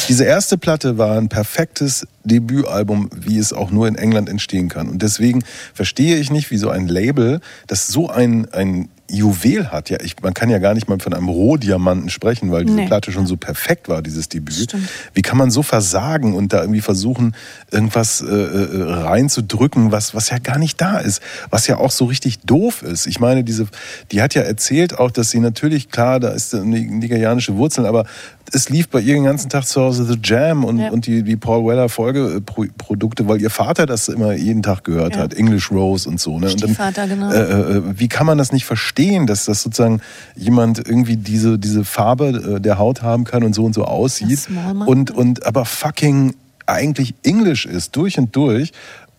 Diese 0.10 0.24
erste 0.24 0.58
Platte 0.58 0.98
war 0.98 1.18
ein 1.18 1.30
perfektes 1.30 2.08
Debütalbum, 2.24 3.10
wie 3.16 3.38
es 3.38 3.54
auch 3.54 3.72
nur 3.72 3.88
in 3.88 3.96
England 3.96 4.30
entstehen 4.30 4.70
kann. 4.70 4.90
Und 4.90 5.02
deswegen 5.02 5.44
verstehe 5.74 6.18
ich 6.18 6.32
nicht, 6.32 6.52
wie 6.52 6.58
so 6.58 6.70
ein 6.70 6.88
Label, 6.88 7.40
das 7.68 7.88
so 7.88 8.10
ein, 8.10 8.52
ein 8.52 8.90
Juwel 9.10 9.72
hat. 9.72 9.90
Ja, 9.90 9.98
ich, 10.02 10.16
man 10.22 10.34
kann 10.34 10.50
ja 10.50 10.58
gar 10.58 10.74
nicht 10.74 10.90
mal 10.90 11.00
von 11.00 11.14
einem 11.14 11.30
Rohdiamanten 11.30 12.10
sprechen, 12.10 12.52
weil 12.52 12.66
diese 12.66 12.76
Nee. 12.76 12.88
Platte 12.88 13.12
schon 13.12 13.28
so 13.28 13.38
perfekt 13.38 13.88
war, 13.88 14.02
dieses 14.02 14.30
Debüt. 14.30 14.56
Stimmt. 14.56 14.90
Wie 15.14 15.22
kann 15.22 15.38
man 15.38 15.52
so 15.52 15.64
versagen 15.64 16.34
und 16.34 16.54
da 16.54 16.62
irgendwie 16.62 16.82
versuchen, 16.82 17.36
irgendwas 17.72 18.22
äh, 18.22 18.26
äh, 18.26 18.82
reinzudrücken, 18.82 19.92
was, 19.92 20.16
was 20.16 20.30
ja 20.30 20.40
gar 20.40 20.58
nicht 20.58 20.82
da 20.82 20.98
ist, 20.98 21.22
was 21.50 21.68
ja 21.68 21.78
auch 21.78 21.92
so 21.92 22.06
richtig 22.06 22.40
doof 22.42 22.82
ist. 22.82 23.06
Ich 23.06 23.20
meine, 23.20 23.44
diese, 23.44 23.68
die 24.12 24.22
hat 24.22 24.34
ja 24.34 24.42
erzählt 24.42 24.98
auch, 24.98 25.12
dass 25.12 25.30
sie 25.30 25.40
natürlich, 25.40 25.90
klar, 25.90 26.20
da 26.20 26.30
ist 26.30 26.56
eine 26.56 26.80
nigerianische 26.80 27.56
Wurzel, 27.56 27.86
aber 27.86 28.06
es 28.54 28.70
lief 28.70 28.90
bei 28.90 29.00
ihr 29.02 29.16
den 29.16 29.24
ganzen 29.24 29.50
Tag 29.50 29.66
zu 29.66 29.82
Hause 29.82 30.06
The 30.06 30.18
Jam 30.24 30.64
und, 30.64 30.78
Ja. 30.80 30.90
und 30.92 31.08
die, 31.08 31.24
die 31.24 31.36
Paul 31.36 31.66
Weller 31.68 31.90
Folgeprodukte, 31.90 33.28
weil 33.28 33.42
ihr 33.42 33.50
Vater 33.50 33.86
das 33.86 34.08
immer 34.08 34.34
jeden 34.34 34.62
Tag 34.64 34.84
gehört 34.84 35.16
Ja. 35.16 35.24
hat, 35.24 35.34
English 35.34 35.72
Rose 35.72 36.08
und 36.08 36.20
so. 36.20 36.38
Ne? 36.40 36.48
Und 36.52 36.60
Stiefvater, 36.60 37.08
genau. 37.08 37.32
äh, 37.32 37.78
äh, 37.78 37.82
wie 38.00 38.08
kann 38.08 38.26
man 38.26 38.38
das 38.38 38.52
nicht 38.52 38.66
verstehen, 38.66 39.28
dass 39.28 39.46
das 39.46 39.62
sozusagen 39.64 40.02
jemand 40.36 40.78
irgendwie 40.88 41.18
diese, 41.18 41.58
diese 41.60 41.84
Farbe 41.86 42.56
äh, 42.58 42.62
der 42.62 42.78
Haut 42.78 43.02
haben 43.02 43.24
kann 43.24 43.44
und 43.44 43.54
so 43.54 43.66
und 43.66 43.74
so 43.74 43.84
aussieht 43.86 44.48
und, 44.86 45.12
und 45.12 45.46
aber 45.46 45.66
fucking 45.66 46.36
eigentlich 46.68 47.14
Englisch 47.24 47.66
ist, 47.66 47.96
durch 47.96 48.18
und 48.18 48.36
durch. 48.36 48.72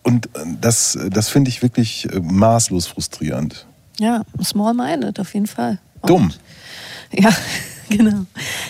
Und 0.02 0.26
äh, 0.26 0.40
das, 0.60 0.98
das 1.10 1.28
finde 1.28 1.48
ich 1.50 1.62
wirklich 1.62 2.06
äh, 2.12 2.20
maßlos 2.20 2.86
frustrierend. 2.86 3.66
ja, 3.98 4.22
small-minded 4.42 5.18
auf 5.20 5.34
jeden 5.34 5.46
Fall. 5.46 5.78
Und- 6.02 6.10
Dumm. 6.10 6.30
Ja, 7.12 7.30
genau. 7.96 8.24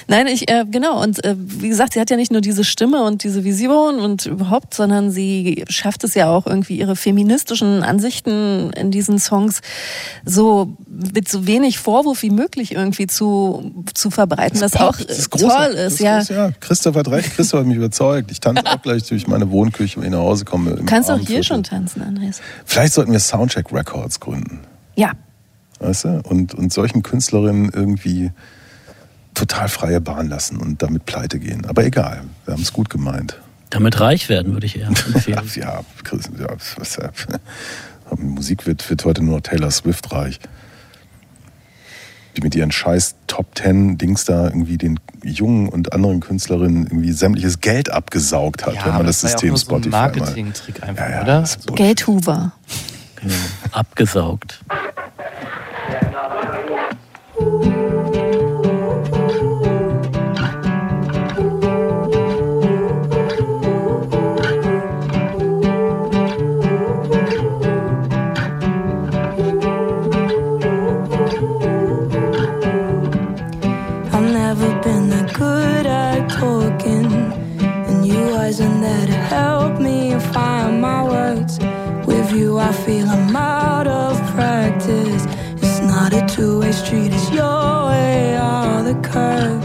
Nein, 0.09 0.27
ich, 0.27 0.51
äh, 0.51 0.65
genau. 0.71 1.03
Und 1.03 1.25
äh, 1.25 1.35
wie 1.39 1.69
gesagt, 1.69 1.95
sie 1.95 2.01
hat 2.01 2.11
ja 2.11 2.17
nicht 2.17 2.31
nur 2.33 2.41
diese 2.41 2.65
Stimme 2.65 3.03
und 3.05 3.25
diese 3.25 3.45
Vision 3.45 3.99
und 4.01 4.27
überhaupt, 4.27 4.75
sondern 4.75 5.11
sie 5.11 5.65
schafft 5.69 6.05
es 6.05 6.15
ja 6.15 6.29
auch 6.29 6.47
irgendwie 6.47 6.79
ihre 6.79 6.97
feministischen 6.97 7.83
Ansichten 7.83 8.71
in 8.73 8.91
diesen 8.91 9.19
Songs 9.19 9.61
so 10.25 10.77
mit 10.89 11.29
so 11.29 11.47
wenig 11.47 11.79
Vorwurf 11.79 12.23
wie 12.23 12.31
möglich 12.31 12.73
irgendwie 12.73 13.07
zu, 13.07 13.85
zu 13.95 14.11
verbreiten, 14.11 14.61
was 14.61 14.75
auch 14.77 14.97
Das 14.97 15.19
ist 15.19 15.31
toll 15.31 15.41
großartig. 15.43 15.77
ist. 15.79 15.93
Das 15.95 16.01
Ja. 16.01 16.17
groß, 16.19 16.29
ja. 16.31 16.51
Christoph 16.61 16.97
hat 16.97 17.09
recht, 17.09 17.35
Christoph 17.35 17.61
hat 17.61 17.67
mich 17.67 17.77
überzeugt. 17.77 18.31
Ich 18.31 18.41
tanze 18.41 18.65
auch 18.67 18.83
gleich 18.83 19.05
durch 19.05 19.27
meine 19.27 19.51
Wohnküche, 19.51 19.97
wenn 19.99 20.07
ich 20.07 20.11
nach 20.13 20.19
Hause 20.19 20.45
komme. 20.45 20.75
Du 20.77 20.85
kannst 20.85 21.11
auch 21.11 21.19
hier 21.19 21.43
schon 21.43 21.63
tanzen, 21.63 22.03
Andres. 22.03 22.41
Vielleicht 22.65 22.93
sollten 22.95 23.13
wir 23.13 23.21
Soundcheck 23.21 23.73
Records 23.73 24.21
gründen. 24.21 24.61
Ja, 24.95 25.13
Weißt 25.79 26.05
du? 26.05 26.23
Und, 26.25 26.55
und 26.55 26.73
solchen 26.73 27.03
Künstlerinnen 27.03 27.71
irgendwie 27.71 28.31
total 29.37 29.69
freie 29.69 30.01
Bahn 30.01 30.29
lassen 30.29 30.57
und 30.57 30.83
damit 30.83 31.07
pleite 31.07 31.39
gehen. 31.39 31.65
Aber 31.67 31.85
egal, 31.85 32.23
wir 32.45 32.55
haben 32.55 32.63
es 32.63 32.73
gut 32.73 32.91
gemeint. 32.91 33.39
Damit 33.71 34.01
reich 34.01 34.29
werden, 34.29 34.53
würde 34.53 34.67
ich 34.67 34.79
eher 34.79 34.87
empfehlen. 34.89 35.41
Ja, 35.55 35.63
ja, 35.63 35.81
Chris, 36.03 36.29
ja 36.39 36.49
was, 36.77 36.97
ja. 36.97 37.11
Musik 38.17 38.67
wird, 38.67 38.89
wird 38.89 39.05
heute 39.05 39.23
nur 39.23 39.43
Taylor 39.43 39.71
Swift 39.71 40.11
reich. 40.13 40.39
Die 42.37 42.43
mit 42.43 42.55
ihren 42.55 42.71
scheiß 42.71 43.15
Top 43.27 43.55
Ten 43.55 43.97
Dings 43.99 44.25
da 44.27 44.45
irgendwie 44.45 44.77
den 44.77 45.01
jungen 45.25 45.69
und 45.69 45.93
anderen 45.95 46.21
Künstlerinnen 46.21 46.85
irgendwie 46.87 47.13
sämtliches 47.13 47.61
Geld 47.61 47.91
abgesaugt 47.91 48.67
hat, 48.67 48.75
wenn 48.85 48.95
man 48.95 49.07
das 49.07 49.23
war 49.25 49.31
ja 49.31 49.37
auch 49.37 49.41
System 49.41 49.49
nur 49.51 49.59
so 49.59 49.67
ein 49.67 49.83
Spotify 49.83 49.91
mal. 49.91 50.01
Marketing-Trick 50.09 50.83
einfach, 50.83 51.05
Ja, 51.05 51.11
ja, 51.11 51.23
oder? 51.23 51.41
das. 51.41 51.59
Geldhuber. 51.75 52.53
Genau. 53.17 53.35
Abgesaugt. 53.73 54.61
Two-way 86.67 86.73
street; 86.73 87.13
is 87.13 87.31
your 87.31 87.87
way 87.87 88.37
or 88.39 88.83
the 88.83 88.95
curb. 89.03 89.63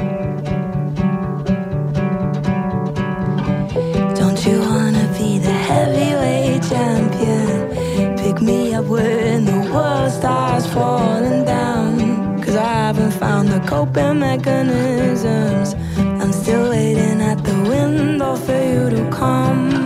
Don't 4.15 4.45
you 4.45 4.59
wanna 4.59 5.07
be 5.17 5.39
the 5.39 5.51
heavyweight 5.51 6.63
champion? 6.63 8.17
Pick 8.17 8.41
me 8.41 8.73
up 8.73 8.85
when 8.85 9.45
the 9.45 9.71
world 9.73 10.11
starts 10.11 10.67
falling 10.67 11.45
down. 11.45 12.41
Cause 12.41 12.55
I 12.55 12.73
haven't 12.87 13.11
found 13.11 13.49
the 13.49 13.59
coping 13.61 14.19
mechanisms. 14.19 15.75
I'm 16.21 16.33
still 16.33 16.69
waiting 16.69 17.21
at 17.21 17.43
the 17.43 17.57
window 17.69 18.35
for 18.35 18.61
you 18.73 18.89
to 18.89 19.09
come 19.09 19.80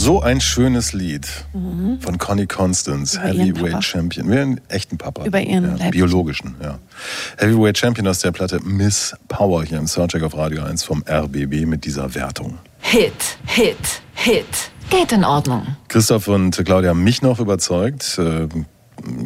So 0.00 0.22
ein 0.22 0.40
schönes 0.40 0.94
Lied 0.94 1.26
von 2.00 2.16
Connie 2.16 2.46
Constance, 2.46 3.18
Mhm. 3.18 3.24
Über 3.50 3.60
Heavyweight. 3.60 3.84
Champion. 3.84 4.30
Wir 4.30 4.40
einen 4.40 4.60
echten 4.68 4.96
Papa. 4.96 5.26
Über 5.26 5.42
ihren 5.42 5.76
ja, 5.76 5.90
biologischen, 5.90 6.54
ja. 6.62 6.78
Heavyweight 7.36 7.76
Champion 7.76 8.08
aus 8.08 8.20
der 8.20 8.32
Platte 8.32 8.60
Miss 8.64 9.14
Power 9.28 9.62
hier 9.62 9.76
im 9.76 9.86
Soundcheck 9.86 10.22
auf 10.22 10.34
Radio 10.34 10.62
1 10.62 10.84
vom 10.84 11.04
RBB 11.06 11.66
mit 11.66 11.84
dieser 11.84 12.14
Wertung. 12.14 12.56
Hit, 12.80 13.12
Hit, 13.44 13.76
Hit. 14.14 14.46
Geht 14.88 15.12
in 15.12 15.22
Ordnung. 15.22 15.66
Christoph 15.88 16.28
und 16.28 16.56
Claudia 16.64 16.90
haben 16.90 17.04
mich 17.04 17.20
noch 17.20 17.38
überzeugt. 17.38 18.18
Äh, 18.18 18.48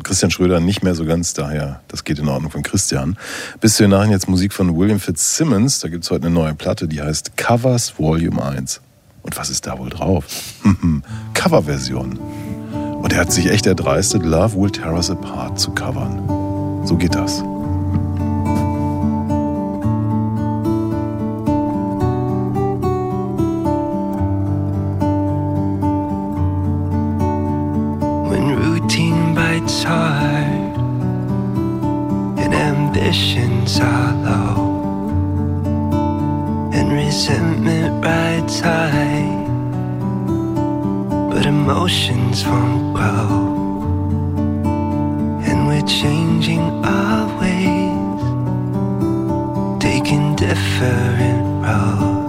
Christian 0.02 0.32
Schröder 0.32 0.58
nicht 0.58 0.82
mehr 0.82 0.96
so 0.96 1.04
ganz, 1.04 1.34
daher, 1.34 1.82
das 1.86 2.02
geht 2.02 2.18
in 2.18 2.28
Ordnung 2.28 2.50
von 2.50 2.64
Christian. 2.64 3.16
Bis 3.60 3.76
zu 3.76 3.84
den 3.84 3.90
Nachrichten 3.90 4.12
jetzt 4.12 4.28
Musik 4.28 4.52
von 4.52 4.76
William 4.76 4.98
Fitzsimmons. 4.98 5.78
Da 5.78 5.88
gibt 5.88 6.02
es 6.02 6.10
heute 6.10 6.26
eine 6.26 6.34
neue 6.34 6.54
Platte, 6.54 6.88
die 6.88 7.00
heißt 7.00 7.36
Covers 7.36 7.94
Volume 7.96 8.42
1. 8.44 8.80
Und 9.24 9.36
was 9.36 9.50
ist 9.50 9.66
da 9.66 9.78
wohl 9.78 9.88
drauf? 9.88 10.24
Coverversion. 11.34 12.18
Und 13.02 13.12
er 13.12 13.20
hat 13.20 13.32
sich 13.32 13.50
echt 13.50 13.66
erdreistet, 13.66 14.22
Love 14.22 14.54
Will 14.54 14.70
Tear 14.70 14.92
Us 14.92 15.10
Apart 15.10 15.58
zu 15.58 15.72
covern. 15.72 16.84
So 16.84 16.96
geht 16.96 17.14
das. 17.14 17.42
when 28.30 28.56
routine 28.56 29.34
bites 29.34 29.84
hard 29.84 30.76
and 32.38 32.54
ambitions 32.54 33.78
are 33.80 34.12
low 34.24 34.63
resentment 36.94 38.04
rides 38.04 38.60
high 38.60 39.26
but 41.30 41.44
emotions 41.44 42.46
won't 42.46 42.94
grow 42.94 43.28
and 45.48 45.66
we're 45.66 45.88
changing 46.02 46.62
our 46.84 47.26
ways 47.40 48.22
taking 49.82 50.36
different 50.36 51.64
roads 51.64 52.23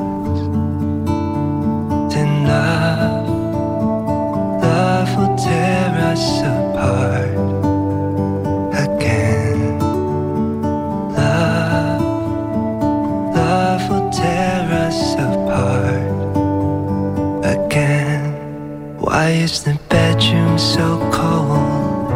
so 20.58 20.98
cold? 21.12 22.12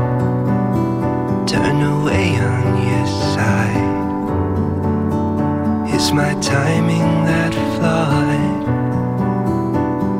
Turn 1.48 1.82
away 1.82 2.38
on 2.38 2.88
your 2.88 3.08
side. 3.34 3.90
Is 5.94 6.12
my 6.14 6.34
timing 6.42 7.26
that 7.26 7.54
flawed? 7.76 8.68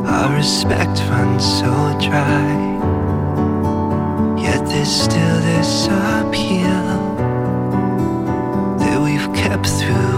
Our 0.08 0.36
respect 0.36 1.00
runs 1.10 1.46
so 1.60 1.72
dry. 2.02 2.50
Yet 4.42 4.66
there's 4.66 4.90
still 4.90 5.38
this 5.52 5.88
appeal 5.88 6.86
that 8.80 9.00
we've 9.02 9.34
kept 9.34 9.68
through 9.68 10.09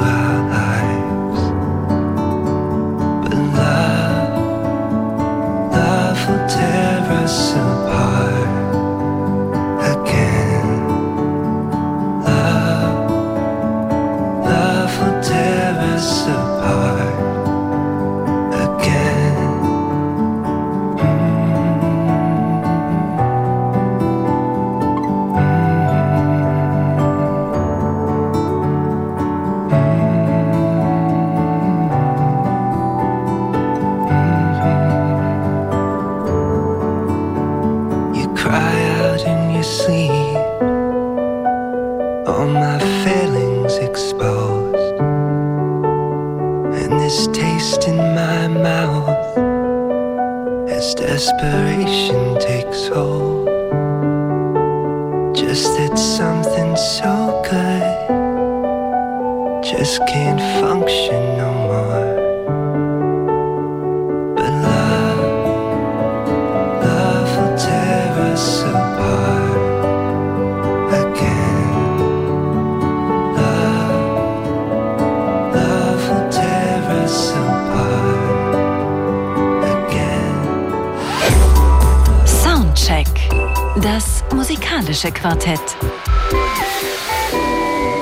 musikalische 85.22 85.28
Quartett. 85.28 85.78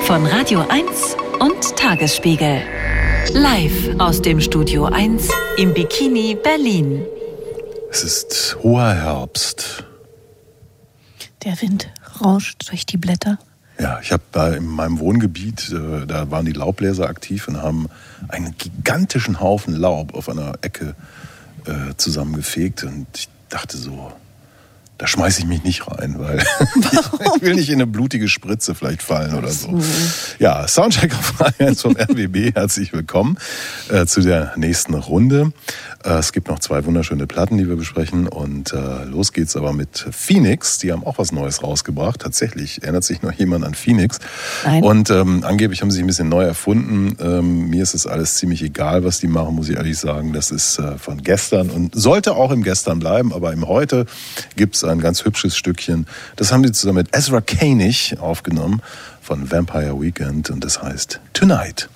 Von 0.04 0.26
Radio 0.26 0.66
1 0.70 1.16
und 1.40 1.76
Tagesspiegel. 1.78 2.62
Live 3.34 4.00
aus 4.00 4.22
dem 4.22 4.42
Studio 4.42 4.86
1 4.86 5.30
im 5.58 5.74
Bikini 5.74 6.38
Berlin. 6.42 7.06
Es 7.92 8.04
ist 8.04 8.58
hoher 8.64 8.94
Herbst. 8.94 9.84
Der 11.44 11.62
Wind 11.62 11.90
rauscht 12.22 12.70
durch 12.70 12.86
die 12.86 12.98
Blätter. 12.98 13.38
Ja, 13.80 14.00
ich 14.02 14.12
habe 14.12 14.56
in 14.58 14.66
meinem 14.66 15.00
Wohngebiet, 15.00 15.72
äh, 15.72 16.06
da 16.06 16.30
waren 16.32 16.46
die 16.46 16.52
Laubbläser 16.52 17.08
aktiv 17.08 17.48
und 17.48 17.62
haben 17.62 17.88
einen 18.28 18.56
gigantischen 18.58 19.40
Haufen 19.40 19.74
Laub 19.74 20.14
auf 20.16 20.28
einer 20.28 20.54
Ecke 20.62 20.96
äh, 21.66 21.96
zusammengefegt. 21.96 22.84
Und 22.84 23.08
ich 23.16 23.30
dachte 23.50 23.78
so, 23.78 24.12
da 25.00 25.08
schmeiße 25.08 25.40
ich 25.40 25.48
mich 25.48 25.64
nicht 25.64 25.88
rein, 25.88 26.16
weil 26.20 26.40
ich 27.36 27.42
will 27.42 27.56
nicht 27.56 27.70
in 27.70 27.76
eine 27.76 27.88
blutige 27.88 28.28
Spritze 28.28 28.76
vielleicht 28.76 29.02
fallen 29.02 29.34
oder 29.34 29.48
so. 29.48 29.80
Ja, 30.40 30.68
Soundcheck 30.68 31.14
auf 31.14 31.36
1 31.58 31.82
vom 31.82 31.96
RBB. 31.96 32.54
Herzlich 32.54 32.92
willkommen 32.92 33.38
äh, 33.90 34.06
zu 34.06 34.20
der 34.20 34.52
nächsten 34.58 34.94
Runde. 34.94 35.54
Äh, 36.04 36.14
es 36.14 36.32
gibt 36.32 36.48
noch 36.48 36.60
zwei 36.60 36.86
wunderschöne 36.86 37.28
Platten, 37.28 37.58
die 37.58 37.68
wir 37.68 37.76
besprechen. 37.76 38.28
Und 38.28 38.74
äh, 38.74 39.04
los 39.06 39.34
geht's 39.34 39.56
aber 39.56 39.74
mit 39.74 40.06
Phoenix. 40.12 40.78
Die 40.80 40.92
haben 40.92 41.06
auch 41.06 41.18
was 41.18 41.32
Neues 41.32 41.64
rausgebracht. 41.64 42.22
Tatsächlich 42.22 42.84
erinnert 42.84 43.04
sich 43.04 43.22
noch 43.22 43.34
jemand 43.34 43.66
an 43.66 43.74
Phoenix. 43.74 44.20
Nein. 44.64 44.84
Und 44.84 45.10
ähm, 45.10 45.44
angeblich 45.44 45.82
haben 45.82 45.92
sie 45.92 45.96
sich 45.96 46.04
ein 46.04 46.08
bisschen 46.08 46.30
neu 46.30 46.44
erfunden. 46.44 47.18
Ähm, 47.20 47.70
mir 47.70 47.84
ist 47.84 47.94
es 47.94 48.08
alles 48.08 48.36
ziemlich 48.36 48.62
egal, 48.64 49.04
was 49.04 49.20
die 49.20 49.28
machen, 49.28 49.56
muss 49.56 49.70
ich 49.70 49.76
ehrlich 49.76 49.98
sagen. 49.98 50.34
Das 50.34 50.52
ist 50.52 50.80
äh, 50.80 50.98
von 50.98 51.22
gestern 51.22 51.70
und 51.70 51.96
sollte 51.96 52.36
auch 52.36 52.52
im 52.52 52.64
Gestern 52.64 53.00
bleiben. 53.00 53.34
Aber 53.34 53.52
im 53.52 53.68
Heute 53.68 54.06
gibt's 54.56 54.84
ein 54.84 55.00
ganz 55.00 55.26
hübsches 55.26 55.58
Stückchen. 55.58 56.08
Das 56.36 56.52
haben 56.52 56.64
sie 56.64 56.72
zusammen 56.72 57.00
mit 57.00 57.16
Ezra 57.16 57.42
Koenig 57.42 58.18
aufgenommen 58.20 58.82
von 59.22 59.52
Vampire 59.52 60.00
Weekend 60.02 60.50
und 60.50 60.64
das 60.64 60.82
heißt 60.82 61.20
Tonight. 61.34 61.90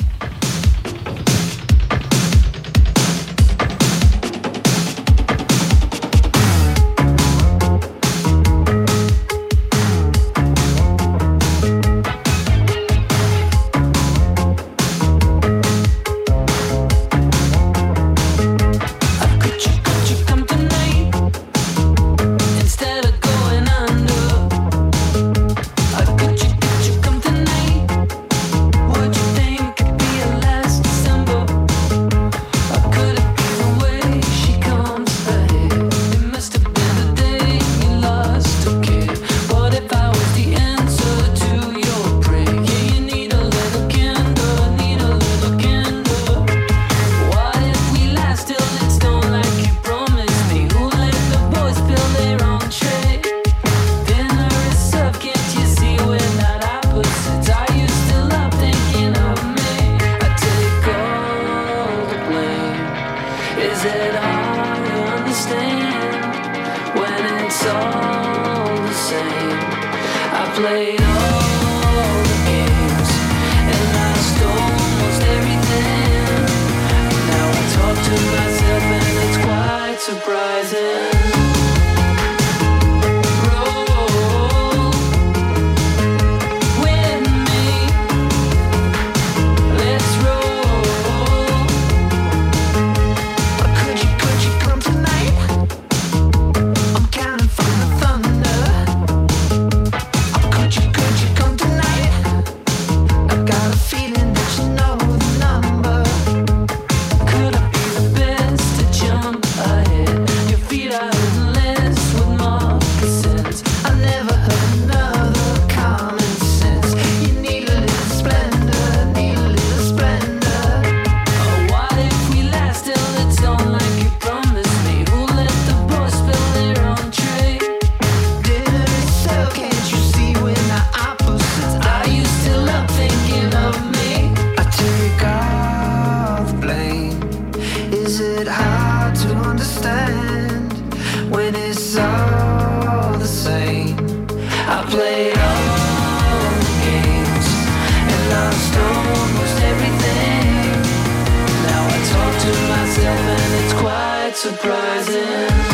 rising 154.66 155.73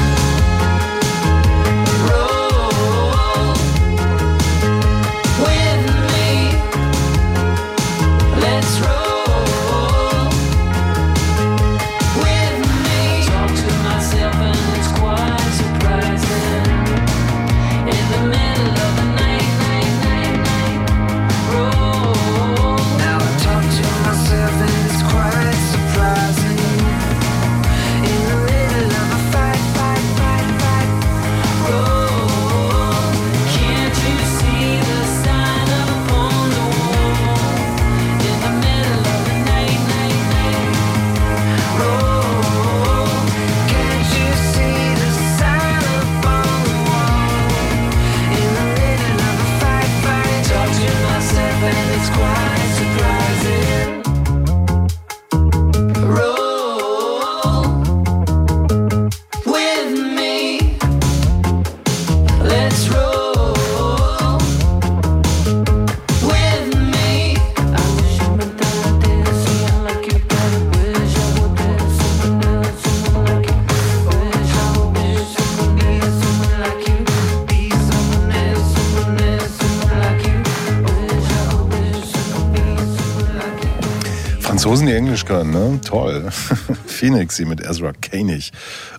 Englisch 85.20 85.26
können, 85.26 85.51
ne? 85.51 85.82
Toll. 85.82 86.30
Phoenix 86.88 87.36
hier 87.38 87.45
mit 87.47 87.59
Ezra 87.61 87.91
Koenig 87.93 88.51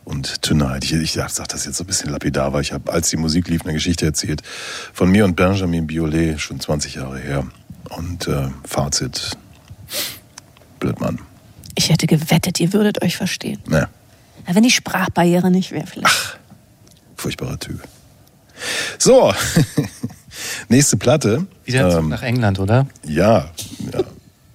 und 0.04 0.42
Tonight. 0.42 0.84
Ich, 0.84 0.92
ich 0.92 1.12
sag 1.12 1.48
das 1.48 1.64
jetzt 1.64 1.76
so 1.78 1.84
ein 1.84 1.86
bisschen 1.86 2.10
lapidar, 2.10 2.52
weil 2.52 2.60
ich 2.62 2.72
habe, 2.72 2.92
als 2.92 3.08
die 3.10 3.16
Musik 3.16 3.48
lief, 3.48 3.62
eine 3.62 3.72
Geschichte 3.72 4.04
erzählt 4.06 4.42
von 4.92 5.10
mir 5.10 5.24
und 5.24 5.34
Benjamin 5.36 5.86
Biolay, 5.86 6.38
schon 6.38 6.60
20 6.60 6.96
Jahre 6.96 7.18
her. 7.18 7.46
Und 7.96 8.26
äh, 8.28 8.48
Fazit, 8.66 9.36
Blödmann. 10.78 11.18
Ich 11.74 11.88
hätte 11.90 12.06
gewettet, 12.06 12.60
ihr 12.60 12.72
würdet 12.74 13.02
euch 13.02 13.16
verstehen. 13.16 13.58
Ne, 13.66 13.88
Na, 14.46 14.54
wenn 14.54 14.62
die 14.62 14.70
Sprachbarriere 14.70 15.50
nicht 15.50 15.70
wäre, 15.72 15.86
vielleicht. 15.86 16.38
furchtbarer 17.16 17.58
Typ. 17.58 17.80
So, 18.98 19.32
nächste 20.68 20.98
Platte. 20.98 21.46
Wieder 21.64 21.88
zurück 21.90 22.04
Ähm, 22.04 22.08
nach 22.10 22.22
England, 22.22 22.58
oder? 22.58 22.86
ja, 23.06 23.50
ja, 23.92 24.00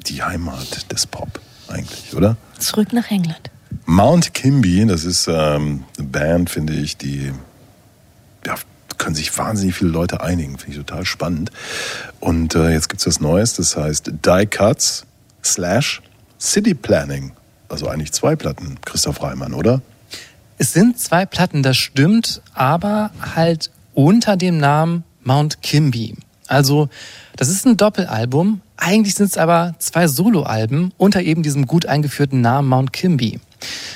die 0.05 0.21
Heimat 0.21 0.91
des 0.91 1.07
Pop 1.07 1.39
eigentlich, 1.75 2.15
oder? 2.15 2.37
Zurück 2.57 2.93
nach 2.93 3.09
England. 3.11 3.51
Mount 3.85 4.33
Kimby, 4.33 4.85
das 4.85 5.03
ist 5.03 5.27
ähm, 5.27 5.83
eine 5.97 6.07
Band, 6.07 6.49
finde 6.49 6.73
ich, 6.73 6.97
die 6.97 7.31
ja, 8.45 8.55
können 8.97 9.15
sich 9.15 9.37
wahnsinnig 9.37 9.75
viele 9.75 9.91
Leute 9.91 10.21
einigen. 10.21 10.57
Finde 10.57 10.79
ich 10.79 10.85
total 10.85 11.05
spannend. 11.05 11.51
Und 12.19 12.55
äh, 12.55 12.71
jetzt 12.71 12.89
gibt 12.89 13.01
es 13.01 13.07
was 13.07 13.19
Neues, 13.19 13.53
das 13.53 13.75
heißt 13.77 14.11
Die 14.25 14.45
Cuts 14.47 15.05
slash 15.43 16.01
City 16.39 16.73
Planning. 16.73 17.33
Also 17.69 17.87
eigentlich 17.87 18.11
zwei 18.11 18.35
Platten, 18.35 18.77
Christoph 18.85 19.21
Reimann, 19.21 19.53
oder? 19.53 19.81
Es 20.57 20.71
sind 20.71 20.99
zwei 20.99 21.25
Platten, 21.25 21.63
das 21.63 21.77
stimmt, 21.77 22.41
aber 22.53 23.11
halt 23.35 23.71
unter 23.93 24.37
dem 24.37 24.57
Namen 24.57 25.03
Mount 25.23 25.61
Kimby. 25.61 26.15
Also, 26.47 26.89
das 27.35 27.49
ist 27.49 27.65
ein 27.65 27.77
Doppelalbum. 27.77 28.61
Eigentlich 28.77 29.15
sind 29.15 29.27
es 29.27 29.37
aber 29.37 29.75
zwei 29.79 30.07
Soloalben 30.07 30.93
unter 30.97 31.21
eben 31.21 31.43
diesem 31.43 31.67
gut 31.67 31.85
eingeführten 31.85 32.41
Namen 32.41 32.67
Mount 32.67 32.93
Kimby. 32.93 33.39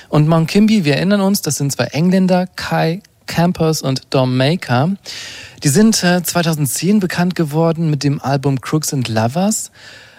Und 0.09 0.27
Mount 0.27 0.49
Kimby, 0.49 0.85
wir 0.85 0.95
erinnern 0.95 1.21
uns, 1.21 1.41
das 1.41 1.57
sind 1.57 1.71
zwei 1.71 1.85
Engländer, 1.85 2.47
Kai 2.55 3.01
Campers 3.27 3.81
und 3.81 4.01
Dom 4.09 4.35
Maker. 4.37 4.95
Die 5.63 5.69
sind 5.69 6.03
äh, 6.03 6.23
2010 6.23 6.99
bekannt 6.99 7.35
geworden 7.35 7.89
mit 7.89 8.03
dem 8.03 8.21
Album 8.21 8.59
Crooks 8.59 8.93
and 8.93 9.07
Lovers. 9.07 9.71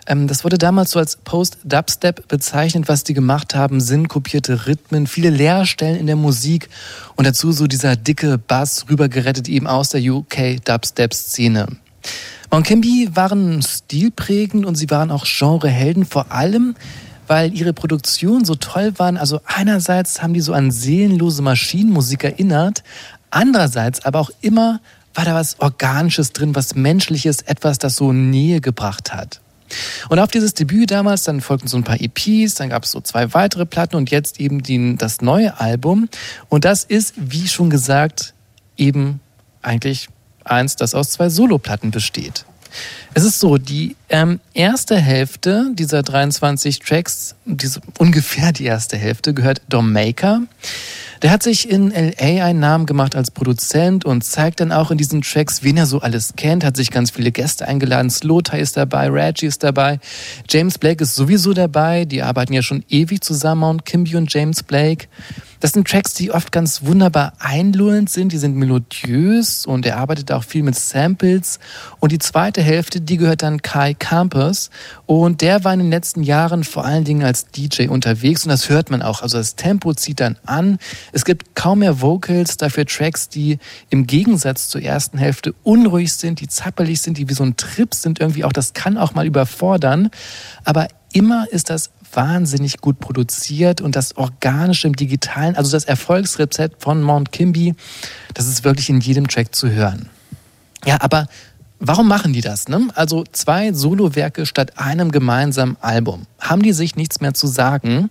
Ähm, 0.07 0.29
das 0.29 0.45
wurde 0.45 0.59
damals 0.59 0.93
so 0.93 0.99
als 0.99 1.17
Post-Dubstep 1.17 2.29
bezeichnet. 2.29 2.89
Was 2.89 3.05
die 3.05 3.15
gemacht 3.15 3.55
haben, 3.55 3.81
sind 3.81 4.09
kopierte 4.09 4.67
Rhythmen, 4.67 5.07
viele 5.07 5.31
Leerstellen 5.31 5.97
in 5.97 6.07
der 6.07 6.17
Musik 6.17 6.69
und 7.17 7.27
dazu 7.27 7.53
so 7.53 7.67
dieser 7.67 7.97
dicke 7.97 8.39
Bass 8.39 8.87
rübergerettet 8.89 9.49
eben 9.49 9.67
aus 9.67 9.91
der 9.91 10.01
UK-Dubstep-Szene. 10.01 11.67
Mount 12.51 12.67
Kimby 12.67 13.11
waren 13.15 13.63
stilprägend 13.63 14.67
und 14.67 14.75
sie 14.75 14.91
waren 14.91 15.13
auch 15.13 15.25
Genrehelden, 15.25 16.05
vor 16.05 16.33
allem, 16.33 16.75
weil 17.29 17.55
ihre 17.55 17.73
Produktionen 17.73 18.45
so 18.45 18.57
toll 18.57 18.93
waren. 18.97 19.17
Also 19.17 19.41
einerseits 19.47 20.21
haben 20.21 20.35
die 20.35 20.41
so 20.41 20.53
an 20.53 20.73
seelenlose 20.73 21.43
Maschinenmusik 21.43 22.25
erinnert, 22.25 22.83
andererseits 23.31 24.05
aber 24.05 24.19
auch 24.19 24.31
immer 24.41 24.81
war 25.15 25.25
da 25.25 25.35
was 25.35 25.61
Organisches 25.61 26.33
drin, 26.33 26.55
was 26.57 26.75
Menschliches, 26.75 27.43
etwas, 27.43 27.79
das 27.79 27.97
so 27.97 28.13
Nähe 28.13 28.61
gebracht 28.61 29.13
hat. 29.13 29.41
Und 30.09 30.19
auf 30.19 30.31
dieses 30.31 30.55
Debüt 30.55 30.91
damals, 30.91 31.23
dann 31.23 31.41
folgten 31.41 31.69
so 31.69 31.77
ein 31.77 31.85
paar 31.85 32.01
EPs, 32.01 32.57
dann 32.57 32.71
gab 32.71 32.85
es 32.85 32.91
so 32.91 33.01
zwei 33.01 33.33
weitere 33.33 33.67
Platten 33.67 33.95
und 33.95 34.11
jetzt 34.11 34.41
eben 34.41 34.63
die, 34.63 34.97
das 34.97 35.21
neue 35.21 35.61
Album. 35.61 36.09
Und 36.49 36.65
das 36.65 36.83
ist, 36.83 37.15
wie 37.17 37.47
schon 37.47 37.71
gesagt, 37.71 38.35
eben 38.77 39.21
eigentlich 39.63 40.09
eins, 40.51 40.77
das 40.77 40.95
aus 40.95 41.11
zwei 41.11 41.29
Soloplatten 41.29 41.91
besteht. 41.91 42.45
Es 43.15 43.25
ist 43.25 43.41
so, 43.41 43.59
die 43.59 43.97
ähm, 44.09 44.41
erste 44.55 44.97
Hälfte 44.97 45.71
dieser 45.75 46.03
23 46.03 46.79
Tracks, 46.79 47.35
diese, 47.45 47.81
ungefähr 47.99 48.53
die 48.53 48.65
erste 48.65 48.97
Hälfte, 48.97 49.35
gehört 49.35 49.63
Dom 49.69 49.93
Maker. 49.93 50.43
Der 51.23 51.31
hat 51.31 51.43
sich 51.43 51.69
in 51.69 51.91
LA 51.91 52.45
einen 52.45 52.61
Namen 52.61 52.87
gemacht 52.87 53.15
als 53.15 53.31
Produzent 53.31 54.07
und 54.07 54.25
zeigt 54.25 54.61
dann 54.61 54.73
auch 54.73 54.91
in 54.91 54.97
diesen 54.97 55.21
Tracks, 55.21 55.63
wen 55.63 55.77
er 55.77 55.85
so 55.85 56.01
alles 56.01 56.33
kennt, 56.37 56.65
hat 56.65 56.79
sich 56.79 56.91
ganz 56.91 57.11
viele 57.11 57.31
Gäste 57.31 57.69
eingeladen. 57.69 58.09
Slotai 58.09 58.59
ist 58.59 58.79
dabei, 58.79 59.11
Reggie 59.11 59.47
ist 59.47 59.63
dabei, 59.63 60.01
James 60.49 60.79
Blake 60.79 61.03
ist 61.05 61.15
sowieso 61.15 61.53
dabei, 61.53 62.07
die 62.07 62.23
arbeiten 62.23 62.55
ja 62.55 62.63
schon 62.63 62.85
ewig 62.89 63.23
zusammen 63.23 63.65
und 63.65 63.85
Kimby 63.85 64.17
und 64.17 64.33
James 64.33 64.63
Blake. 64.63 65.09
Das 65.61 65.73
sind 65.73 65.87
Tracks, 65.87 66.15
die 66.15 66.31
oft 66.31 66.53
ganz 66.53 66.85
wunderbar 66.85 67.35
einlullend 67.39 68.09
sind, 68.09 68.33
die 68.33 68.39
sind 68.39 68.57
melodiös 68.57 69.67
und 69.67 69.85
er 69.85 69.99
arbeitet 69.99 70.33
auch 70.33 70.43
viel 70.43 70.63
mit 70.63 70.75
Samples. 70.75 71.61
Und 72.01 72.13
die 72.13 72.19
zweite 72.19 72.63
Hälfte, 72.63 73.03
die 73.03 73.19
gehört 73.19 73.43
dann 73.43 73.61
Kai 73.61 73.93
Campers 73.93 74.71
und 75.05 75.43
der 75.43 75.63
war 75.63 75.75
in 75.75 75.81
den 75.81 75.91
letzten 75.91 76.23
Jahren 76.23 76.65
vor 76.65 76.87
allen 76.87 77.05
Dingen 77.05 77.23
als 77.23 77.45
DJ 77.49 77.89
unterwegs 77.89 78.45
und 78.45 78.49
das 78.49 78.71
hört 78.71 78.91
man 78.91 79.03
auch. 79.03 79.21
Also 79.21 79.37
das 79.37 79.55
Tempo 79.55 79.93
zieht 79.93 80.21
dann 80.21 80.39
an. 80.47 80.79
Es 81.13 81.25
gibt 81.25 81.55
kaum 81.55 81.81
mehr 81.81 82.01
Vocals, 82.01 82.57
dafür 82.57 82.87
Tracks, 82.87 83.29
die 83.29 83.59
im 83.89 84.07
Gegensatz 84.07 84.69
zur 84.69 84.83
ersten 84.83 85.19
Hälfte 85.19 85.55
unruhig 85.63 86.13
sind, 86.13 86.41
die 86.41 86.49
zappelig 86.49 87.01
sind, 87.01 87.19
die 87.19 87.29
wie 87.29 87.35
so 87.35 87.45
ein 87.45 87.57
Trip 87.57 87.95
sind 87.95 88.21
irgendwie 88.21 88.45
auch. 88.45 88.53
Das 88.53 88.73
kann 88.73 88.99
auch 88.99 89.15
mal 89.15 89.27
überfordern. 89.27 90.11
Aber 90.65 90.89
immer 91.13 91.47
ist 91.51 91.71
das 91.71 91.91
wahnsinnig 92.13 92.79
gut 92.79 92.99
produziert 92.99 93.81
und 93.81 93.97
das 93.97 94.17
Organische 94.17 94.89
im 94.89 94.97
Digitalen, 94.97 95.57
also 95.57 95.71
das 95.71 95.85
Erfolgsrezept 95.85 96.83
von 96.83 97.03
Mount 97.03 97.33
Kimby, 97.33 97.75
das 98.35 98.47
ist 98.47 98.65
wirklich 98.65 98.89
in 98.91 99.01
jedem 99.01 99.29
Track 99.29 99.55
zu 99.55 99.71
hören. 99.71 100.09
Ja, 100.85 100.99
aber 101.01 101.29
warum 101.79 102.09
machen 102.09 102.33
die 102.33 102.41
das? 102.41 102.69
Ne? 102.69 102.89
Also 102.95 103.25
zwei 103.33 103.73
Solowerke 103.73 104.47
statt 104.47 104.79
einem 104.79 105.13
gemeinsamen 105.13 105.77
Album. 105.81 106.27
Haben 106.39 106.63
die 106.63 106.73
sich 106.73 106.97
nichts 106.97 107.21
mehr 107.21 107.35
zu 107.35 107.47
sagen? 107.47 108.11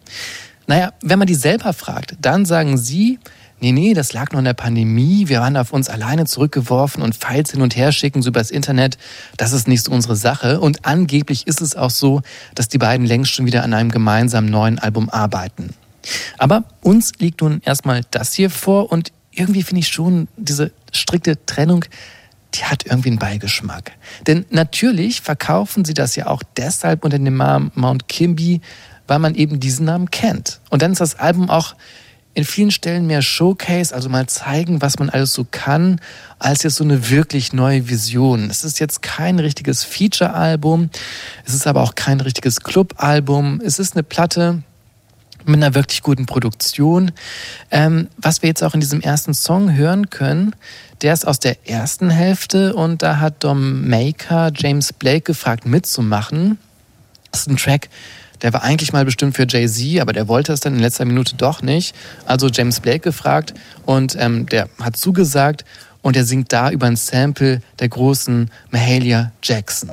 Naja, 0.70 0.94
wenn 1.02 1.18
man 1.18 1.28
die 1.28 1.34
selber 1.34 1.74
fragt, 1.74 2.14
dann 2.22 2.46
sagen 2.46 2.78
sie, 2.78 3.18
nee, 3.60 3.72
nee, 3.72 3.96
das 3.96 4.14
lag 4.14 4.32
noch 4.32 4.38
in 4.38 4.46
der 4.46 4.54
Pandemie, 4.54 5.28
wir 5.28 5.40
waren 5.40 5.58
auf 5.58 5.74
uns 5.74 5.90
alleine 5.90 6.28
zurückgeworfen 6.28 7.02
und 7.02 7.16
Files 7.16 7.50
hin 7.50 7.64
und 7.64 7.76
her 7.76 7.92
schicken 7.92 8.22
so 8.22 8.30
übers 8.30 8.52
Internet, 8.52 9.00
das 9.36 9.52
ist 9.52 9.68
nicht 9.68 9.84
so 9.84 9.92
unsere 9.92 10.16
Sache. 10.16 10.62
Und 10.62 10.86
angeblich 10.86 11.48
ist 11.48 11.60
es 11.60 11.76
auch 11.76 11.90
so, 11.90 12.22
dass 12.54 12.68
die 12.68 12.78
beiden 12.78 13.08
längst 13.08 13.32
schon 13.32 13.48
wieder 13.48 13.64
an 13.64 13.74
einem 13.74 13.90
gemeinsamen 13.90 14.52
neuen 14.52 14.78
Album 14.78 15.10
arbeiten. 15.10 15.74
Aber 16.38 16.66
uns 16.82 17.14
liegt 17.18 17.42
nun 17.42 17.64
erstmal 17.66 18.02
das 18.12 18.34
hier 18.34 18.52
vor 18.52 18.92
und 18.92 19.12
irgendwie 19.32 19.64
finde 19.64 19.80
ich 19.80 19.88
schon 19.88 20.28
diese 20.38 20.72
strikte 20.92 21.44
Trennung, 21.48 21.84
die 22.54 22.64
hat 22.66 22.86
irgendwie 22.86 23.10
einen 23.10 23.18
Beigeschmack. 23.18 23.94
Denn 24.28 24.46
natürlich 24.52 25.22
verkaufen 25.22 25.84
sie 25.84 25.96
das 25.96 26.16
ja 26.16 26.28
auch 26.28 26.44
deshalb 26.58 27.04
unter 27.04 27.18
dem 27.18 27.38
Namen 27.38 27.72
Mount 27.74 28.08
Kimby, 28.08 28.62
weil 29.10 29.20
man 29.20 29.36
eben 29.36 29.60
diesen 29.60 29.86
Namen 29.86 30.12
kennt. 30.12 30.60
Und 30.70 30.82
dann 30.82 30.92
ist 30.92 31.02
das 31.02 31.20
Album 31.20 31.50
auch 31.50 31.76
in 32.36 32.46
vielen 32.46 32.72
Stellen 32.72 33.08
mehr 33.08 33.22
Showcase, 33.22 33.94
also 33.94 34.08
mal 34.08 34.28
zeigen, 34.28 34.82
was 34.82 35.00
man 35.00 35.10
alles 35.10 35.34
so 35.34 35.46
kann, 35.50 36.00
als 36.38 36.64
jetzt 36.64 36.76
so 36.76 36.84
eine 36.84 37.10
wirklich 37.10 37.52
neue 37.54 37.90
Vision. 37.90 38.50
Es 38.50 38.64
ist 38.64 38.80
jetzt 38.80 39.02
kein 39.02 39.40
richtiges 39.40 39.84
Feature-Album, 39.84 40.90
es 41.46 41.54
ist 41.54 41.68
aber 41.68 41.82
auch 41.82 41.96
kein 41.96 42.22
richtiges 42.22 42.62
Club-Album. 42.62 43.62
Es 43.66 43.80
ist 43.80 43.96
eine 43.96 44.04
Platte, 44.04 44.62
mit 45.46 45.56
einer 45.56 45.74
wirklich 45.74 46.04
guten 46.04 46.26
Produktion. 46.26 47.12
Ähm, 47.72 48.08
was 48.18 48.42
wir 48.42 48.50
jetzt 48.50 48.64
auch 48.64 48.74
in 48.74 48.80
diesem 48.80 49.02
ersten 49.02 49.34
Song 49.34 49.74
hören 49.74 50.10
können, 50.10 50.56
der 51.02 51.14
ist 51.14 51.26
aus 51.26 51.40
der 51.40 51.68
ersten 51.68 52.10
Hälfte 52.10 52.76
und 52.76 53.02
da 53.02 53.20
hat 53.20 53.44
Dom 53.44 53.88
Maker 53.88 54.52
James 54.56 54.94
Blake 54.94 55.22
gefragt 55.22 55.66
mitzumachen. 55.66 56.60
Das 57.32 57.42
ist 57.42 57.48
ein 57.48 57.58
Track, 57.58 57.90
der 58.42 58.54
war 58.54 58.64
eigentlich 58.64 58.94
mal 58.94 59.06
bestimmt 59.06 59.36
für 59.36 59.46
Jay-Z, 59.48 60.00
aber 60.02 60.14
der 60.14 60.28
wollte 60.28 60.54
es 60.54 60.60
dann 60.60 60.76
in 60.76 60.80
letzter 60.80 61.06
Minute 61.06 61.36
doch 61.36 61.62
nicht. 61.62 61.96
Also 62.26 62.48
James 62.48 62.80
Blake 62.80 63.00
gefragt 63.00 63.54
und 63.86 64.16
ähm, 64.20 64.46
der 64.48 64.70
hat 64.80 64.98
zugesagt 64.98 65.66
und 66.02 66.16
er 66.16 66.24
singt 66.24 66.54
da 66.54 66.72
über 66.72 66.88
ein 66.88 66.96
Sample 66.96 67.62
der 67.80 67.90
großen 67.90 68.50
Mahalia 68.72 69.32
Jackson. 69.44 69.90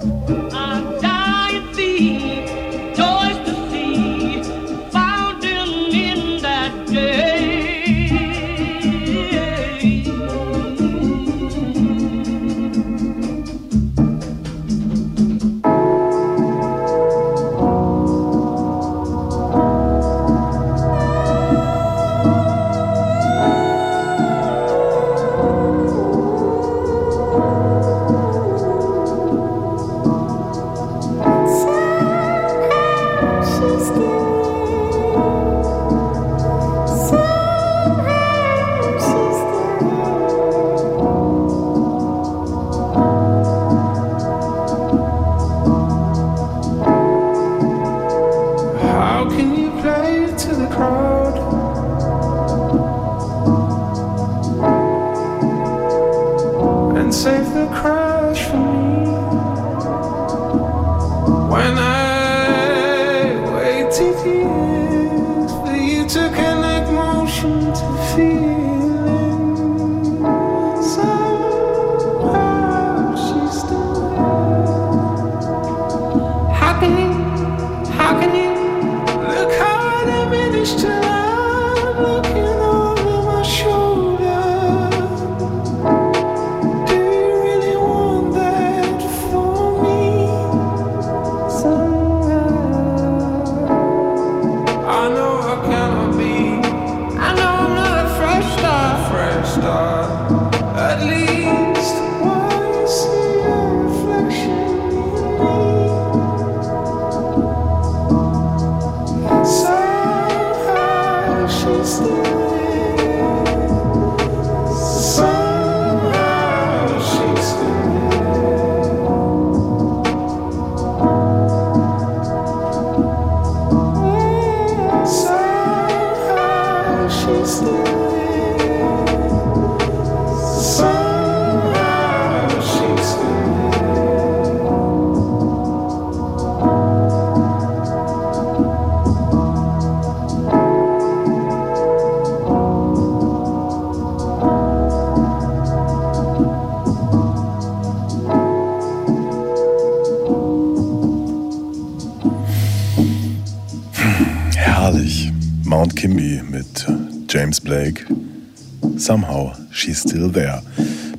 Somehow 159.07 159.52
she's 159.70 160.00
still 160.00 160.32
there. 160.32 160.62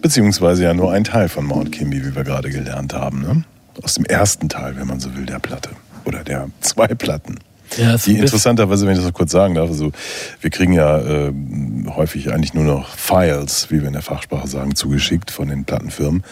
Beziehungsweise 0.01 0.63
ja 0.63 0.73
nur 0.73 0.91
ein 0.91 1.05
Teil 1.05 1.29
von 1.29 1.45
Mount 1.45 1.71
Kimby, 1.71 2.05
wie 2.05 2.13
wir 2.17 2.25
gerade 2.25 2.49
gelernt 2.49 2.93
haben. 2.93 3.21
Ne? 3.21 3.45
Aus 3.81 3.93
dem 3.93 4.03
ersten 4.03 4.49
Teil, 4.49 4.75
wenn 4.75 4.87
man 4.87 4.99
so 4.99 5.15
will, 5.15 5.25
der 5.25 5.39
Platte. 5.39 5.69
Oder 6.03 6.25
der 6.25 6.49
zwei 6.59 6.87
Platten. 6.87 7.39
Ja, 7.77 7.95
Die 7.95 8.17
interessanterweise, 8.17 8.85
wenn 8.85 8.91
ich 8.91 8.99
das 8.99 9.07
noch 9.07 9.13
kurz 9.13 9.31
sagen 9.31 9.55
darf, 9.55 9.69
also 9.69 9.93
wir 10.41 10.49
kriegen 10.49 10.73
ja 10.73 10.97
äh, 10.99 11.33
häufig 11.87 12.33
eigentlich 12.33 12.53
nur 12.53 12.65
noch 12.65 12.93
Files, 12.93 13.71
wie 13.71 13.79
wir 13.79 13.87
in 13.87 13.93
der 13.93 14.01
Fachsprache 14.01 14.49
sagen, 14.49 14.75
zugeschickt 14.75 15.31
von 15.31 15.47
den 15.47 15.63
Plattenfirmen. 15.63 16.25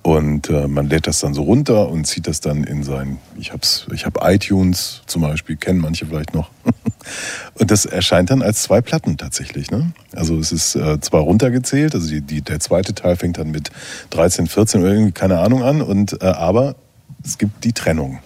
Und 0.00 0.48
äh, 0.48 0.68
man 0.68 0.88
lädt 0.88 1.06
das 1.06 1.20
dann 1.20 1.34
so 1.34 1.42
runter 1.42 1.90
und 1.90 2.06
zieht 2.06 2.26
das 2.26 2.40
dann 2.40 2.64
in 2.64 2.82
sein, 2.82 3.18
ich 3.38 3.52
hab's, 3.52 3.86
ich 3.92 4.06
habe 4.06 4.20
iTunes 4.22 5.02
zum 5.06 5.20
Beispiel, 5.20 5.56
kennen 5.56 5.80
manche 5.80 6.06
vielleicht 6.06 6.32
noch. 6.32 6.48
und 7.54 7.70
das 7.70 7.84
erscheint 7.84 8.30
dann 8.30 8.40
als 8.40 8.62
zwei 8.62 8.80
Platten 8.80 9.18
tatsächlich. 9.18 9.70
Ne? 9.70 9.92
Also 10.24 10.38
es 10.38 10.52
ist 10.52 10.74
äh, 10.74 10.98
zwar 11.00 11.20
runtergezählt, 11.20 11.94
also 11.94 12.08
die, 12.08 12.22
die, 12.22 12.40
der 12.40 12.58
zweite 12.58 12.94
Teil 12.94 13.16
fängt 13.16 13.36
dann 13.36 13.50
mit 13.50 13.70
13, 14.08 14.46
14 14.46 14.80
oder 14.80 14.92
irgendwie, 14.92 15.12
keine 15.12 15.40
Ahnung 15.40 15.62
an, 15.62 15.82
und 15.82 16.22
äh, 16.22 16.24
aber 16.24 16.76
es 17.22 17.36
gibt 17.36 17.62
die 17.62 17.74
Trennung. 17.74 18.20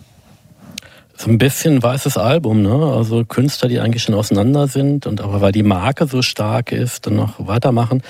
So 1.16 1.28
ein 1.28 1.38
bisschen 1.38 1.82
weißes 1.82 2.16
Album, 2.16 2.62
ne? 2.62 2.70
Also 2.72 3.24
Künstler, 3.24 3.68
die 3.68 3.80
eigentlich 3.80 4.04
schon 4.04 4.14
auseinander 4.14 4.68
sind 4.68 5.08
und 5.08 5.20
aber 5.20 5.40
weil 5.40 5.50
die 5.50 5.64
Marke 5.64 6.06
so 6.06 6.22
stark 6.22 6.70
ist, 6.70 7.06
dann 7.06 7.16
noch 7.16 7.34
weitermachen. 7.44 8.04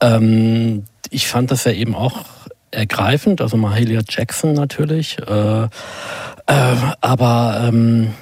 Ähm, 0.00 0.84
ich 1.08 1.26
fand 1.26 1.50
das 1.50 1.64
ja 1.64 1.72
eben 1.72 1.94
auch 1.94 2.26
ergreifend, 2.70 3.40
also 3.40 3.56
Mahalia 3.56 4.02
Jackson 4.06 4.52
natürlich. 4.52 5.16
Äh, 5.26 5.62
äh, 5.62 5.68
aber 7.00 7.64
ähm, 7.66 8.12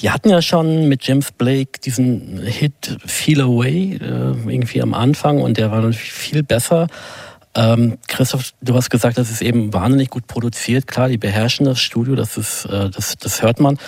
die 0.00 0.10
hatten 0.10 0.28
ja 0.28 0.42
schon 0.42 0.88
mit 0.88 1.06
James 1.06 1.32
Blake 1.32 1.80
diesen 1.80 2.42
Hit 2.42 2.98
Feel 3.04 3.40
Away 3.40 3.94
äh, 3.94 4.50
irgendwie 4.50 4.82
am 4.82 4.94
Anfang 4.94 5.40
und 5.40 5.56
der 5.56 5.70
war 5.70 5.78
natürlich 5.78 6.12
viel 6.12 6.42
besser. 6.42 6.88
Ähm, 7.54 7.96
Christoph, 8.06 8.52
du 8.60 8.74
hast 8.74 8.90
gesagt, 8.90 9.16
das 9.16 9.30
ist 9.30 9.40
eben 9.40 9.72
wahnsinnig 9.72 10.10
gut 10.10 10.26
produziert. 10.26 10.86
Klar, 10.86 11.08
die 11.08 11.16
beherrschen 11.16 11.64
das 11.64 11.80
Studio, 11.80 12.14
das 12.14 12.36
ist, 12.36 12.66
äh, 12.66 12.90
das, 12.90 13.16
das 13.16 13.40
hört 13.40 13.60
man. 13.60 13.78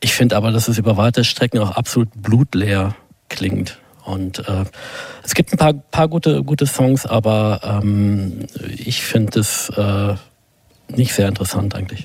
Ich 0.00 0.12
finde 0.14 0.36
aber, 0.36 0.50
dass 0.50 0.66
es 0.66 0.78
über 0.78 0.96
weite 0.96 1.22
Strecken 1.22 1.60
auch 1.60 1.70
absolut 1.70 2.08
blutleer 2.16 2.96
klingt. 3.28 3.78
Und 4.04 4.40
äh, 4.48 4.64
es 5.22 5.34
gibt 5.34 5.52
ein 5.52 5.58
paar, 5.58 5.74
paar 5.74 6.08
gute, 6.08 6.42
gute 6.42 6.66
Songs, 6.66 7.06
aber 7.06 7.60
ähm, 7.62 8.46
ich 8.76 9.02
finde 9.02 9.38
es 9.38 9.68
äh, 9.68 10.14
nicht 10.88 11.14
sehr 11.14 11.28
interessant 11.28 11.74
eigentlich. 11.74 12.04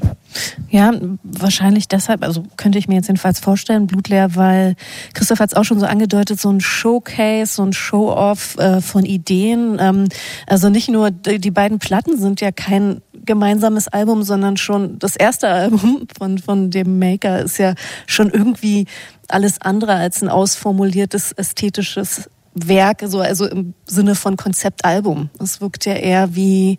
Ja, 0.69 0.93
wahrscheinlich 1.23 1.87
deshalb, 1.87 2.23
also 2.23 2.43
könnte 2.57 2.77
ich 2.77 2.87
mir 2.87 2.95
jetzt 2.95 3.07
jedenfalls 3.07 3.39
vorstellen, 3.39 3.87
blutleer, 3.87 4.35
weil 4.35 4.75
Christoph 5.13 5.39
hat 5.39 5.51
es 5.51 5.57
auch 5.57 5.63
schon 5.63 5.79
so 5.79 5.85
angedeutet, 5.85 6.39
so 6.39 6.49
ein 6.49 6.61
Showcase, 6.61 7.53
so 7.53 7.63
ein 7.63 7.73
Show-off 7.73 8.57
äh, 8.57 8.81
von 8.81 9.03
Ideen. 9.05 9.77
Ähm, 9.79 10.07
also 10.45 10.69
nicht 10.69 10.89
nur 10.89 11.11
die, 11.11 11.51
beiden 11.51 11.79
Platten 11.79 12.17
sind 12.17 12.39
ja 12.41 12.51
kein 12.51 13.01
gemeinsames 13.25 13.87
Album, 13.87 14.23
sondern 14.23 14.57
schon 14.57 14.99
das 14.99 15.15
erste 15.15 15.49
Album 15.49 16.07
von, 16.17 16.37
von 16.37 16.71
dem 16.71 16.99
Maker 16.99 17.41
ist 17.41 17.57
ja 17.57 17.73
schon 18.05 18.29
irgendwie 18.29 18.85
alles 19.27 19.59
andere 19.61 19.93
als 19.95 20.21
ein 20.21 20.29
ausformuliertes 20.29 21.33
ästhetisches 21.33 22.29
Werk, 22.65 23.03
so, 23.05 23.19
also 23.19 23.45
im 23.45 23.73
Sinne 23.85 24.15
von 24.15 24.35
Konzeptalbum. 24.35 25.29
Es 25.39 25.61
wirkt 25.61 25.85
ja 25.85 25.93
eher 25.93 26.35
wie, 26.35 26.77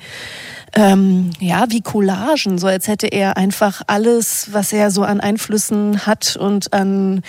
ähm, 0.74 1.30
ja, 1.40 1.66
wie 1.68 1.80
Collagen, 1.80 2.58
so 2.58 2.66
als 2.66 2.88
hätte 2.88 3.06
er 3.06 3.36
einfach 3.36 3.82
alles, 3.86 4.48
was 4.52 4.72
er 4.72 4.90
so 4.90 5.02
an 5.02 5.20
Einflüssen 5.20 6.06
hat 6.06 6.36
und 6.36 6.72
an 6.72 7.22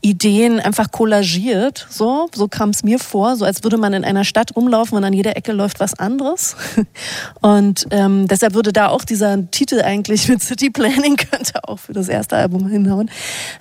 Ideen 0.00 0.60
einfach 0.60 0.90
kollagiert. 0.90 1.86
So, 1.90 2.28
so 2.34 2.48
kam 2.48 2.70
es 2.70 2.84
mir 2.84 2.98
vor, 2.98 3.36
so 3.36 3.44
als 3.44 3.64
würde 3.64 3.76
man 3.76 3.92
in 3.92 4.04
einer 4.04 4.24
Stadt 4.24 4.54
rumlaufen 4.54 4.96
und 4.96 5.04
an 5.04 5.12
jeder 5.12 5.36
Ecke 5.36 5.52
läuft 5.52 5.80
was 5.80 5.98
anderes. 5.98 6.56
Und 7.40 7.86
ähm, 7.90 8.26
deshalb 8.28 8.54
würde 8.54 8.72
da 8.72 8.88
auch 8.88 9.04
dieser 9.04 9.50
Titel 9.50 9.80
eigentlich 9.82 10.28
mit 10.28 10.42
City 10.42 10.70
Planning 10.70 11.16
könnte 11.30 11.64
auch 11.64 11.78
für 11.78 11.92
das 11.92 12.08
erste 12.08 12.36
Album 12.36 12.68
hinhauen. 12.68 13.10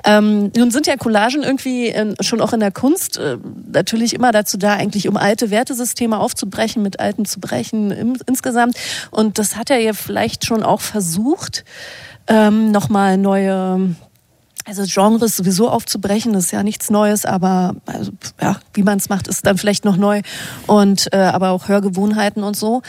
Ähm, 0.06 0.52
nun 0.56 0.72
sind 0.72 0.88
ja 0.88 0.96
Collagen 0.96 1.44
irgendwie 1.44 1.90
äh, 1.90 2.16
schon 2.22 2.42
auch 2.42 2.54
in 2.54 2.60
der 2.60 2.72
Kunst 2.72 3.18
äh, 3.18 3.38
natürlich 3.72 4.14
immer 4.14 4.32
dazu 4.32 4.58
da, 4.58 4.74
eigentlich 4.74 5.08
um 5.08 5.18
alte 5.18 5.50
Wertesysteme 5.50 6.20
aufzubrechen, 6.20 6.82
mit 6.82 7.00
alten 7.00 7.26
zu 7.26 7.40
brechen 7.40 7.92
im, 7.92 8.18
insgesamt. 8.26 8.76
Und 9.18 9.40
das 9.40 9.56
hat 9.56 9.72
er 9.72 9.80
ja 9.80 9.94
vielleicht 9.94 10.46
schon 10.46 10.62
auch 10.62 10.80
versucht, 10.80 11.66
ähm, 12.28 12.70
nochmal 12.70 13.18
neue 13.18 13.96
also 14.68 14.84
Genres 14.86 15.38
sowieso 15.38 15.70
aufzubrechen, 15.70 16.34
das 16.34 16.46
ist 16.46 16.52
ja 16.52 16.62
nichts 16.62 16.90
Neues, 16.90 17.26
aber 17.26 17.76
also, 17.86 18.12
ja, 18.42 18.60
wie 18.74 18.84
man 18.84 18.98
es 18.98 19.08
macht, 19.08 19.28
ist 19.30 19.46
dann 19.46 19.58
vielleicht 19.58 19.86
noch 19.86 19.96
neu 19.96 20.22
und 20.68 21.08
äh, 21.14 21.18
aber 21.18 21.52
auch 21.52 21.70
Hörgewohnheiten 21.70 22.44
und 22.44 22.58
so. 22.58 22.82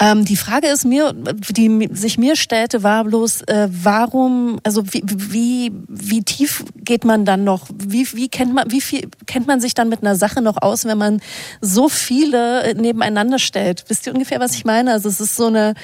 Ähm, 0.00 0.24
die 0.24 0.36
Frage 0.36 0.68
ist 0.68 0.86
mir, 0.86 1.12
die 1.12 1.90
sich 1.92 2.16
mir 2.16 2.36
stellte, 2.36 2.82
war 2.82 3.04
bloß, 3.04 3.42
äh, 3.42 3.68
warum, 3.70 4.58
also 4.64 4.82
wie, 4.94 5.02
wie 5.04 5.72
wie 5.88 6.22
tief 6.22 6.64
geht 6.76 7.04
man 7.04 7.26
dann 7.26 7.44
noch? 7.44 7.68
Wie 7.76 8.06
wie 8.14 8.28
kennt 8.28 8.54
man, 8.54 8.70
wie 8.70 8.80
viel 8.80 9.10
kennt 9.26 9.46
man 9.46 9.60
sich 9.60 9.74
dann 9.74 9.90
mit 9.90 10.00
einer 10.00 10.16
Sache 10.16 10.40
noch 10.40 10.62
aus, 10.62 10.86
wenn 10.86 10.98
man 10.98 11.20
so 11.60 11.90
viele 11.90 12.62
äh, 12.62 12.74
nebeneinander 12.74 13.38
stellt? 13.38 13.84
Wisst 13.88 14.06
ihr 14.06 14.14
ungefähr, 14.14 14.40
was 14.40 14.54
ich 14.54 14.64
meine? 14.64 14.92
Also 14.92 15.10
es 15.10 15.20
ist 15.20 15.36
so 15.36 15.46
eine 15.46 15.74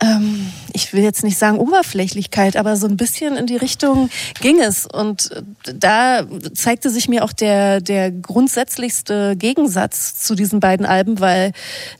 ähm, 0.00 0.52
ich 0.74 0.92
will 0.92 1.02
jetzt 1.02 1.24
nicht 1.24 1.38
sagen 1.38 1.58
Oberflächlichkeit, 1.58 2.56
aber 2.56 2.76
so 2.76 2.86
ein 2.86 2.98
bisschen 2.98 3.36
in 3.36 3.46
die 3.46 3.56
Richtung 3.56 4.10
ging 4.40 4.60
es. 4.60 4.86
Und 4.86 5.30
äh, 5.32 5.42
da 5.74 6.26
zeigte 6.54 6.90
sich 6.90 7.08
mir 7.08 7.24
auch 7.24 7.32
der, 7.32 7.80
der 7.80 8.10
grundsätzlichste 8.10 9.36
Gegensatz 9.36 10.16
zu 10.16 10.34
diesen 10.34 10.60
beiden 10.60 10.84
Alben, 10.84 11.20
weil 11.20 11.52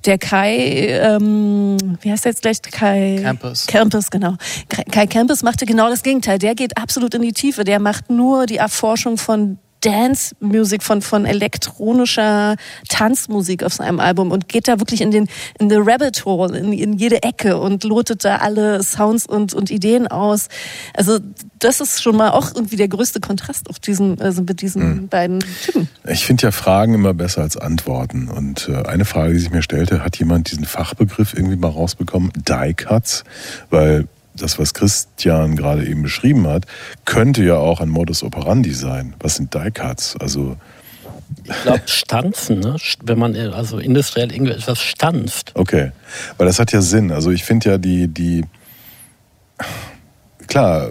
der 0.04 0.18
Kai, 0.18 0.88
ähm, 0.88 1.78
wie 2.02 2.10
heißt 2.10 2.26
der 2.26 2.32
jetzt 2.32 2.42
gleich? 2.42 2.60
Kai 2.62 3.20
Campus. 3.22 3.66
Campus, 3.66 4.10
genau. 4.10 4.36
Kai 4.68 5.06
Campus 5.06 5.42
machte 5.42 5.64
genau 5.64 5.88
das 5.88 6.02
Gegenteil. 6.02 6.38
Der 6.38 6.54
geht 6.54 6.76
absolut 6.76 7.14
in 7.14 7.22
die 7.22 7.32
Tiefe. 7.32 7.64
Der 7.64 7.80
macht 7.80 8.10
nur 8.10 8.44
die 8.44 8.56
Erforschung 8.56 9.16
von 9.16 9.58
Dance-Musik, 9.86 10.82
von, 10.82 11.00
von 11.00 11.26
elektronischer 11.26 12.56
Tanzmusik 12.88 13.62
auf 13.62 13.72
seinem 13.72 14.00
Album 14.00 14.32
und 14.32 14.48
geht 14.48 14.66
da 14.66 14.80
wirklich 14.80 15.00
in 15.00 15.12
den 15.12 15.28
in 15.60 15.70
the 15.70 15.76
Rabbit 15.78 16.24
Hole, 16.24 16.58
in, 16.58 16.72
in 16.72 16.94
jede 16.94 17.22
Ecke 17.22 17.56
und 17.56 17.84
lotet 17.84 18.24
da 18.24 18.38
alle 18.38 18.82
Sounds 18.82 19.26
und, 19.26 19.54
und 19.54 19.70
Ideen 19.70 20.08
aus. 20.08 20.48
Also 20.94 21.20
das 21.60 21.80
ist 21.80 22.02
schon 22.02 22.16
mal 22.16 22.30
auch 22.30 22.52
irgendwie 22.52 22.74
der 22.74 22.88
größte 22.88 23.20
Kontrast 23.20 23.70
auf 23.70 23.78
diesen, 23.78 24.20
also 24.20 24.42
mit 24.42 24.60
diesen 24.60 25.06
beiden 25.08 25.38
Typen. 25.64 25.88
Ich 26.04 26.26
finde 26.26 26.42
ja 26.42 26.50
Fragen 26.50 26.94
immer 26.94 27.14
besser 27.14 27.42
als 27.42 27.56
Antworten. 27.56 28.28
Und 28.28 28.68
äh, 28.68 28.88
eine 28.88 29.04
Frage, 29.04 29.34
die 29.34 29.38
sich 29.38 29.50
mir 29.50 29.62
stellte, 29.62 30.02
hat 30.02 30.18
jemand 30.18 30.50
diesen 30.50 30.64
Fachbegriff 30.64 31.32
irgendwie 31.32 31.56
mal 31.56 31.70
rausbekommen? 31.70 32.32
Die 32.34 32.74
Cuts? 32.74 33.22
Weil 33.70 34.08
das, 34.36 34.58
was 34.58 34.74
Christian 34.74 35.56
gerade 35.56 35.86
eben 35.86 36.02
beschrieben 36.02 36.46
hat, 36.46 36.66
könnte 37.04 37.44
ja 37.44 37.56
auch 37.56 37.80
ein 37.80 37.88
Modus 37.88 38.22
operandi 38.22 38.72
sein. 38.72 39.14
Was 39.20 39.36
sind 39.36 39.54
Die 39.54 39.70
Cuts? 39.70 40.16
Also, 40.20 40.56
Ich 41.44 41.62
glaube, 41.62 41.82
stanzen, 41.86 42.60
ne? 42.60 42.76
wenn 43.02 43.18
man 43.18 43.36
also 43.36 43.78
industriell 43.78 44.32
irgendetwas 44.32 44.80
stanzt. 44.80 45.52
okay. 45.54 45.92
Weil 46.36 46.46
das 46.46 46.58
hat 46.58 46.72
ja 46.72 46.82
Sinn. 46.82 47.10
Also 47.12 47.30
ich 47.30 47.44
finde 47.44 47.70
ja 47.70 47.78
die, 47.78 48.08
die, 48.08 48.44
klar, 50.46 50.90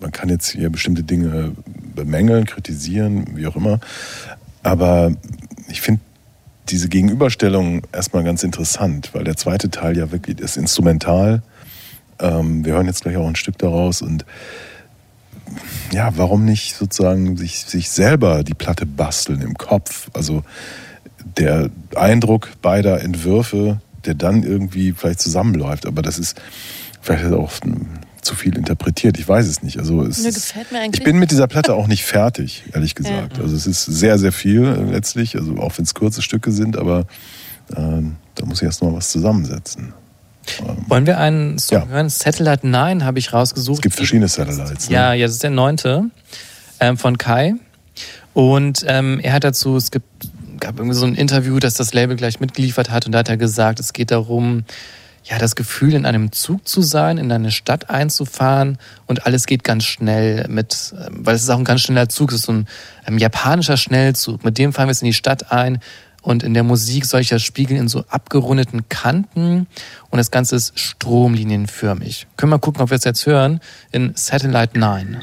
man 0.00 0.12
kann 0.12 0.28
jetzt 0.28 0.50
hier 0.50 0.70
bestimmte 0.70 1.02
Dinge 1.02 1.52
bemängeln, 1.94 2.44
kritisieren, 2.46 3.36
wie 3.36 3.46
auch 3.46 3.56
immer. 3.56 3.80
Aber 4.62 5.12
ich 5.68 5.80
finde 5.80 6.00
diese 6.68 6.88
Gegenüberstellung 6.88 7.82
erstmal 7.92 8.24
ganz 8.24 8.42
interessant, 8.42 9.10
weil 9.14 9.24
der 9.24 9.36
zweite 9.36 9.70
Teil 9.70 9.96
ja 9.96 10.12
wirklich 10.12 10.38
ist 10.40 10.56
instrumental. 10.56 11.42
Ähm, 12.20 12.64
wir 12.64 12.74
hören 12.74 12.86
jetzt 12.86 13.02
gleich 13.02 13.16
auch 13.16 13.26
ein 13.26 13.36
Stück 13.36 13.58
daraus 13.58 14.02
und 14.02 14.24
ja, 15.92 16.12
warum 16.16 16.44
nicht 16.44 16.76
sozusagen 16.76 17.36
sich, 17.36 17.60
sich 17.60 17.90
selber 17.90 18.44
die 18.44 18.54
Platte 18.54 18.86
basteln 18.86 19.40
im 19.40 19.54
Kopf? 19.54 20.08
Also 20.12 20.42
der 21.36 21.70
Eindruck 21.94 22.50
beider 22.60 23.00
Entwürfe, 23.00 23.80
der 24.04 24.14
dann 24.14 24.42
irgendwie 24.42 24.92
vielleicht 24.92 25.20
zusammenläuft, 25.20 25.86
aber 25.86 26.02
das 26.02 26.18
ist 26.18 26.40
vielleicht 27.00 27.32
auch 27.32 27.52
hm, 27.62 27.86
zu 28.22 28.34
viel 28.34 28.56
interpretiert. 28.56 29.18
Ich 29.18 29.26
weiß 29.26 29.46
es 29.46 29.62
nicht. 29.62 29.78
Also 29.78 30.02
es 30.02 30.18
ist, 30.18 30.34
gefällt 30.34 30.72
mir 30.72 30.80
eigentlich. 30.80 31.00
ich 31.00 31.04
bin 31.04 31.18
mit 31.18 31.30
dieser 31.30 31.46
Platte 31.46 31.74
auch 31.74 31.86
nicht 31.86 32.04
fertig, 32.04 32.64
ehrlich 32.74 32.94
gesagt. 32.94 33.38
Also 33.40 33.56
es 33.56 33.66
ist 33.66 33.84
sehr, 33.84 34.18
sehr 34.18 34.32
viel 34.32 34.64
äh, 34.64 34.90
letztlich, 34.90 35.36
also 35.36 35.56
auch 35.58 35.76
wenn 35.78 35.84
es 35.84 35.94
kurze 35.94 36.22
Stücke 36.22 36.52
sind, 36.52 36.76
aber 36.76 37.06
ähm, 37.76 38.16
da 38.34 38.44
muss 38.44 38.58
ich 38.60 38.64
erst 38.66 38.82
noch 38.82 38.90
mal 38.90 38.96
was 38.96 39.10
zusammensetzen. 39.10 39.94
Ähm, 40.60 40.84
Wollen 40.88 41.06
wir 41.06 41.18
einen 41.18 41.58
Song 41.58 41.78
Ja. 41.82 41.86
hören? 41.88 42.08
Satellite 42.08 42.66
9 42.66 43.04
habe 43.04 43.18
ich 43.18 43.32
rausgesucht. 43.32 43.78
es 43.78 43.82
gibt 43.82 43.94
verschiedene 43.94 44.28
Satellites. 44.28 44.88
Ne? 44.88 44.94
Ja, 44.94 45.12
ja, 45.12 45.26
das 45.26 45.34
ist 45.34 45.42
der 45.42 45.50
neunte 45.50 46.04
ähm, 46.80 46.96
von 46.96 47.18
Kai. 47.18 47.54
Und 48.34 48.84
ähm, 48.86 49.20
er 49.20 49.32
hat 49.32 49.44
dazu, 49.44 49.76
es 49.76 49.90
gibt, 49.90 50.06
gab 50.60 50.78
irgendwie 50.78 50.96
so 50.96 51.06
ein 51.06 51.14
Interview, 51.14 51.58
das 51.58 51.74
das 51.74 51.92
Label 51.94 52.16
gleich 52.16 52.40
mitgeliefert 52.40 52.90
hat 52.90 53.06
und 53.06 53.12
da 53.12 53.18
hat 53.18 53.28
er 53.28 53.36
gesagt, 53.36 53.80
es 53.80 53.92
geht 53.92 54.10
darum, 54.10 54.64
ja, 55.24 55.38
das 55.38 55.56
Gefühl, 55.56 55.94
in 55.94 56.06
einem 56.06 56.32
Zug 56.32 56.66
zu 56.66 56.80
sein, 56.80 57.18
in 57.18 57.30
eine 57.32 57.50
Stadt 57.50 57.90
einzufahren 57.90 58.78
und 59.06 59.26
alles 59.26 59.46
geht 59.46 59.62
ganz 59.64 59.84
schnell 59.84 60.46
mit, 60.48 60.94
ähm, 61.06 61.26
weil 61.26 61.34
es 61.34 61.42
ist 61.42 61.50
auch 61.50 61.58
ein 61.58 61.64
ganz 61.64 61.80
schneller 61.82 62.08
Zug, 62.08 62.30
es 62.30 62.36
ist 62.36 62.46
so 62.46 62.52
ein 62.52 62.66
ähm, 63.06 63.18
japanischer 63.18 63.76
Schnellzug. 63.76 64.44
Mit 64.44 64.56
dem 64.56 64.72
fahren 64.72 64.86
wir 64.86 64.92
jetzt 64.92 65.02
in 65.02 65.06
die 65.06 65.14
Stadt 65.14 65.50
ein 65.52 65.80
und 66.28 66.42
in 66.42 66.52
der 66.52 66.62
Musik 66.62 67.06
solcher 67.06 67.38
Spiegel 67.38 67.78
in 67.78 67.88
so 67.88 68.04
abgerundeten 68.10 68.86
Kanten 68.90 69.66
und 70.10 70.18
das 70.18 70.30
Ganze 70.30 70.56
ist 70.56 70.78
stromlinienförmig. 70.78 72.26
Können 72.36 72.52
wir 72.52 72.58
gucken, 72.58 72.82
ob 72.82 72.90
wir 72.90 72.96
es 72.98 73.04
jetzt 73.04 73.24
hören 73.24 73.60
in 73.92 74.12
Satellite 74.14 74.78
9. 74.78 75.22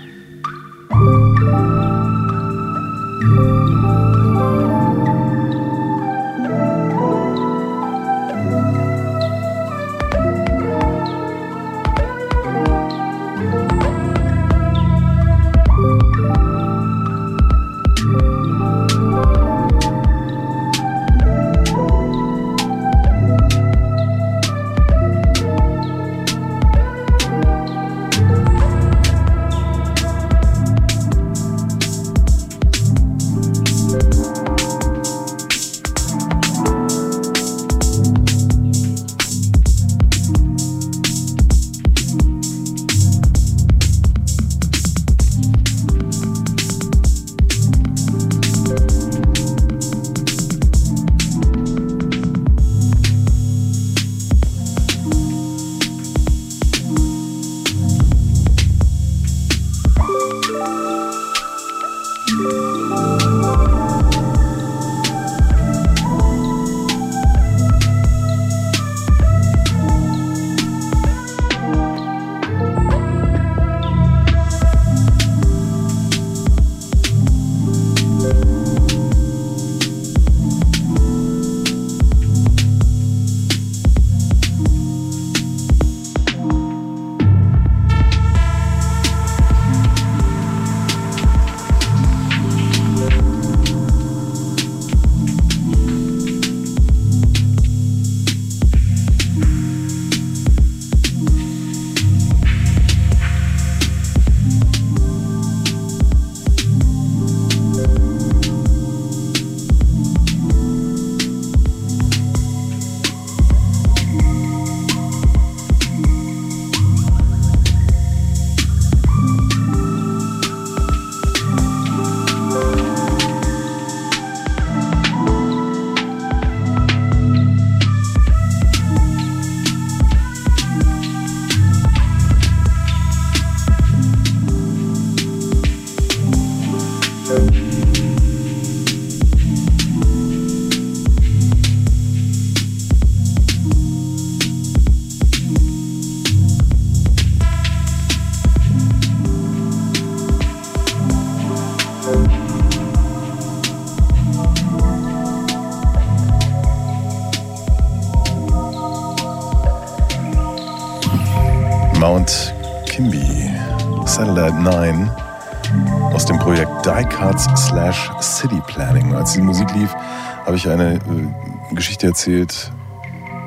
eine 171.04 171.36
äh, 171.72 171.76
Geschichte 171.76 172.08
erzählt, 172.08 172.72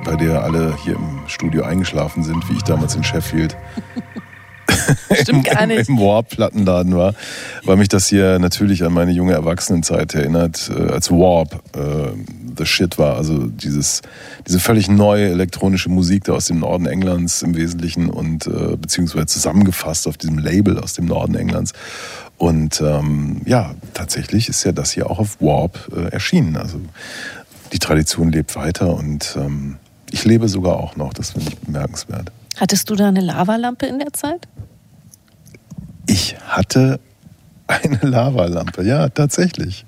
bei 0.04 0.16
der 0.16 0.42
alle 0.42 0.76
hier 0.84 0.94
im 0.94 1.20
Studio 1.26 1.64
eingeschlafen 1.64 2.22
sind, 2.22 2.48
wie 2.48 2.54
ich 2.54 2.62
damals 2.62 2.94
in 2.94 3.04
Sheffield 3.04 3.56
Stimmt 5.22 5.44
gar 5.44 5.62
im, 5.62 5.68
nicht. 5.68 5.88
im 5.88 5.98
Warp-Plattenladen 5.98 6.94
war, 6.96 7.14
weil 7.64 7.76
mich 7.76 7.88
das 7.88 8.06
hier 8.08 8.38
natürlich 8.38 8.84
an 8.84 8.92
meine 8.92 9.12
junge 9.12 9.32
Erwachsenenzeit 9.32 10.14
erinnert, 10.14 10.70
äh, 10.74 10.92
als 10.92 11.10
Warp 11.10 11.62
äh, 11.76 12.12
the 12.56 12.66
shit 12.66 12.98
war. 12.98 13.16
Also 13.16 13.46
dieses, 13.46 14.02
diese 14.46 14.60
völlig 14.60 14.88
neue 14.88 15.28
elektronische 15.28 15.88
Musik 15.88 16.24
da 16.24 16.32
aus 16.32 16.46
dem 16.46 16.60
Norden 16.60 16.86
Englands 16.86 17.42
im 17.42 17.56
Wesentlichen 17.56 18.10
und 18.10 18.46
äh, 18.46 18.76
beziehungsweise 18.76 19.26
zusammengefasst 19.26 20.06
auf 20.08 20.16
diesem 20.16 20.38
Label 20.38 20.78
aus 20.78 20.94
dem 20.94 21.06
Norden 21.06 21.34
Englands. 21.34 21.72
Und 22.36 22.80
ähm, 22.80 23.40
ja, 23.46 23.74
tatsächlich 23.94 24.48
ist 24.48 24.62
ja 24.64 24.70
das 24.72 24.92
hier 24.92 25.10
auch 25.10 25.18
auf 25.18 25.40
Warp 25.40 25.90
äh, 25.94 26.12
erschienen. 26.12 26.56
Also 26.56 26.80
die 27.72 27.78
Tradition 27.78 28.30
lebt 28.32 28.56
weiter 28.56 28.94
und 28.94 29.36
ähm, 29.38 29.76
ich 30.10 30.24
lebe 30.24 30.48
sogar 30.48 30.76
auch 30.78 30.96
noch. 30.96 31.12
Das 31.12 31.32
finde 31.32 31.50
ich 31.50 31.58
bemerkenswert. 31.58 32.32
Hattest 32.56 32.88
du 32.90 32.94
da 32.96 33.08
eine 33.08 33.20
Lavalampe 33.20 33.86
in 33.86 33.98
der 33.98 34.12
Zeit? 34.12 34.48
Ich 36.06 36.36
hatte 36.46 36.98
eine 37.66 37.98
Lavalampe, 38.02 38.82
ja, 38.82 39.08
tatsächlich. 39.10 39.84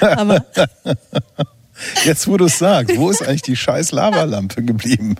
Aber 0.00 0.44
Jetzt, 2.04 2.26
wo 2.26 2.38
du 2.38 2.46
es 2.46 2.58
sagst, 2.58 2.96
wo 2.96 3.10
ist 3.10 3.22
eigentlich 3.22 3.42
die 3.42 3.56
scheiß 3.56 3.92
Lavalampe 3.92 4.62
geblieben? 4.62 5.16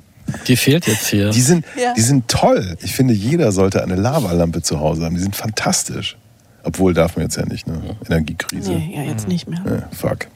Die 0.46 0.56
fehlt 0.56 0.86
jetzt 0.86 1.06
hier. 1.08 1.30
Die 1.30 1.40
sind, 1.42 1.66
Ja. 1.80 1.92
die 1.94 2.00
sind 2.00 2.28
toll. 2.28 2.76
Ich 2.82 2.94
finde, 2.94 3.12
jeder 3.14 3.52
sollte 3.52 3.82
eine 3.82 3.94
Lavalampe 3.94 4.62
zu 4.62 4.80
Hause 4.80 5.04
haben. 5.04 5.14
Die 5.14 5.20
sind 5.20 5.36
fantastisch. 5.36 6.16
Obwohl 6.64 6.94
darf 6.94 7.16
man 7.16 7.26
jetzt 7.26 7.36
ja 7.36 7.44
nicht, 7.44 7.66
ne? 7.66 7.80
Energiekrise. 8.06 8.72
nee, 8.72 8.94
ja, 8.96 9.02
jetzt 9.02 9.28
nicht 9.28 9.46
mehr. 9.48 9.60
Äh, 9.66 9.94
fuck. 9.94 10.26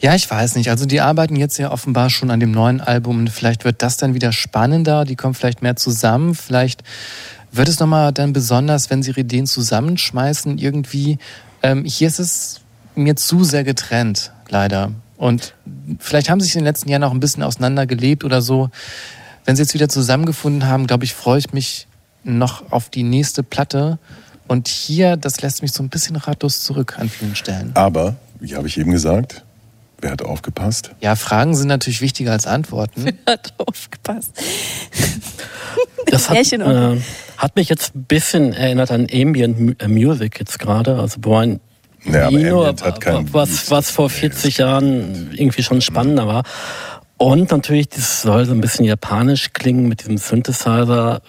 Ja, 0.00 0.14
ich 0.14 0.30
weiß 0.30 0.56
nicht. 0.56 0.70
Also 0.70 0.86
die 0.86 1.00
arbeiten 1.00 1.36
jetzt 1.36 1.58
ja 1.58 1.70
offenbar 1.70 2.10
schon 2.10 2.30
an 2.30 2.40
dem 2.40 2.50
neuen 2.50 2.80
Album. 2.80 3.26
Vielleicht 3.28 3.64
wird 3.64 3.82
das 3.82 3.96
dann 3.96 4.14
wieder 4.14 4.32
spannender. 4.32 5.04
Die 5.04 5.16
kommen 5.16 5.34
vielleicht 5.34 5.62
mehr 5.62 5.76
zusammen. 5.76 6.34
Vielleicht 6.34 6.82
wird 7.52 7.68
es 7.68 7.80
nochmal 7.80 8.12
dann 8.12 8.32
besonders, 8.32 8.90
wenn 8.90 9.02
sie 9.02 9.10
ihre 9.10 9.20
Ideen 9.20 9.46
zusammenschmeißen 9.46 10.58
irgendwie. 10.58 11.18
Ähm, 11.62 11.84
hier 11.84 12.08
ist 12.08 12.18
es 12.18 12.60
mir 12.94 13.16
zu 13.16 13.44
sehr 13.44 13.64
getrennt, 13.64 14.32
leider. 14.48 14.92
Und 15.16 15.54
vielleicht 15.98 16.28
haben 16.28 16.40
sie 16.40 16.46
sich 16.46 16.56
in 16.56 16.60
den 16.60 16.66
letzten 16.66 16.88
Jahren 16.90 17.04
auch 17.04 17.12
ein 17.12 17.20
bisschen 17.20 17.42
auseinandergelebt 17.42 18.24
oder 18.24 18.42
so. 18.42 18.70
Wenn 19.44 19.56
sie 19.56 19.62
jetzt 19.62 19.74
wieder 19.74 19.88
zusammengefunden 19.88 20.68
haben, 20.68 20.86
glaube 20.86 21.04
ich, 21.04 21.14
freue 21.14 21.38
ich 21.38 21.52
mich 21.52 21.86
noch 22.24 22.72
auf 22.72 22.90
die 22.90 23.02
nächste 23.02 23.42
Platte. 23.42 23.98
Und 24.48 24.68
hier, 24.68 25.16
das 25.16 25.40
lässt 25.40 25.62
mich 25.62 25.72
so 25.72 25.82
ein 25.82 25.88
bisschen 25.88 26.16
ratlos 26.16 26.62
zurück 26.62 26.98
an 26.98 27.08
vielen 27.08 27.36
Stellen. 27.36 27.70
Aber, 27.74 28.16
wie 28.38 28.54
habe 28.54 28.68
ich 28.68 28.78
eben 28.78 28.90
gesagt, 28.90 29.44
wer 30.00 30.10
hat 30.12 30.22
aufgepasst? 30.22 30.90
Ja, 31.00 31.16
Fragen 31.16 31.54
sind 31.54 31.68
natürlich 31.68 32.00
wichtiger 32.00 32.32
als 32.32 32.46
Antworten. 32.46 33.06
Hat 33.26 33.54
aufgepasst. 33.58 34.32
Das 36.06 36.30
hat, 36.30 36.52
äh, 36.52 37.00
hat 37.36 37.56
mich 37.56 37.68
jetzt 37.68 37.96
ein 37.96 38.04
bisschen 38.04 38.52
erinnert 38.52 38.90
an 38.90 39.06
Ambient 39.12 39.82
äh, 39.82 39.88
Music 39.88 40.38
jetzt 40.38 40.58
gerade. 40.58 40.98
Also 40.98 41.20
Brian 41.20 41.60
Ja, 42.04 42.28
aber 42.28 42.38
Eno, 42.38 42.60
Ambient 42.60 42.84
hat 42.84 43.00
keinen 43.00 43.34
was, 43.34 43.70
was 43.70 43.90
vor 43.90 44.08
40 44.08 44.58
Jahren 44.58 45.30
irgendwie 45.34 45.62
schon 45.62 45.80
spannender 45.80 46.26
war. 46.26 46.44
Und 47.18 47.50
natürlich, 47.50 47.88
das 47.88 48.22
soll 48.22 48.44
so 48.44 48.52
ein 48.52 48.60
bisschen 48.60 48.84
japanisch 48.84 49.52
klingen 49.54 49.88
mit 49.88 50.00
diesem 50.00 50.18
Synthesizer. 50.18 51.22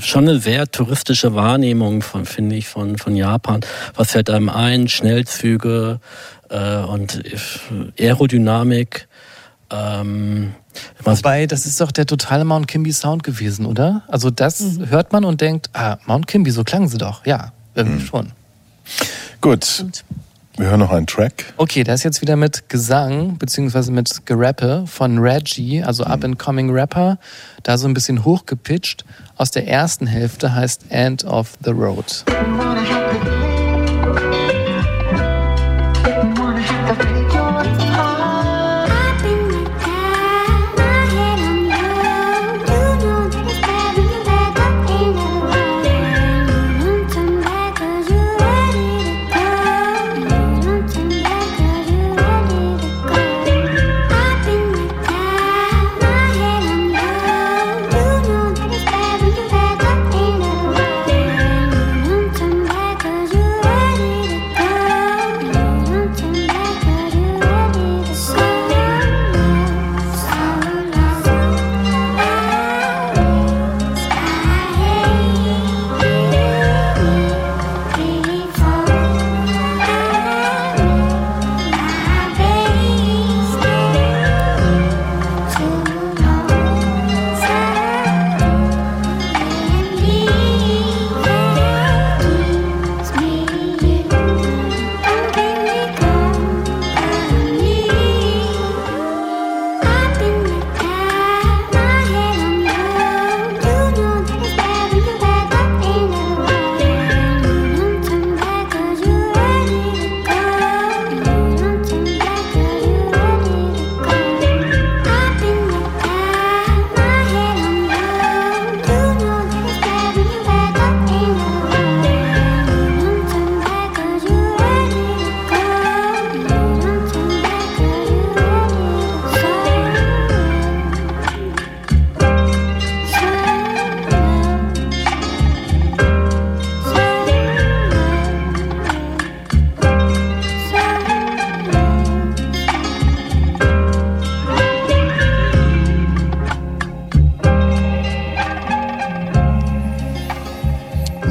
Schon 0.00 0.28
eine 0.28 0.40
sehr 0.40 0.68
touristische 0.68 1.34
Wahrnehmung 1.34 2.02
von, 2.02 2.24
finde 2.26 2.56
ich, 2.56 2.66
von, 2.66 2.98
von 2.98 3.14
Japan. 3.14 3.60
Was 3.94 4.12
fällt 4.12 4.30
einem 4.30 4.48
ein? 4.48 4.88
Schnellzüge 4.88 6.00
äh, 6.50 6.76
und 6.82 7.22
Aerodynamik. 7.98 9.08
Ähm, 9.72 10.54
was, 11.02 11.18
Wobei, 11.18 11.46
das 11.46 11.66
ist 11.66 11.80
doch 11.80 11.92
der 11.92 12.06
totale 12.06 12.44
Mount 12.44 12.66
Kimby 12.68 12.92
Sound 12.92 13.22
gewesen, 13.22 13.66
oder? 13.66 14.02
Also 14.08 14.30
das 14.30 14.60
Mhm. 14.60 14.90
hört 14.90 15.12
man 15.12 15.24
und 15.24 15.40
denkt, 15.40 15.70
ah, 15.72 15.96
Mount 16.06 16.26
Kimby, 16.26 16.50
so 16.50 16.64
klangen 16.64 16.88
sie 16.88 16.98
doch. 16.98 17.24
Ja, 17.26 17.52
irgendwie 17.74 18.04
schon. 18.04 18.32
Gut, 19.40 19.84
wir 20.56 20.66
hören 20.66 20.80
noch 20.80 20.90
einen 20.90 21.06
Track. 21.06 21.52
Okay, 21.56 21.84
der 21.84 21.94
ist 21.94 22.02
jetzt 22.02 22.20
wieder 22.20 22.36
mit 22.36 22.68
Gesang, 22.68 23.38
beziehungsweise 23.38 23.92
mit 23.92 24.26
Gerappe 24.26 24.84
von 24.86 25.18
Reggie, 25.18 25.82
also 25.82 26.04
Up-and-Coming 26.04 26.70
Rapper, 26.70 27.18
da 27.62 27.78
so 27.78 27.86
ein 27.88 27.94
bisschen 27.94 28.24
hochgepitcht. 28.24 29.04
Aus 29.36 29.50
der 29.52 29.66
ersten 29.68 30.06
Hälfte 30.06 30.52
heißt 30.54 30.86
End 30.90 31.24
of 31.24 31.52
the 31.64 31.70
Road. 31.70 32.24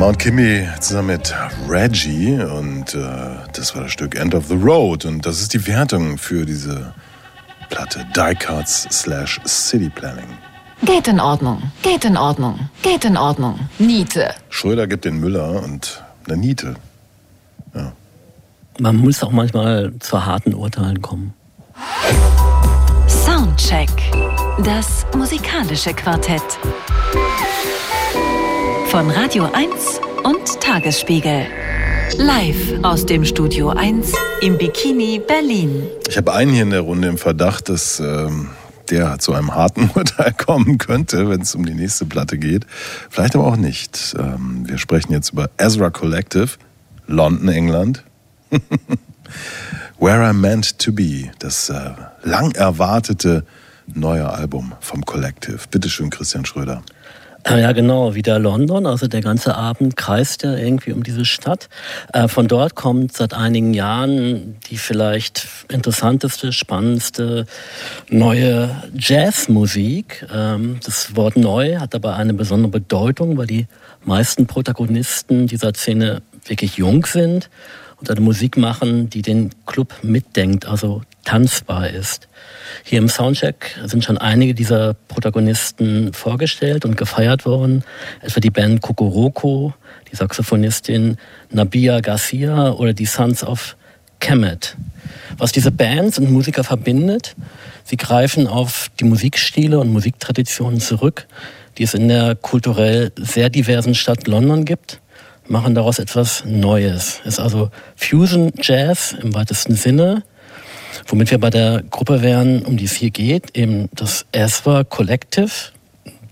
Mount 0.09 0.17
Kimmy 0.17 0.67
zusammen 0.79 1.17
mit 1.17 1.35
Reggie 1.67 2.41
und 2.41 2.95
äh, 2.95 2.99
das 3.53 3.75
war 3.75 3.83
das 3.83 3.91
Stück 3.91 4.15
End 4.15 4.33
of 4.33 4.47
the 4.47 4.55
Road 4.55 5.05
und 5.05 5.23
das 5.23 5.39
ist 5.39 5.53
die 5.53 5.67
Wertung 5.67 6.17
für 6.17 6.47
diese 6.47 6.95
Platte 7.69 8.07
Die 8.15 8.33
Cuts 8.33 8.87
slash 8.89 9.39
City 9.45 9.87
Planning. 9.87 10.25
Geht 10.81 11.07
in 11.07 11.19
Ordnung, 11.19 11.61
geht 11.83 12.05
in 12.05 12.17
Ordnung, 12.17 12.71
geht 12.81 13.05
in 13.05 13.17
Ordnung. 13.17 13.59
Niete. 13.77 14.33
Schröder 14.49 14.87
gibt 14.87 15.05
den 15.05 15.19
Müller 15.19 15.61
und 15.61 16.03
eine 16.27 16.37
Niete. 16.37 16.73
man 18.79 18.95
muss 18.95 19.21
auch 19.21 19.31
manchmal 19.31 19.93
zu 19.99 20.25
harten 20.25 20.55
Urteilen 20.55 21.03
kommen. 21.03 21.35
Soundcheck. 23.07 23.91
Das 24.63 25.05
musikalische 25.15 25.93
Quartett. 25.93 26.41
Von 28.89 29.11
Radio 29.11 29.47
1 29.53 30.01
und 30.23 30.61
Tagesspiegel. 30.61 31.45
Live 32.17 32.73
aus 32.81 33.05
dem 33.05 33.23
Studio 33.23 33.69
1 33.69 34.13
im 34.41 34.57
Bikini 34.57 35.21
Berlin. 35.27 35.83
Ich 36.09 36.17
habe 36.17 36.33
einen 36.33 36.51
hier 36.51 36.63
in 36.63 36.71
der 36.71 36.81
Runde 36.81 37.07
im 37.07 37.19
Verdacht, 37.19 37.69
dass 37.69 37.99
ähm, 37.99 38.49
der 38.89 39.19
zu 39.19 39.33
einem 39.33 39.53
harten 39.53 39.91
Urteil 39.95 40.33
kommen 40.33 40.79
könnte, 40.79 41.29
wenn 41.29 41.41
es 41.41 41.53
um 41.53 41.67
die 41.67 41.75
nächste 41.75 42.07
Platte 42.07 42.39
geht. 42.39 42.65
Vielleicht 43.11 43.35
aber 43.35 43.45
auch 43.45 43.57
nicht. 43.57 44.15
Ähm, 44.17 44.67
wir 44.67 44.79
sprechen 44.79 45.13
jetzt 45.13 45.33
über 45.33 45.51
Ezra 45.57 45.91
Collective, 45.91 46.49
London, 47.05 47.47
England. 47.49 48.03
Where 49.99 50.27
I'm 50.27 50.33
Meant 50.33 50.79
to 50.79 50.91
Be, 50.91 51.29
das 51.37 51.69
äh, 51.69 51.91
lang 52.23 52.55
erwartete 52.55 53.45
neue 53.85 54.27
Album 54.27 54.73
vom 54.79 55.05
Collective. 55.05 55.59
Bitteschön, 55.69 56.09
Christian 56.09 56.43
Schröder. 56.43 56.81
Äh, 57.49 57.61
Ja, 57.61 57.71
genau, 57.71 58.15
wieder 58.15 58.39
London. 58.39 58.85
Also 58.85 59.07
der 59.07 59.21
ganze 59.21 59.55
Abend 59.55 59.95
kreist 59.95 60.43
ja 60.43 60.55
irgendwie 60.55 60.91
um 60.91 61.03
diese 61.03 61.25
Stadt. 61.25 61.69
Äh, 62.13 62.27
Von 62.27 62.47
dort 62.47 62.75
kommt 62.75 63.13
seit 63.15 63.33
einigen 63.33 63.73
Jahren 63.73 64.57
die 64.69 64.77
vielleicht 64.77 65.47
interessanteste, 65.71 66.53
spannendste 66.53 67.45
neue 68.09 68.69
Jazzmusik. 68.95 70.25
Ähm, 70.33 70.79
Das 70.85 71.15
Wort 71.15 71.37
neu 71.37 71.77
hat 71.77 71.95
aber 71.95 72.15
eine 72.15 72.33
besondere 72.33 72.71
Bedeutung, 72.71 73.37
weil 73.37 73.47
die 73.47 73.67
meisten 74.05 74.47
Protagonisten 74.47 75.47
dieser 75.47 75.73
Szene 75.73 76.21
wirklich 76.45 76.77
jung 76.77 77.05
sind 77.05 77.49
und 77.99 78.09
eine 78.09 78.21
Musik 78.21 78.57
machen, 78.57 79.09
die 79.09 79.21
den 79.21 79.49
Club 79.65 79.93
mitdenkt, 80.03 80.65
also 80.65 81.01
tanzbar 81.29 81.91
ist. 81.91 82.27
Hier 82.83 82.97
im 82.97 83.07
Soundcheck 83.07 83.79
sind 83.85 84.03
schon 84.03 84.17
einige 84.17 84.55
dieser 84.55 84.95
Protagonisten 84.95 86.11
vorgestellt 86.11 86.85
und 86.85 86.97
gefeiert 86.97 87.45
worden, 87.45 87.83
etwa 88.21 88.39
die 88.39 88.49
Band 88.49 88.81
Kokoroko, 88.81 89.75
die 90.11 90.15
Saxophonistin 90.15 91.17
Nabia 91.51 91.99
Garcia 91.99 92.71
oder 92.71 92.93
die 92.93 93.05
Sons 93.05 93.43
of 93.43 93.75
Kemet. 94.19 94.75
Was 95.37 95.51
diese 95.51 95.69
Bands 95.69 96.17
und 96.17 96.31
Musiker 96.31 96.63
verbindet, 96.63 97.35
sie 97.83 97.97
greifen 97.97 98.47
auf 98.47 98.89
die 98.99 99.05
Musikstile 99.05 99.77
und 99.77 99.93
Musiktraditionen 99.93 100.79
zurück, 100.79 101.27
die 101.77 101.83
es 101.83 101.93
in 101.93 102.07
der 102.07 102.33
kulturell 102.33 103.11
sehr 103.17 103.51
diversen 103.51 103.93
Stadt 103.93 104.25
London 104.25 104.65
gibt, 104.65 104.99
machen 105.47 105.75
daraus 105.75 105.99
etwas 105.99 106.43
Neues. 106.45 107.21
Es 107.23 107.33
ist 107.33 107.39
also 107.39 107.69
Fusion 107.95 108.51
Jazz 108.59 109.15
im 109.21 109.35
weitesten 109.35 109.75
Sinne, 109.75 110.23
womit 111.07 111.31
wir 111.31 111.39
bei 111.39 111.49
der 111.49 111.83
Gruppe 111.89 112.21
wären, 112.21 112.63
um 112.63 112.77
die 112.77 112.85
es 112.85 112.93
hier 112.93 113.11
geht, 113.11 113.57
eben 113.57 113.89
das 113.93 114.25
Aswa 114.35 114.83
Collective. 114.83 115.51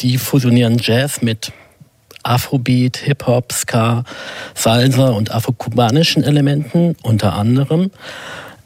Die 0.01 0.17
fusionieren 0.17 0.77
Jazz 0.79 1.21
mit 1.21 1.51
Afrobeat, 2.23 2.97
Hip-Hop, 2.97 3.51
Ska, 3.51 4.03
Salsa 4.53 5.09
und 5.09 5.31
afrokubanischen 5.31 6.23
Elementen 6.23 6.95
unter 7.01 7.33
anderem. 7.33 7.91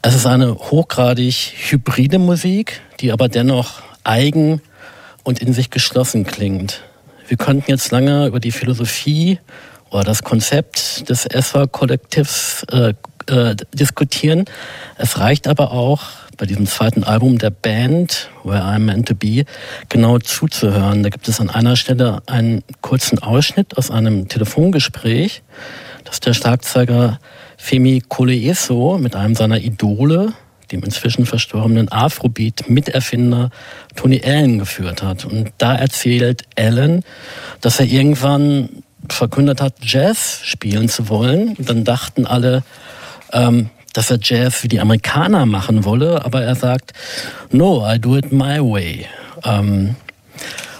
Es 0.02 0.14
ist 0.14 0.26
eine 0.26 0.54
hochgradig 0.56 1.54
hybride 1.70 2.18
Musik, 2.18 2.80
die 3.00 3.12
aber 3.12 3.28
dennoch 3.28 3.82
eigen 4.04 4.60
und 5.22 5.40
in 5.40 5.52
sich 5.52 5.70
geschlossen 5.70 6.24
klingt. 6.24 6.82
Wir 7.28 7.36
könnten 7.36 7.70
jetzt 7.70 7.92
lange 7.92 8.26
über 8.26 8.40
die 8.40 8.50
Philosophie 8.50 9.38
oder 9.90 10.04
das 10.04 10.24
Konzept 10.24 11.08
des 11.08 11.26
ESWA-Kollektivs 11.26 12.64
äh, 12.64 12.94
äh, 13.26 13.56
diskutieren. 13.72 14.44
Es 14.96 15.18
reicht 15.18 15.48
aber 15.48 15.72
auch 15.72 16.02
bei 16.36 16.46
diesem 16.46 16.66
zweiten 16.66 17.04
Album 17.04 17.38
der 17.38 17.50
Band, 17.50 18.30
Where 18.42 18.62
I'm 18.62 18.80
Meant 18.80 19.08
to 19.08 19.14
Be, 19.14 19.44
genau 19.88 20.18
zuzuhören. 20.18 21.02
Da 21.02 21.08
gibt 21.08 21.28
es 21.28 21.40
an 21.40 21.50
einer 21.50 21.76
Stelle 21.76 22.22
einen 22.26 22.64
kurzen 22.80 23.18
Ausschnitt 23.20 23.76
aus 23.76 23.90
einem 23.90 24.28
Telefongespräch, 24.28 25.42
das 26.04 26.20
der 26.20 26.34
Schlagzeuger 26.34 27.20
Femi 27.56 28.02
Koleeso 28.08 28.98
mit 28.98 29.14
einem 29.14 29.34
seiner 29.34 29.58
Idole, 29.58 30.32
dem 30.72 30.82
inzwischen 30.82 31.26
verstorbenen 31.26 31.92
Afrobeat-Miterfinder 31.92 33.50
Tony 33.94 34.20
Allen 34.24 34.58
geführt 34.58 35.02
hat. 35.02 35.24
Und 35.24 35.52
da 35.58 35.74
erzählt 35.74 36.42
Allen, 36.56 37.04
dass 37.60 37.78
er 37.78 37.86
irgendwann 37.86 38.82
verkündet 39.08 39.60
hat, 39.60 39.74
Jazz 39.82 40.40
spielen 40.42 40.88
zu 40.88 41.08
wollen. 41.08 41.54
Und 41.56 41.68
dann 41.68 41.84
dachten 41.84 42.26
alle, 42.26 42.62
ähm, 43.32 43.70
dass 43.92 44.10
er 44.10 44.18
Jazz 44.20 44.62
wie 44.62 44.68
die 44.68 44.80
Amerikaner 44.80 45.46
machen 45.46 45.84
wolle, 45.84 46.24
aber 46.24 46.42
er 46.42 46.54
sagt, 46.54 46.92
no, 47.50 47.86
I 47.86 47.98
do 47.98 48.16
it 48.16 48.32
my 48.32 48.58
way. 48.58 49.06
Ähm, 49.44 49.96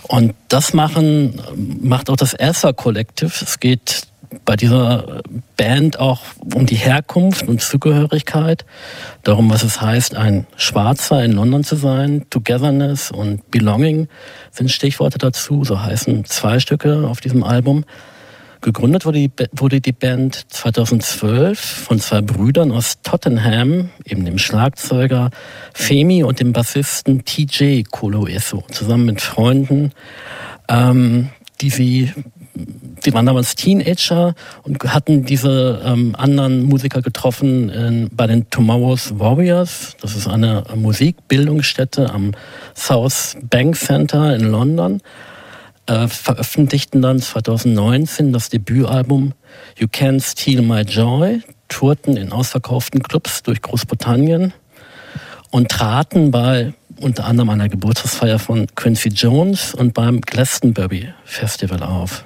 und 0.02 0.34
das 0.48 0.74
machen, 0.74 1.40
macht 1.82 2.10
auch 2.10 2.16
das 2.16 2.34
Elsa 2.34 2.72
Collective. 2.72 3.32
Es 3.40 3.60
geht 3.60 4.02
bei 4.44 4.56
dieser 4.56 5.22
Band 5.56 5.98
auch 5.98 6.20
um 6.54 6.66
die 6.66 6.76
Herkunft 6.76 7.46
und 7.48 7.60
Zugehörigkeit, 7.60 8.64
darum, 9.22 9.50
was 9.50 9.62
es 9.62 9.80
heißt, 9.80 10.14
ein 10.16 10.46
Schwarzer 10.56 11.24
in 11.24 11.32
London 11.32 11.64
zu 11.64 11.76
sein. 11.76 12.26
Togetherness 12.30 13.10
und 13.10 13.50
Belonging 13.50 14.08
sind 14.50 14.70
Stichworte 14.70 15.18
dazu, 15.18 15.64
so 15.64 15.82
heißen 15.82 16.24
zwei 16.24 16.60
Stücke 16.60 17.06
auf 17.08 17.20
diesem 17.20 17.44
Album. 17.44 17.84
Gegründet 18.62 19.04
wurde 19.04 19.18
die, 19.18 19.30
wurde 19.52 19.80
die 19.80 19.92
Band 19.92 20.46
2012 20.48 21.58
von 21.58 21.98
zwei 21.98 22.22
Brüdern 22.22 22.70
aus 22.70 23.02
Tottenham, 23.02 23.90
eben 24.04 24.24
dem 24.24 24.38
Schlagzeuger 24.38 25.30
Femi 25.74 26.22
und 26.22 26.38
dem 26.38 26.52
Bassisten 26.52 27.24
TJ 27.24 27.82
Koloeso, 27.90 28.62
zusammen 28.70 29.06
mit 29.06 29.20
Freunden, 29.20 29.90
ähm, 30.68 31.30
die 31.60 31.70
sie 31.70 32.12
die 32.54 33.14
waren 33.14 33.26
damals 33.26 33.54
Teenager 33.54 34.34
und 34.62 34.82
hatten 34.84 35.24
diese 35.24 35.82
ähm, 35.84 36.14
anderen 36.16 36.62
Musiker 36.64 37.02
getroffen 37.02 37.70
in, 37.70 38.10
bei 38.12 38.26
den 38.26 38.48
Tomorrow's 38.50 39.18
Warriors. 39.18 39.96
Das 40.00 40.14
ist 40.14 40.28
eine 40.28 40.64
Musikbildungsstätte 40.74 42.10
am 42.10 42.32
South 42.76 43.36
Bank 43.42 43.76
Center 43.76 44.36
in 44.36 44.42
London. 44.42 45.00
Äh, 45.86 46.06
veröffentlichten 46.06 47.02
dann 47.02 47.20
2019 47.20 48.32
das 48.32 48.50
Debütalbum 48.50 49.32
You 49.76 49.88
Can't 49.88 50.22
Steal 50.22 50.62
My 50.62 50.82
Joy, 50.82 51.42
tourten 51.68 52.16
in 52.16 52.30
ausverkauften 52.30 53.02
Clubs 53.02 53.42
durch 53.42 53.60
Großbritannien 53.62 54.52
und 55.50 55.70
traten 55.70 56.30
bei 56.30 56.72
unter 57.00 57.24
anderem 57.24 57.50
einer 57.50 57.68
Geburtstagsfeier 57.68 58.38
von 58.38 58.68
Quincy 58.76 59.08
Jones 59.08 59.74
und 59.74 59.92
beim 59.92 60.20
Glastonbury 60.20 61.08
Festival 61.24 61.82
auf. 61.82 62.24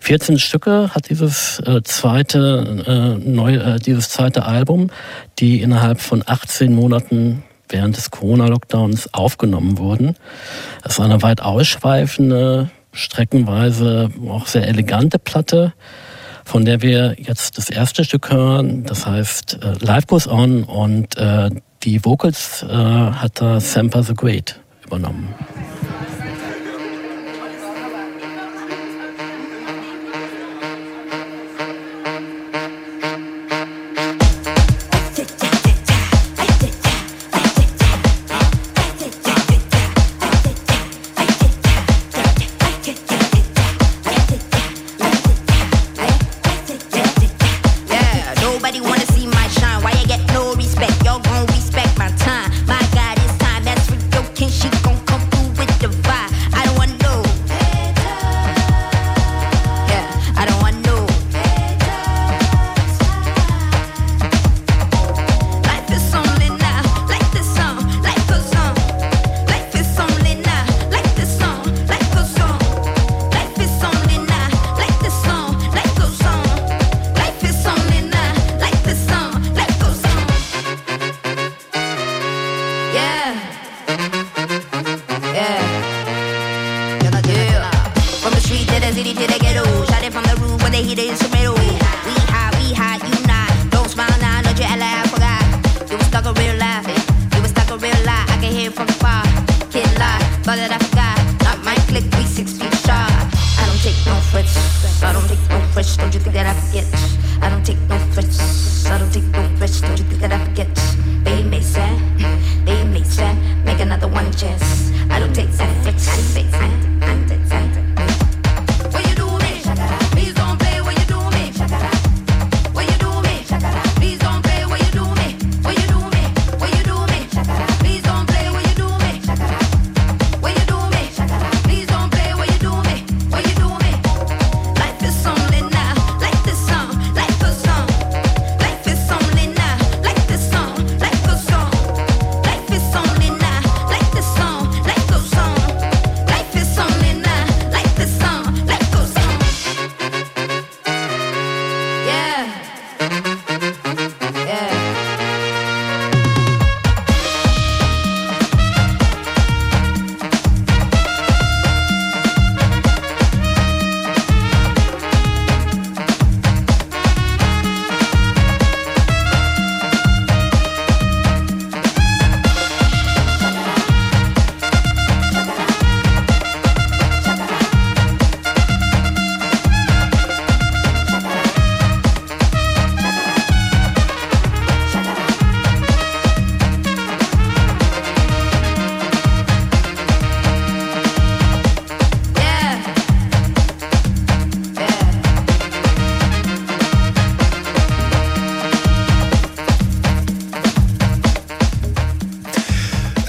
14 0.00 0.38
Stücke 0.38 0.90
hat 0.94 1.10
dieses 1.10 1.60
äh, 1.60 1.82
zweite 1.82 3.18
äh, 3.20 3.28
neu, 3.28 3.56
äh, 3.56 3.78
dieses 3.78 4.08
zweite 4.08 4.46
Album, 4.46 4.90
die 5.38 5.60
innerhalb 5.60 6.00
von 6.00 6.22
18 6.24 6.74
Monaten 6.74 7.42
während 7.70 7.96
des 7.96 8.10
Corona-Lockdowns 8.10 9.12
aufgenommen 9.14 9.78
wurden. 9.78 10.16
Es 10.84 10.92
ist 10.92 11.00
eine 11.00 11.22
weit 11.22 11.40
ausschweifende, 11.40 12.70
streckenweise 12.92 14.10
auch 14.28 14.46
sehr 14.46 14.66
elegante 14.68 15.18
Platte, 15.18 15.72
von 16.44 16.64
der 16.64 16.82
wir 16.82 17.16
jetzt 17.18 17.58
das 17.58 17.70
erste 17.70 18.04
Stück 18.04 18.30
hören. 18.30 18.84
Das 18.84 19.06
heißt 19.06 19.58
äh, 19.62 19.84
Life 19.84 20.06
Goes 20.06 20.26
On 20.26 20.64
und 20.64 21.16
äh, 21.16 21.50
die 21.82 22.04
Vocals 22.04 22.64
äh, 22.68 22.74
hat 22.74 23.40
da 23.40 23.60
Sampa 23.60 24.02
the 24.02 24.14
Great 24.14 24.60
übernommen. 24.84 25.34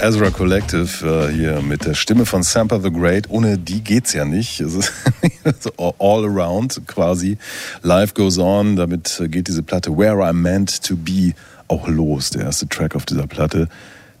Ezra 0.02 0.30
Collective 0.30 1.28
äh, 1.28 1.32
hier 1.32 1.62
mit 1.62 1.84
der 1.84 1.94
Stimme 1.94 2.26
von 2.26 2.42
Sampa 2.42 2.80
the 2.80 2.90
Great. 2.90 3.30
Ohne 3.30 3.56
die 3.56 3.84
geht's 3.84 4.12
ja 4.12 4.24
nicht. 4.24 4.60
Es 4.60 4.74
ist 4.74 4.92
all 5.78 6.24
around 6.24 6.82
quasi. 6.88 7.38
Life 7.82 8.12
goes 8.12 8.36
on. 8.36 8.74
Damit 8.74 9.22
geht 9.28 9.46
diese 9.46 9.62
Platte 9.62 9.96
Where 9.96 10.16
I'm 10.24 10.32
Meant 10.32 10.82
to 10.82 10.96
Be 10.96 11.34
auch 11.68 11.86
los. 11.86 12.30
Der 12.30 12.42
erste 12.42 12.68
Track 12.68 12.96
auf 12.96 13.06
dieser 13.06 13.28
Platte, 13.28 13.68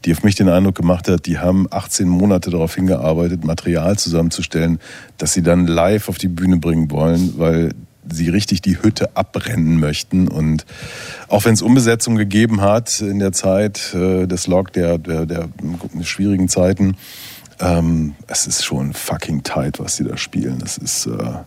die 0.04 0.12
auf 0.12 0.22
mich 0.22 0.36
den 0.36 0.48
Eindruck 0.48 0.76
gemacht 0.76 1.08
hat, 1.08 1.26
die 1.26 1.40
haben 1.40 1.66
18 1.68 2.08
Monate 2.08 2.50
darauf 2.50 2.76
hingearbeitet, 2.76 3.44
Material 3.44 3.98
zusammenzustellen, 3.98 4.78
das 5.18 5.32
sie 5.32 5.42
dann 5.42 5.66
live 5.66 6.08
auf 6.08 6.18
die 6.18 6.28
Bühne 6.28 6.58
bringen 6.58 6.92
wollen, 6.92 7.34
weil 7.38 7.70
sie 8.12 8.28
richtig 8.28 8.62
die 8.62 8.82
Hütte 8.82 9.16
abbrennen 9.16 9.80
möchten. 9.80 10.28
Und 10.28 10.64
auch 11.28 11.44
wenn 11.44 11.54
es 11.54 11.62
Umbesetzung 11.62 12.16
gegeben 12.16 12.60
hat 12.60 13.00
in 13.00 13.18
der 13.18 13.32
Zeit 13.32 13.94
äh, 13.94 14.26
des 14.26 14.46
Log, 14.46 14.72
der, 14.72 14.98
der, 14.98 15.26
der 15.26 15.48
schwierigen 16.02 16.48
Zeiten, 16.48 16.96
ähm, 17.60 18.14
es 18.26 18.46
ist 18.46 18.64
schon 18.64 18.92
fucking 18.92 19.42
tight, 19.42 19.78
was 19.78 19.96
sie 19.96 20.04
da 20.04 20.16
spielen. 20.16 20.58
Das 20.58 20.78
ist. 20.78 21.06
Äh, 21.06 21.42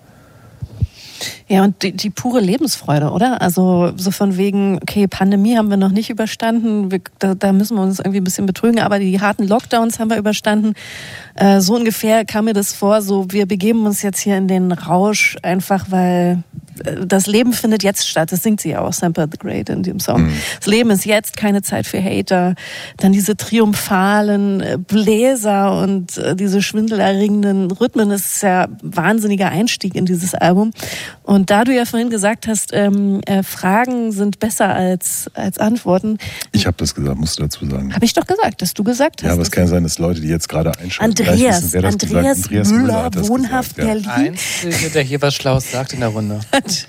Ja, 1.48 1.64
und 1.64 1.84
die, 1.84 1.92
die 1.92 2.10
pure 2.10 2.40
Lebensfreude, 2.40 3.12
oder? 3.12 3.40
Also 3.40 3.94
so 3.98 4.10
von 4.10 4.36
wegen, 4.36 4.80
okay, 4.82 5.08
Pandemie 5.08 5.58
haben 5.58 5.70
wir 5.70 5.78
noch 5.78 5.92
nicht 5.92 6.10
überstanden, 6.10 6.90
wir, 6.90 7.02
da, 7.20 7.36
da 7.36 7.54
müssen 7.54 7.78
wir 7.78 7.84
uns 7.84 8.00
irgendwie 8.00 8.18
ein 8.18 8.24
bisschen 8.24 8.48
betrügen, 8.48 8.80
aber 8.80 8.98
die 8.98 9.22
harten 9.22 9.48
Lockdowns 9.48 10.00
haben 10.00 10.10
wir 10.10 10.18
überstanden. 10.18 10.74
Äh, 11.36 11.62
so 11.62 11.76
ungefähr 11.76 12.26
kam 12.26 12.46
mir 12.46 12.54
das 12.54 12.74
vor, 12.74 13.04
so 13.04 13.28
wir 13.30 13.46
begeben 13.46 13.86
uns 13.86 14.02
jetzt 14.02 14.20
hier 14.20 14.38
in 14.38 14.48
den 14.48 14.72
Rausch, 14.72 15.38
einfach 15.44 15.86
weil 15.90 16.44
äh, 16.84 17.06
das 17.06 17.28
Leben 17.28 17.54
findet 17.54 17.84
jetzt 17.84 18.08
statt. 18.08 18.32
Das 18.32 18.42
singt 18.42 18.62
sie 18.62 18.72
ja 18.72 18.82
auch, 18.82 18.94
Sample 18.94 19.28
the 19.32 19.38
Great 19.38 19.70
in 19.70 19.84
dem 19.84 20.00
Song. 20.00 20.32
Das 20.58 20.68
Leben 20.68 20.90
ist 20.90 21.06
jetzt, 21.06 21.38
keine 21.38 21.62
Zeit 21.62 21.86
für 21.86 22.02
Hater. 22.02 22.56
Dann 22.98 23.12
diese 23.12 23.38
triumphalen 23.38 24.62
äh, 24.62 24.78
Bläser 24.80 25.80
und 25.80 26.18
äh, 26.18 26.36
diese 26.36 26.62
schwindelerregenden 26.62 27.70
Rhythmen. 27.70 28.10
Das 28.10 28.26
ist 28.26 28.44
ja 28.44 28.64
ein 28.64 28.78
wahnsinniger 28.82 29.50
Einstieg 29.50 29.96
in 29.96 30.06
dieses 30.06 30.34
Album. 30.34 30.72
Und 31.24 31.35
da 31.44 31.64
du 31.64 31.76
ja 31.76 31.86
vorhin 31.86 32.10
gesagt 32.10 32.48
hast, 32.48 32.72
ähm, 32.74 33.22
äh, 33.26 33.44
Fragen 33.44 34.12
sind 34.12 34.40
besser 34.40 34.74
als, 34.74 35.30
als 35.34 35.58
Antworten, 35.58 36.18
ich 36.52 36.66
habe 36.66 36.78
das 36.78 36.96
gesagt, 36.96 37.18
musst 37.18 37.38
du 37.38 37.44
dazu 37.44 37.66
sagen. 37.66 37.94
habe 37.94 38.06
ich 38.06 38.14
doch 38.14 38.26
gesagt, 38.26 38.62
dass 38.62 38.74
du 38.74 38.84
gesagt 38.84 39.22
hast. 39.22 39.28
Ja, 39.28 39.34
aber 39.34 39.42
es 39.42 39.52
kann 39.52 39.68
sein, 39.68 39.84
dass 39.84 40.00
Leute, 40.00 40.22
die 40.22 40.28
jetzt 40.28 40.50
gerade 40.50 40.78
einschalten, 40.78 41.20
Andreas, 41.20 41.64
wissen, 41.64 41.74
wer 41.74 41.82
das 41.82 41.94
Andreas, 41.94 42.38
gesagt 42.38 42.46
Andreas 42.46 42.72
Müller, 42.72 43.04
hat 43.04 43.16
das 43.16 43.30
wohnhaft 43.30 43.76
gesagt, 43.76 44.06
ja. 44.06 44.14
Berlin, 44.16 44.36
Einzige, 44.64 44.90
der 44.90 45.04
hier 45.04 45.22
was 45.22 45.36
Schlaues 45.36 45.72
sagt 45.72 45.94
in 45.94 46.00
der 46.00 46.10
Runde. 46.10 46.40
hat, 46.52 46.88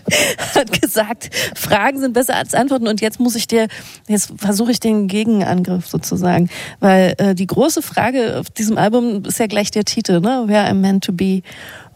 hat 0.54 0.80
gesagt, 0.80 1.30
Fragen 1.54 2.00
sind 2.00 2.12
besser 2.12 2.36
als 2.36 2.54
Antworten. 2.54 2.88
Und 2.88 3.00
jetzt 3.00 3.20
muss 3.20 3.34
ich 3.34 3.46
dir, 3.46 3.68
jetzt 4.08 4.32
versuche 4.36 4.72
ich 4.72 4.80
den 4.80 5.08
Gegenangriff 5.08 5.86
sozusagen. 5.86 6.48
Weil 6.80 7.14
äh, 7.18 7.34
die 7.34 7.46
große 7.46 7.82
Frage 7.82 8.38
auf 8.38 8.50
diesem 8.50 8.78
Album 8.78 9.24
ist 9.24 9.38
ja 9.38 9.46
gleich 9.46 9.70
der 9.70 9.84
Titel, 9.84 10.20
ne? 10.20 10.44
Where 10.46 10.68
I'm 10.68 10.74
meant 10.74 11.04
to 11.04 11.12
be. 11.12 11.42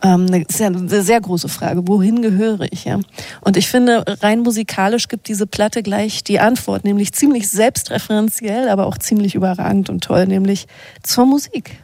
Ähm, 0.02 0.26
das 0.28 0.54
ist 0.54 0.60
ja 0.60 0.66
eine 0.68 1.02
sehr 1.02 1.20
große 1.20 1.48
Frage. 1.48 1.86
Wohin 1.86 2.22
gehöre 2.22 2.66
ich? 2.70 2.84
Ja? 2.84 3.00
Und 3.40 3.56
ich 3.56 3.68
finde, 3.68 4.04
rein 4.22 4.40
musikalisch 4.40 5.08
gibt 5.08 5.28
diese 5.28 5.46
Platte 5.46 5.82
gleich 5.82 6.24
die 6.24 6.40
Antwort, 6.40 6.84
nämlich 6.84 7.12
ziemlich 7.12 7.48
selbstreferenziell, 7.48 8.68
aber 8.68 8.86
auch 8.86 8.98
ziemlich 8.98 9.34
überragend 9.34 9.90
und 9.90 10.04
toll, 10.04 10.26
nämlich 10.26 10.66
zur 11.02 11.26
Musik. 11.26 11.78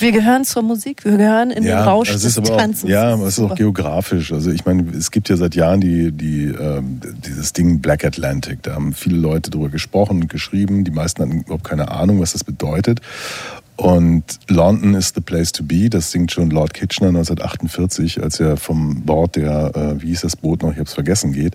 Wir 0.00 0.12
gehören 0.12 0.44
zur 0.44 0.62
Musik, 0.62 1.04
wir 1.04 1.16
gehören 1.16 1.50
in 1.50 1.62
den 1.62 1.76
Rausch 1.76 2.08
es 2.10 2.22
des 2.22 2.32
ist 2.32 2.38
aber 2.38 2.54
auch, 2.54 2.56
Tanzens. 2.56 2.90
Ja, 2.90 3.16
Das 3.16 3.20
es 3.20 3.38
ist 3.38 3.44
auch 3.44 3.54
geografisch. 3.54 4.32
Also 4.32 4.50
ich 4.50 4.64
meine, 4.64 4.84
es 4.96 5.10
gibt 5.10 5.28
ja 5.28 5.36
seit 5.36 5.54
Jahren 5.54 5.80
die, 5.80 6.10
die, 6.12 6.46
ähm, 6.46 7.00
dieses 7.24 7.52
Ding 7.52 7.80
Black 7.80 8.04
Atlantic. 8.04 8.62
Da 8.62 8.74
haben 8.74 8.92
viele 8.92 9.18
Leute 9.18 9.50
drüber 9.50 9.68
gesprochen 9.68 10.22
und 10.22 10.28
geschrieben. 10.28 10.84
Die 10.84 10.90
meisten 10.90 11.22
hatten 11.22 11.40
überhaupt 11.42 11.64
keine 11.64 11.90
Ahnung, 11.90 12.20
was 12.20 12.32
das 12.32 12.44
bedeutet. 12.44 13.00
Und 13.78 14.40
London 14.48 14.94
is 14.94 15.12
the 15.14 15.20
place 15.20 15.52
to 15.52 15.62
be. 15.62 15.88
Das 15.88 16.10
singt 16.10 16.32
schon 16.32 16.50
Lord 16.50 16.74
Kitchener 16.74 17.10
1948, 17.10 18.20
als 18.20 18.40
er 18.40 18.56
vom 18.56 19.02
Bord 19.02 19.36
der, 19.36 19.70
äh, 19.72 20.02
wie 20.02 20.08
hieß 20.08 20.22
das 20.22 20.34
Boot 20.34 20.62
noch, 20.62 20.72
ich 20.72 20.78
habe 20.78 20.88
es 20.88 20.94
vergessen, 20.94 21.32
geht. 21.32 21.54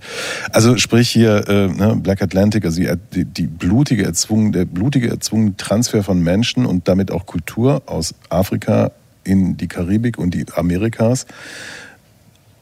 Also 0.54 0.78
sprich 0.78 1.10
hier 1.10 1.50
äh, 1.50 1.68
ne, 1.68 1.98
Black 2.02 2.22
Atlantic, 2.22 2.64
also 2.64 2.82
die, 3.14 3.26
die, 3.26 3.48
blutige 3.48 4.06
erzwungen, 4.06 4.54
der 4.54 4.64
blutige 4.64 5.10
erzwungene 5.10 5.58
Transfer 5.58 6.02
von 6.02 6.24
Menschen 6.24 6.66
und 6.66 6.88
damit 6.88 7.12
auch 7.12 7.26
Kultur 7.26 7.82
aus 7.88 8.16
Afrika 8.30 8.92
in 9.26 9.58
die 9.58 9.68
Karibik 9.68 10.18
und 10.18 10.34
die 10.34 10.46
Amerikas. 10.56 11.26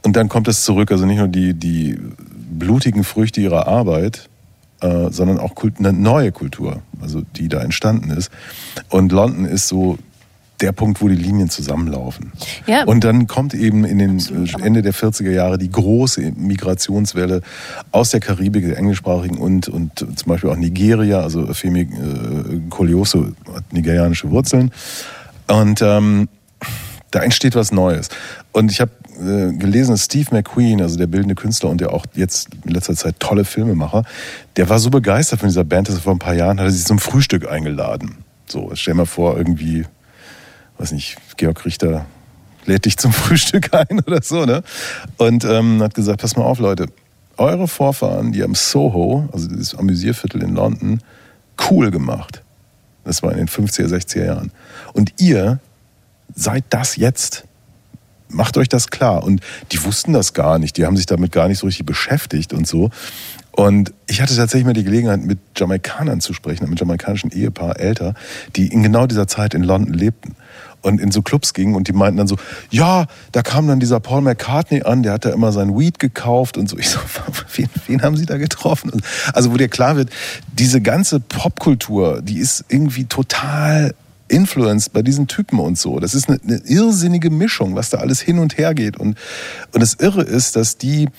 Und 0.01 0.15
dann 0.15 0.27
kommt 0.27 0.47
es 0.47 0.63
zurück, 0.63 0.91
also 0.91 1.05
nicht 1.05 1.19
nur 1.19 1.27
die, 1.27 1.53
die 1.53 1.99
blutigen 2.49 3.03
Früchte 3.03 3.41
ihrer 3.41 3.67
Arbeit, 3.67 4.27
äh, 4.81 5.11
sondern 5.11 5.39
auch 5.39 5.55
Kult, 5.55 5.75
eine 5.79 5.93
neue 5.93 6.31
Kultur, 6.31 6.81
also 7.01 7.21
die 7.35 7.49
da 7.49 7.61
entstanden 7.61 8.11
ist. 8.11 8.31
Und 8.89 9.11
London 9.11 9.45
ist 9.45 9.67
so 9.67 9.97
der 10.61 10.71
Punkt, 10.71 11.01
wo 11.01 11.07
die 11.07 11.15
Linien 11.15 11.49
zusammenlaufen. 11.49 12.31
Ja. 12.67 12.83
Und 12.83 13.03
dann 13.03 13.27
kommt 13.27 13.53
eben 13.53 13.83
in 13.83 13.97
den 13.97 14.19
äh, 14.19 14.63
Ende 14.63 14.81
der 14.81 14.93
40er 14.93 15.31
Jahre 15.31 15.57
die 15.57 15.71
große 15.71 16.33
Migrationswelle 16.35 17.41
aus 17.91 18.11
der 18.11 18.19
Karibik, 18.19 18.65
der 18.65 18.77
englischsprachigen 18.77 19.37
und, 19.37 19.67
und 19.67 19.99
zum 19.99 20.27
Beispiel 20.27 20.49
auch 20.49 20.55
Nigeria, 20.55 21.21
also 21.21 21.53
Femi 21.53 21.81
äh, 21.81 22.59
Kolioso 22.69 23.27
hat 23.53 23.73
nigerianische 23.73 24.29
Wurzeln. 24.29 24.71
Und 25.47 25.81
ähm, 25.81 26.29
da 27.09 27.19
entsteht 27.19 27.55
was 27.55 27.71
Neues. 27.71 28.09
Und 28.51 28.71
ich 28.71 28.79
habe 28.79 28.91
äh, 29.21 29.53
gelesen, 29.53 29.97
Steve 29.97 30.29
McQueen, 30.31 30.81
also 30.81 30.97
der 30.97 31.07
bildende 31.07 31.35
Künstler 31.35 31.69
und 31.69 31.79
der 31.79 31.93
auch 31.93 32.05
jetzt 32.13 32.49
in 32.65 32.71
letzter 32.71 32.95
Zeit 32.95 33.19
tolle 33.19 33.45
Filmemacher, 33.45 34.03
der 34.55 34.69
war 34.69 34.79
so 34.79 34.89
begeistert 34.89 35.39
von 35.39 35.49
dieser 35.49 35.63
Band, 35.63 35.87
dass 35.87 35.95
er 35.95 36.01
vor 36.01 36.13
ein 36.13 36.19
paar 36.19 36.33
Jahren 36.33 36.59
hat 36.59 36.71
sich 36.71 36.85
zum 36.85 36.99
Frühstück 36.99 37.49
eingeladen. 37.49 38.17
So, 38.47 38.71
stell 38.73 38.95
mal 38.95 39.05
vor, 39.05 39.37
irgendwie, 39.37 39.85
weiß 40.77 40.91
nicht, 40.91 41.17
Georg 41.37 41.65
Richter 41.65 42.05
lädt 42.65 42.85
dich 42.85 42.97
zum 42.97 43.13
Frühstück 43.13 43.73
ein 43.73 43.99
oder 44.05 44.21
so, 44.21 44.45
ne? 44.45 44.63
Und 45.17 45.45
ähm, 45.45 45.81
hat 45.81 45.93
gesagt, 45.93 46.21
pass 46.21 46.35
mal 46.35 46.43
auf, 46.43 46.59
Leute, 46.59 46.87
eure 47.37 47.67
Vorfahren, 47.67 48.31
die 48.31 48.43
haben 48.43 48.55
Soho, 48.55 49.29
also 49.31 49.47
dieses 49.47 49.75
Amüsierviertel 49.75 50.43
in 50.43 50.55
London, 50.55 51.01
cool 51.69 51.91
gemacht. 51.91 52.43
Das 53.03 53.23
war 53.23 53.31
in 53.31 53.37
den 53.37 53.47
50er, 53.47 53.87
60er 53.87 54.25
Jahren. 54.25 54.51
Und 54.93 55.19
ihr 55.19 55.59
seid 56.35 56.65
das 56.69 56.95
jetzt. 56.95 57.45
Macht 58.31 58.57
euch 58.57 58.69
das 58.69 58.89
klar. 58.89 59.23
Und 59.23 59.41
die 59.71 59.83
wussten 59.83 60.13
das 60.13 60.33
gar 60.33 60.59
nicht. 60.59 60.77
Die 60.77 60.85
haben 60.85 60.97
sich 60.97 61.05
damit 61.05 61.31
gar 61.31 61.47
nicht 61.47 61.59
so 61.59 61.67
richtig 61.67 61.85
beschäftigt 61.85 62.53
und 62.53 62.67
so. 62.67 62.89
Und 63.51 63.93
ich 64.07 64.21
hatte 64.21 64.35
tatsächlich 64.35 64.65
mal 64.65 64.73
die 64.73 64.83
Gelegenheit, 64.83 65.23
mit 65.23 65.39
Jamaikanern 65.57 66.21
zu 66.21 66.33
sprechen, 66.33 66.69
mit 66.69 66.79
jamaikanischen 66.79 67.31
Ehepaar, 67.31 67.79
älter, 67.79 68.13
die 68.55 68.67
in 68.67 68.81
genau 68.81 69.07
dieser 69.07 69.27
Zeit 69.27 69.53
in 69.53 69.63
London 69.63 69.93
lebten 69.93 70.35
und 70.81 70.99
in 70.99 71.11
so 71.11 71.21
Clubs 71.21 71.53
gingen 71.53 71.75
und 71.75 71.87
die 71.87 71.93
meinten 71.93 72.17
dann 72.17 72.27
so, 72.27 72.37
ja, 72.69 73.05
da 73.31 73.41
kam 73.41 73.67
dann 73.67 73.79
dieser 73.79 73.99
Paul 73.99 74.21
McCartney 74.21 74.83
an, 74.83 75.03
der 75.03 75.13
hat 75.13 75.25
da 75.25 75.29
immer 75.31 75.51
sein 75.51 75.77
Weed 75.77 75.99
gekauft 75.99 76.57
und 76.57 76.69
so. 76.69 76.77
Ich 76.77 76.89
so, 76.89 76.99
wen, 77.55 77.69
wen 77.87 78.01
haben 78.01 78.17
sie 78.17 78.25
da 78.25 78.37
getroffen? 78.37 78.91
Also 79.33 79.51
wo 79.51 79.57
dir 79.57 79.67
klar 79.69 79.95
wird, 79.95 80.09
diese 80.53 80.81
ganze 80.81 81.19
Popkultur, 81.19 82.21
die 82.21 82.37
ist 82.37 82.65
irgendwie 82.69 83.05
total 83.05 83.93
influenced 84.31 84.93
bei 84.93 85.01
diesen 85.01 85.27
Typen 85.27 85.59
und 85.59 85.77
so. 85.77 85.99
Das 85.99 86.13
ist 86.13 86.29
eine, 86.29 86.39
eine 86.43 86.57
irrsinnige 86.65 87.29
Mischung, 87.29 87.75
was 87.75 87.89
da 87.89 87.97
alles 87.99 88.21
hin 88.21 88.39
und 88.39 88.57
her 88.57 88.73
geht. 88.73 88.97
Und, 88.97 89.17
und 89.73 89.81
das 89.81 89.95
Irre 89.95 90.23
ist, 90.23 90.55
dass 90.55 90.77
die, 90.77 91.09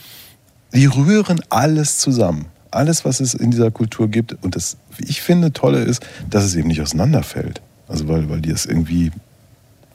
die 0.75 0.87
rühren 0.87 1.41
alles 1.49 1.99
zusammen. 1.99 2.47
Alles, 2.71 3.05
was 3.05 3.21
es 3.21 3.35
in 3.35 3.51
dieser 3.51 3.71
Kultur 3.71 4.09
gibt. 4.09 4.37
Und 4.43 4.57
das, 4.57 4.77
wie 4.97 5.05
ich 5.05 5.21
finde, 5.21 5.53
Tolle 5.53 5.83
ist, 5.83 6.03
dass 6.31 6.45
es 6.45 6.55
eben 6.55 6.69
nicht 6.69 6.81
auseinanderfällt. 6.81 7.61
Also 7.87 8.09
weil, 8.09 8.29
weil 8.31 8.41
die 8.41 8.51
es 8.51 8.65
irgendwie 8.65 9.13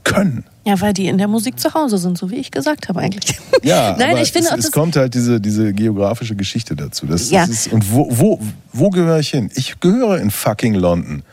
können. 0.03 0.45
Ja, 0.63 0.79
weil 0.79 0.93
die 0.93 1.07
in 1.07 1.17
der 1.17 1.27
Musik 1.27 1.59
zu 1.59 1.73
Hause 1.73 1.97
sind, 1.97 2.17
so 2.17 2.29
wie 2.31 2.35
ich 2.35 2.51
gesagt 2.51 2.87
habe 2.87 2.99
eigentlich. 3.01 3.39
Ja, 3.63 3.95
Nein, 3.99 4.11
aber 4.11 4.21
ich 4.21 4.31
finde 4.31 4.49
es, 4.57 4.65
es 4.65 4.71
kommt 4.71 4.95
halt 4.95 5.13
diese, 5.13 5.41
diese 5.41 5.73
geografische 5.73 6.35
Geschichte 6.35 6.75
dazu. 6.75 7.05
Das, 7.07 7.29
Ja. 7.29 7.41
das 7.41 7.49
ist, 7.49 7.73
und 7.73 7.91
wo, 7.91 8.07
wo, 8.11 8.39
wo 8.73 8.89
gehöre 8.89 9.19
ich 9.19 9.29
hin? 9.29 9.49
Ich 9.55 9.79
gehöre 9.79 10.19
in 10.19 10.29
fucking 10.31 10.75
London. 10.75 11.23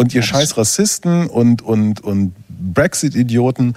Und 0.00 0.14
ihr 0.14 0.22
scheiß 0.22 0.56
Rassisten 0.56 1.26
und, 1.28 1.62
und, 1.62 2.00
und 2.02 2.34
Brexit-Idioten, 2.48 3.74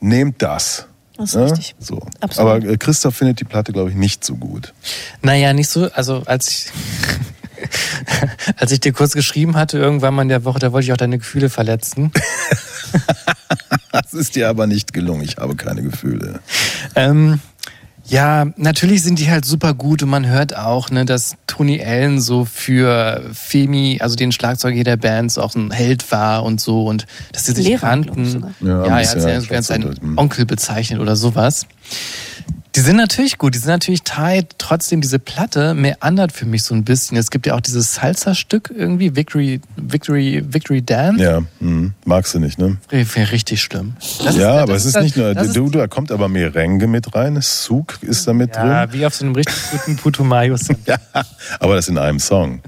nehmt 0.00 0.42
das. 0.42 0.86
Das 1.16 1.30
ist 1.30 1.34
Ja? 1.36 1.42
richtig. 1.44 1.74
So. 1.78 2.00
Absolut. 2.20 2.50
Aber 2.64 2.68
äh, 2.68 2.76
Christoph 2.76 3.14
findet 3.14 3.38
die 3.38 3.44
Platte, 3.44 3.72
glaube 3.72 3.90
ich, 3.90 3.96
nicht 3.96 4.24
so 4.24 4.34
gut. 4.34 4.72
Naja, 5.22 5.52
nicht 5.52 5.68
so, 5.68 5.90
also 5.92 6.22
als 6.26 6.48
ich, 6.48 6.72
als 8.56 8.72
ich 8.72 8.80
dir 8.80 8.92
kurz 8.92 9.12
geschrieben 9.12 9.54
hatte, 9.56 9.78
irgendwann 9.78 10.14
mal 10.14 10.22
in 10.22 10.28
der 10.28 10.44
Woche, 10.44 10.58
da 10.58 10.72
wollte 10.72 10.86
ich 10.86 10.92
auch 10.92 10.96
deine 10.96 11.18
Gefühle 11.18 11.48
verletzen. 11.50 12.10
Das 13.92 14.14
ist 14.14 14.36
dir 14.36 14.48
aber 14.48 14.66
nicht 14.66 14.94
gelungen. 14.94 15.22
Ich 15.22 15.36
habe 15.36 15.54
keine 15.54 15.82
Gefühle. 15.82 16.40
Ähm, 16.94 17.40
ja, 18.04 18.46
natürlich 18.56 19.02
sind 19.02 19.18
die 19.18 19.30
halt 19.30 19.44
super 19.44 19.74
gut 19.74 20.02
und 20.02 20.10
man 20.10 20.26
hört 20.26 20.56
auch, 20.56 20.90
ne, 20.90 21.04
dass 21.04 21.36
Tony 21.46 21.82
Allen 21.82 22.20
so 22.20 22.44
für 22.44 23.22
Femi, 23.32 23.98
also 24.00 24.16
den 24.16 24.32
Schlagzeuger 24.32 24.82
der 24.84 24.96
Band, 24.96 25.32
so 25.32 25.42
auch 25.42 25.54
ein 25.54 25.70
Held 25.70 26.10
war 26.10 26.44
und 26.44 26.60
so 26.60 26.84
und 26.86 27.06
dass 27.32 27.46
sie 27.46 27.52
sich 27.52 27.66
Lehrer, 27.66 27.80
kannten. 27.80 28.54
Ja, 28.60 28.86
Ja, 28.86 29.00
er 29.00 29.08
hat 29.08 29.16
ja 29.16 29.26
als 29.26 29.50
weiß 29.50 29.70
einen 29.70 29.90
nicht, 29.90 30.02
hm. 30.02 30.18
Onkel 30.18 30.46
bezeichnet 30.46 31.00
oder 31.00 31.16
sowas. 31.16 31.66
Die 32.74 32.80
sind 32.80 32.96
natürlich 32.96 33.36
gut, 33.36 33.54
die 33.54 33.58
sind 33.58 33.68
natürlich 33.68 34.02
tight. 34.02 34.54
Trotzdem, 34.56 35.02
diese 35.02 35.18
Platte 35.18 35.74
meandert 35.74 36.32
für 36.32 36.46
mich 36.46 36.62
so 36.64 36.74
ein 36.74 36.84
bisschen. 36.84 37.18
Es 37.18 37.30
gibt 37.30 37.44
ja 37.46 37.54
auch 37.54 37.60
dieses 37.60 37.94
Salsa-Stück 37.96 38.72
irgendwie, 38.74 39.14
Victory, 39.14 39.60
Victory, 39.76 40.42
Victory 40.48 40.80
Dance. 40.80 41.22
Ja, 41.22 41.42
hm. 41.60 41.92
magst 42.06 42.32
du 42.34 42.38
nicht, 42.38 42.58
ne? 42.58 42.78
Wäre 42.88 43.30
richtig 43.30 43.60
schlimm. 43.60 43.94
Das 44.24 44.36
ja, 44.36 44.54
das 44.54 44.62
aber 44.62 44.74
es 44.74 44.84
ist 44.86 44.96
das- 44.96 45.04
nicht 45.04 45.16
nur, 45.18 45.36
ist- 45.36 45.54
du, 45.54 45.68
da 45.68 45.86
kommt 45.86 46.10
aber 46.10 46.28
Merengue 46.28 46.86
mit 46.86 47.14
rein, 47.14 47.38
Suk 47.42 47.98
ist 48.02 48.26
da 48.26 48.32
mit 48.32 48.56
Ja, 48.56 48.86
drin. 48.86 48.98
wie 48.98 49.04
auf 49.04 49.14
so 49.14 49.26
einem 49.26 49.34
richtig 49.34 49.54
guten 49.70 49.96
Putumayos. 49.96 50.68
Ja, 50.86 50.96
aber 51.60 51.74
das 51.76 51.88
in 51.88 51.98
einem 51.98 52.18
Song. 52.18 52.62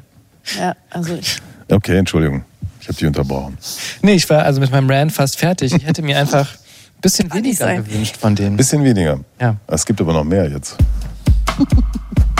Ja, 0.59 0.77
also 0.91 1.15
ich, 1.15 1.39
Okay, 1.71 1.97
Entschuldigung. 1.97 2.45
Ich 2.81 2.89
habe 2.89 2.99
dich 2.99 3.07
unterbrochen. 3.07 3.57
Nee, 4.03 4.13
ich 4.13 4.29
war 4.29 4.43
also 4.45 4.61
mit 4.61 4.71
meinem 4.71 4.91
Rant 4.91 5.13
fast 5.13 5.39
fertig. 5.39 5.73
Ich 5.73 5.87
hätte 5.87 6.03
mir 6.03 6.19
einfach 6.19 6.53
ein 6.53 6.59
bisschen 7.05 7.33
weniger 7.33 7.77
gewünscht 7.77 8.17
von 8.17 8.35
denen. 8.35 8.57
Bisschen 8.57 8.83
weniger. 8.83 9.21
Ja. 9.41 9.57
Es 9.67 9.85
gibt 9.85 10.01
aber 10.01 10.13
noch 10.13 10.25
mehr 10.25 10.49
jetzt. 10.49 10.77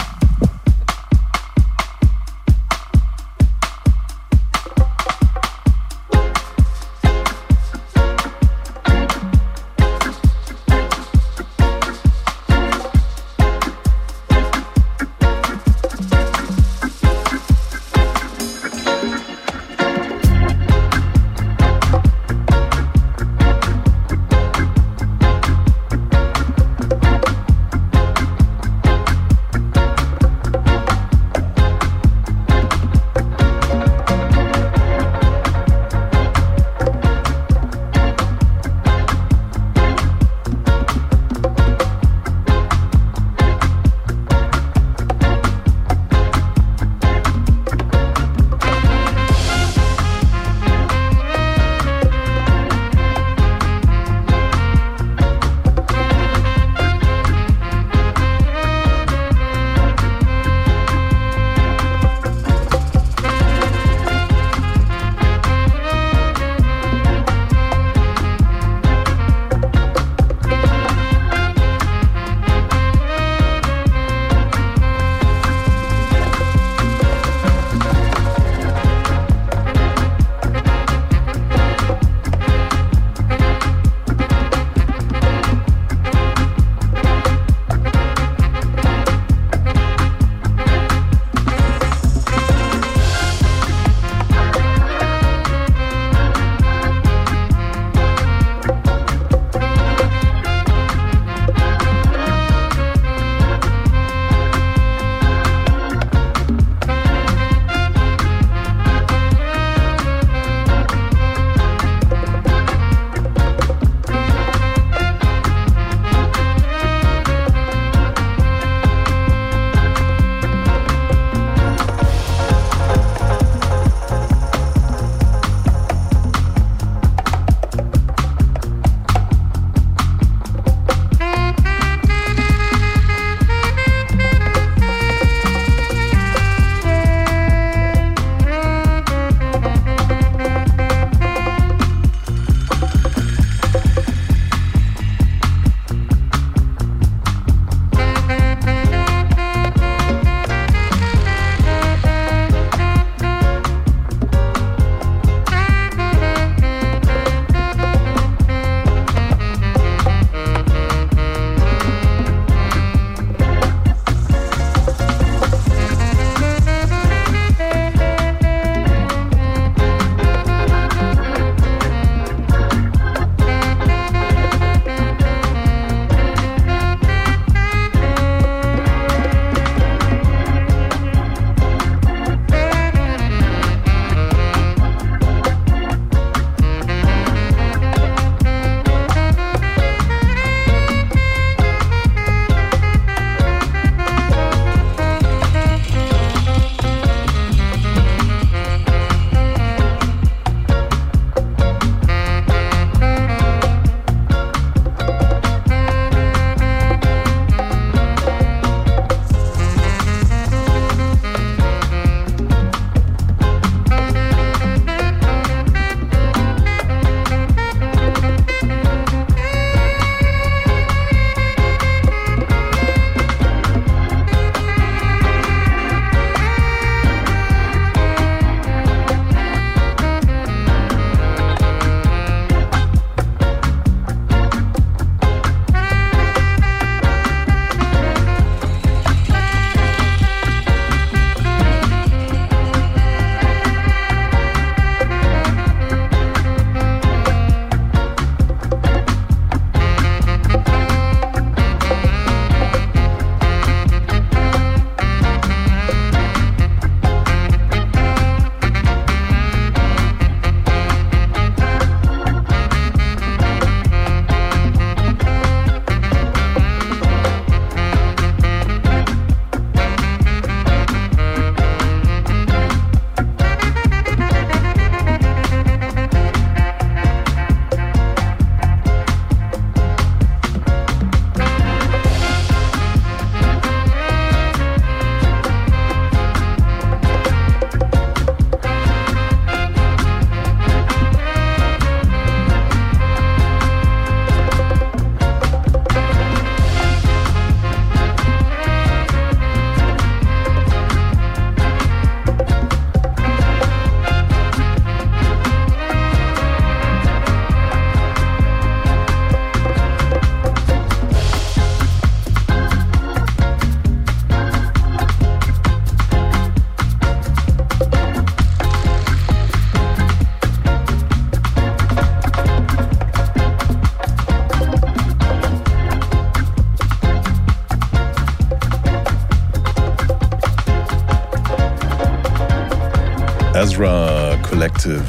Collective 334.85 335.03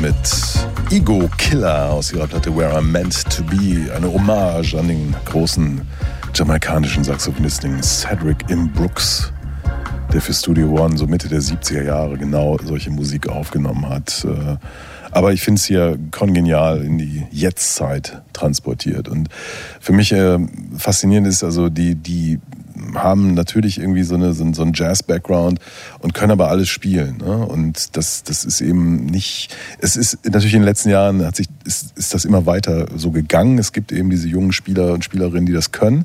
mit 0.00 0.16
Ego 0.90 1.28
Killer 1.36 1.90
aus 1.90 2.12
ihrer 2.12 2.26
Platte 2.26 2.56
Where 2.56 2.74
I'm 2.74 2.90
Meant 2.90 3.28
to 3.30 3.42
Be. 3.44 3.92
Eine 3.94 4.10
Hommage 4.10 4.74
an 4.74 4.88
den 4.88 5.14
großen 5.26 5.82
jamaikanischen 6.34 7.04
Saxophonisten 7.04 7.82
Cedric 7.82 8.48
M. 8.48 8.72
Brooks, 8.72 9.30
der 10.14 10.22
für 10.22 10.32
Studio 10.32 10.68
One 10.70 10.96
so 10.96 11.06
Mitte 11.06 11.28
der 11.28 11.40
70er 11.40 11.82
Jahre 11.82 12.16
genau 12.16 12.56
solche 12.64 12.90
Musik 12.90 13.28
aufgenommen 13.28 13.86
hat. 13.88 14.24
Äh, 14.24 14.56
Aber 15.10 15.32
ich 15.34 15.42
finde 15.42 15.58
es 15.58 15.66
hier 15.66 15.98
kongenial 16.10 16.82
in 16.82 16.96
die 16.96 17.26
Jetztzeit 17.30 18.22
transportiert. 18.32 19.08
Und 19.08 19.28
für 19.78 19.92
mich 19.92 20.10
äh, 20.12 20.38
faszinierend 20.76 21.28
ist 21.28 21.44
also, 21.44 21.68
die, 21.68 21.96
die 21.96 22.40
haben 23.02 23.34
natürlich 23.34 23.78
irgendwie 23.78 24.02
so, 24.02 24.14
eine, 24.14 24.32
so, 24.32 24.44
ein- 24.44 24.54
so 24.54 24.62
einen 24.62 24.72
Jazz-Background 24.74 25.58
und 26.00 26.14
können 26.14 26.32
aber 26.32 26.48
alles 26.50 26.68
spielen. 26.68 27.18
Ne? 27.18 27.46
Und 27.46 27.96
das, 27.96 28.22
das 28.22 28.44
ist 28.44 28.60
eben 28.60 29.06
nicht. 29.06 29.54
Es 29.78 29.96
ist 29.96 30.18
natürlich 30.24 30.54
in 30.54 30.60
den 30.60 30.66
letzten 30.66 30.90
Jahren 30.90 31.24
hat 31.24 31.36
sich, 31.36 31.48
ist, 31.64 31.96
ist 31.96 32.14
das 32.14 32.24
immer 32.24 32.46
weiter 32.46 32.86
so 32.96 33.10
gegangen. 33.10 33.58
Es 33.58 33.72
gibt 33.72 33.92
eben 33.92 34.10
diese 34.10 34.28
jungen 34.28 34.52
Spieler 34.52 34.92
und 34.92 35.04
Spielerinnen, 35.04 35.46
die 35.46 35.52
das 35.52 35.72
können. 35.72 36.04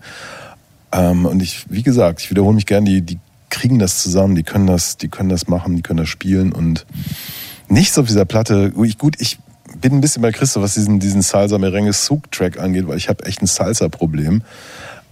Ähm, 0.91 1.25
und 1.25 1.41
ich, 1.41 1.65
wie 1.69 1.83
gesagt, 1.83 2.21
ich 2.21 2.29
wiederhole 2.29 2.55
mich 2.55 2.65
gern, 2.65 2.85
die, 2.85 3.01
die 3.01 3.19
kriegen 3.49 3.79
das 3.79 4.01
zusammen, 4.01 4.35
die 4.35 4.43
können 4.43 4.67
das, 4.67 4.97
die 4.97 5.09
können 5.09 5.29
das 5.29 5.47
machen, 5.47 5.75
die 5.75 5.81
können 5.81 5.97
das 5.97 6.09
spielen 6.09 6.51
und 6.51 6.85
nichts 7.67 7.97
auf 7.97 8.07
dieser 8.07 8.25
Platte. 8.25 8.71
Gut, 8.71 9.15
ich 9.19 9.39
bin 9.79 9.93
ein 9.93 10.01
bisschen 10.01 10.21
bei 10.21 10.31
Christoph, 10.31 10.63
was 10.63 10.75
diesen, 10.75 10.99
diesen 10.99 11.21
Salsa 11.21 11.57
Merengue 11.57 11.93
Souk 11.93 12.31
Track 12.31 12.59
angeht, 12.59 12.87
weil 12.87 12.97
ich 12.97 13.09
habe 13.09 13.25
echt 13.25 13.41
ein 13.41 13.47
Salsa-Problem. 13.47 14.41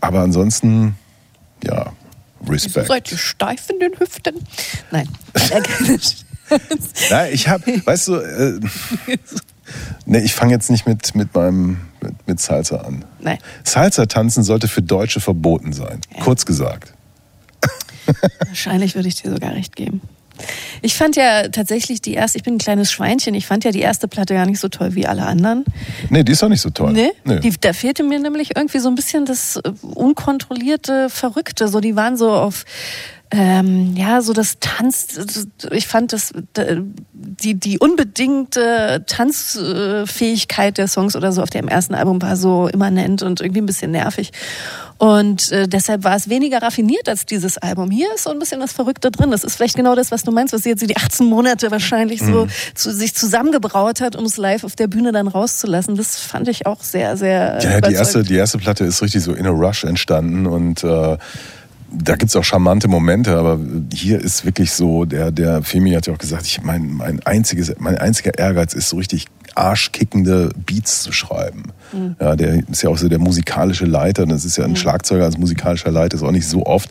Aber 0.01 0.21
ansonsten, 0.21 0.95
ja, 1.63 1.93
Respekt. 2.47 2.88
Seid 2.88 3.11
ihr 3.11 3.17
steif 3.17 3.69
in 3.69 3.79
den 3.79 3.99
Hüften? 3.99 4.35
Nein. 4.91 5.07
Ja, 7.09 7.27
ich 7.27 7.47
habe, 7.47 7.63
weißt 7.85 8.09
du, 8.09 8.15
äh, 8.15 8.59
nee, 10.05 10.19
ich 10.19 10.33
fange 10.33 10.51
jetzt 10.51 10.69
nicht 10.69 10.85
mit, 10.85 11.15
mit 11.15 11.33
meinem 11.33 11.77
mit, 12.01 12.27
mit 12.27 12.39
Salsa 12.41 12.77
an. 12.81 13.05
Nein. 13.21 13.38
Salsa 13.63 14.05
tanzen 14.05 14.43
sollte 14.43 14.67
für 14.67 14.81
Deutsche 14.81 15.21
verboten 15.21 15.71
sein. 15.71 16.01
Kurz 16.19 16.45
gesagt. 16.45 16.93
Wahrscheinlich 18.45 18.95
würde 18.95 19.07
ich 19.07 19.21
dir 19.21 19.31
sogar 19.31 19.53
recht 19.53 19.77
geben. 19.77 20.01
Ich 20.81 20.95
fand 20.95 21.15
ja 21.15 21.47
tatsächlich 21.49 22.01
die 22.01 22.13
erste, 22.13 22.38
ich 22.38 22.43
bin 22.43 22.55
ein 22.55 22.59
kleines 22.59 22.91
Schweinchen, 22.91 23.34
ich 23.35 23.47
fand 23.47 23.63
ja 23.63 23.72
die 23.72 23.81
erste 23.81 24.07
Platte 24.07 24.34
gar 24.34 24.45
nicht 24.45 24.59
so 24.59 24.68
toll 24.68 24.95
wie 24.95 25.05
alle 25.05 25.26
anderen. 25.26 25.65
Nee, 26.09 26.23
die 26.23 26.31
ist 26.31 26.41
doch 26.41 26.49
nicht 26.49 26.61
so 26.61 26.69
toll. 26.69 26.93
Nee? 26.93 27.11
Nee. 27.23 27.39
Die, 27.39 27.53
da 27.59 27.73
fehlte 27.73 28.03
mir 28.03 28.19
nämlich 28.19 28.55
irgendwie 28.55 28.80
so 28.80 28.89
ein 28.89 28.95
bisschen 28.95 29.26
das 29.26 29.57
äh, 29.57 29.72
unkontrollierte, 29.81 31.09
Verrückte. 31.09 31.68
So, 31.68 31.80
die 31.80 31.95
waren 31.95 32.18
so 32.18 32.31
auf, 32.31 32.65
ähm, 33.34 33.95
ja, 33.95 34.22
so 34.22 34.34
das 34.34 34.57
Tanz. 34.59 35.47
Ich 35.72 35.88
fand 35.88 36.11
das, 36.11 36.34
die, 37.13 37.53
die 37.53 37.80
unbedingte 37.80 39.05
Tanzfähigkeit 39.07 40.77
der 40.77 40.89
Songs 40.89 41.15
oder 41.15 41.31
so 41.31 41.41
auf 41.41 41.49
dem 41.49 41.69
ersten 41.69 41.95
Album 41.95 42.22
war 42.22 42.35
so 42.35 42.68
immanent 42.68 43.23
und 43.23 43.39
irgendwie 43.39 43.61
ein 43.61 43.65
bisschen 43.65 43.91
nervig. 43.91 44.31
Und 45.02 45.52
äh, 45.52 45.68
deshalb 45.68 46.03
war 46.03 46.15
es 46.15 46.30
weniger 46.30 46.61
raffiniert 46.61 47.10
als 47.10 47.26
dieses 47.26 47.57
Album. 47.57 47.90
Hier 47.90 48.14
ist 48.14 48.26
so 48.26 48.30
ein 48.30 48.38
bisschen 48.38 48.60
das 48.60 48.72
Verrückte 48.72 49.10
drin. 49.10 49.32
Das 49.32 49.44
ist 49.44 49.56
vielleicht 49.56 49.76
genau 49.76 49.95
das, 49.95 50.11
was 50.11 50.22
du 50.22 50.32
meinst, 50.32 50.53
was 50.53 50.61
sie 50.61 50.69
jetzt 50.69 50.88
die 50.88 50.95
18 50.95 51.26
Monate 51.26 51.72
wahrscheinlich 51.72 52.19
so 52.19 52.45
Mhm. 52.45 52.49
zu, 52.76 52.94
sich 52.94 53.15
zusammengebraut 53.15 53.99
hat, 53.99 54.15
um 54.15 54.26
es 54.26 54.38
live 54.38 54.64
auf 54.64 54.76
der 54.76 54.86
Bühne 54.86 55.11
dann 55.11 55.28
rauszulassen. 55.28 55.95
Das 55.95 56.18
fand 56.18 56.48
ich 56.49 56.68
auch 56.68 56.84
sehr, 56.84 57.18
sehr. 57.18 57.57
Ja, 57.64 57.82
die 57.82 57.95
erste, 57.95 58.22
die 58.22 58.36
erste 58.36 58.60
Platte 58.60 58.84
ist 58.86 59.02
richtig 59.02 59.23
so 59.23 59.34
in 59.34 59.48
a 59.48 59.49
rush 59.49 59.86
entstanden 59.86 60.45
und 60.45 60.84
äh, 60.84 61.18
da 61.91 62.15
gibt's 62.15 62.35
auch 62.35 62.43
charmante 62.43 62.88
Momente, 62.88 63.38
aber 63.38 63.59
hier 63.93 64.19
ist 64.19 64.45
wirklich 64.45 64.72
so, 64.72 65.05
der, 65.05 65.31
der 65.31 65.61
Femi 65.63 65.91
hat 65.91 66.07
ja 66.07 66.13
auch 66.13 66.18
gesagt, 66.18 66.45
ich, 66.45 66.63
mein, 66.63 66.93
mein, 66.93 67.19
einziges, 67.26 67.73
mein 67.80 67.97
einziger 67.97 68.38
Ehrgeiz 68.38 68.73
ist 68.73 68.89
so 68.89 68.97
richtig 68.97 69.27
arschkickende 69.55 70.51
Beats 70.55 71.03
zu 71.03 71.11
schreiben. 71.11 71.63
Mhm. 71.91 72.15
Ja, 72.19 72.35
der 72.35 72.68
ist 72.69 72.81
ja 72.84 72.89
auch 72.89 72.97
so 72.97 73.09
der 73.09 73.19
musikalische 73.19 73.85
Leiter. 73.85 74.26
Das 74.26 74.45
ist 74.45 74.57
ja 74.57 74.63
ein 74.63 74.77
Schlagzeuger 74.77 75.26
als 75.26 75.38
musikalischer 75.38 75.91
Leiter, 75.91 76.15
ist 76.15 76.23
auch 76.23 76.31
nicht 76.31 76.47
so 76.47 76.65
oft. 76.65 76.89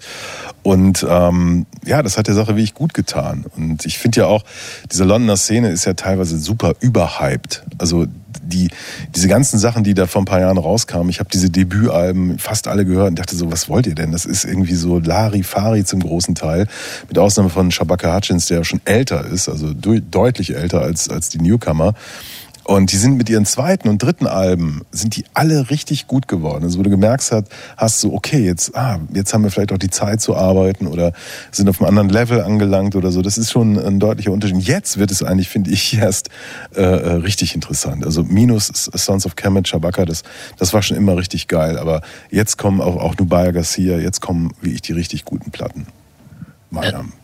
Und 0.62 1.07
ähm, 1.09 1.66
ja, 1.87 2.03
das 2.03 2.19
hat 2.19 2.27
der 2.27 2.35
Sache 2.35 2.49
wirklich 2.49 2.74
gut 2.74 2.93
getan. 2.93 3.47
Und 3.57 3.87
ich 3.87 3.99
finde 3.99 4.20
ja 4.20 4.27
auch, 4.27 4.45
diese 4.91 5.05
Londoner 5.05 5.37
Szene 5.37 5.70
ist 5.70 5.87
ja 5.87 5.95
teilweise 5.95 6.39
super 6.39 6.74
überhyped. 6.81 7.65
Also 7.78 8.07
die, 8.43 8.69
diese 9.15 9.28
ganzen 9.28 9.59
Sachen, 9.59 9.85
die 9.85 9.95
da 9.95 10.07
vor 10.07 10.23
ein 10.23 10.27
paar 10.27 10.41
Jahren 10.41 10.59
rauskamen, 10.59 11.09
ich 11.09 11.20
habe 11.20 11.31
diese 11.32 11.51
Debütalben 11.51 12.39
fast 12.39 12.69
alle 12.69 12.85
gehört 12.85 13.11
und 13.11 13.19
dachte 13.19 13.37
so, 13.37 13.51
was 13.51 13.69
wollt 13.69 13.87
ihr 13.87 13.95
denn? 13.95 14.12
Das 14.12 14.27
ist 14.27 14.45
irgendwie 14.45 14.74
so 14.74 14.99
Larifari 14.99 15.85
zum 15.85 16.01
großen 16.01 16.35
Teil. 16.35 16.66
Mit 17.09 17.19
Ausnahme 17.19 17.49
von 17.49 17.70
Shabaka 17.70 18.15
Hutchins, 18.15 18.47
der 18.47 18.65
schon 18.65 18.81
älter 18.85 19.24
ist, 19.27 19.49
also 19.49 19.73
deutlich 19.73 20.55
älter 20.55 20.82
als, 20.82 21.09
als 21.09 21.28
die 21.28 21.39
Newcomer. 21.39 21.95
Und 22.70 22.92
die 22.92 22.98
sind 22.98 23.16
mit 23.16 23.28
ihren 23.28 23.47
zweiten 23.47 23.88
und 23.88 24.01
dritten 24.01 24.28
Alben, 24.28 24.82
sind 24.92 25.16
die 25.16 25.24
alle 25.34 25.70
richtig 25.70 26.06
gut 26.06 26.28
geworden. 26.28 26.62
Also 26.62 26.78
wo 26.78 26.84
du 26.84 26.90
gemerkt 26.90 27.28
hast, 27.32 27.48
hast 27.76 28.01
du, 28.05 28.14
okay, 28.14 28.44
jetzt, 28.44 28.76
ah, 28.76 29.01
jetzt 29.12 29.34
haben 29.34 29.42
wir 29.42 29.51
vielleicht 29.51 29.72
auch 29.72 29.78
die 29.78 29.90
Zeit 29.90 30.20
zu 30.20 30.36
arbeiten 30.36 30.86
oder 30.86 31.12
sind 31.51 31.68
auf 31.68 31.80
einem 31.80 31.88
anderen 31.88 32.10
Level 32.10 32.40
angelangt 32.40 32.94
oder 32.94 33.10
so. 33.10 33.22
Das 33.22 33.38
ist 33.38 33.51
schon 33.51 33.76
ein 33.76 33.98
deutlicher 33.98 34.30
Unterschied. 34.30 34.62
Jetzt 34.62 34.98
wird 34.98 35.10
es 35.10 35.24
eigentlich, 35.24 35.48
finde 35.48 35.72
ich, 35.72 35.98
erst 35.98 36.28
äh, 36.76 36.80
äh, 36.82 37.12
richtig 37.14 37.56
interessant. 37.56 38.06
Also 38.06 38.22
minus 38.22 38.68
Sons 38.68 39.26
of 39.26 39.34
Kemet, 39.34 39.66
Shabaka, 39.66 40.05
das, 40.05 40.22
das 40.56 40.72
war 40.72 40.80
schon 40.82 40.97
immer 40.97 41.16
richtig 41.16 41.48
geil. 41.48 41.76
Aber 41.76 42.02
jetzt 42.30 42.56
kommen 42.56 42.80
auch, 42.80 42.98
auch 42.98 43.16
Nubaya 43.18 43.51
Garcia, 43.51 43.98
jetzt 43.98 44.20
kommen, 44.20 44.52
wie 44.60 44.74
ich, 44.74 44.82
die 44.82 44.92
richtig 44.92 45.24
guten 45.24 45.51
Platten. 45.51 45.88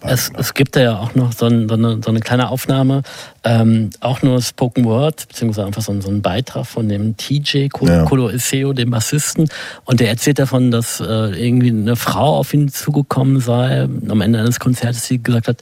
Es, 0.01 0.31
es 0.36 0.55
gibt 0.55 0.74
da 0.74 0.81
ja 0.81 0.98
auch 0.98 1.14
noch 1.14 1.32
so, 1.32 1.47
ein, 1.47 1.68
so, 1.68 1.74
eine, 1.74 2.01
so 2.02 2.10
eine 2.10 2.18
kleine 2.20 2.48
Aufnahme, 2.48 3.02
ähm, 3.44 3.90
auch 4.01 4.20
nur 4.23 4.43
Spoken 4.43 4.85
Word, 4.85 5.28
beziehungsweise 5.28 5.66
einfach 5.66 5.82
so 5.82 5.93
ein, 5.93 6.01
so 6.02 6.09
ein 6.10 6.20
Beitrag 6.20 6.66
von 6.66 6.89
dem 6.89 7.16
TJ 7.16 7.68
Ko- 7.68 7.86
Ja. 7.86 8.05
Dem 8.74 8.90
Bassisten. 8.90 9.48
Und 9.85 10.01
der 10.01 10.09
erzählt 10.09 10.39
davon, 10.40 10.70
dass 10.73 10.98
äh, 11.01 11.05
irgendwie 11.05 11.68
eine 11.70 11.94
Frau 11.97 12.36
auf 12.39 12.52
ihn 12.55 12.68
zugekommen 12.68 13.39
sei, 13.40 13.82
am 14.09 14.20
Ende 14.20 14.40
eines 14.40 14.59
Konzertes, 14.59 15.06
die 15.06 15.23
gesagt 15.23 15.47
hat, 15.48 15.59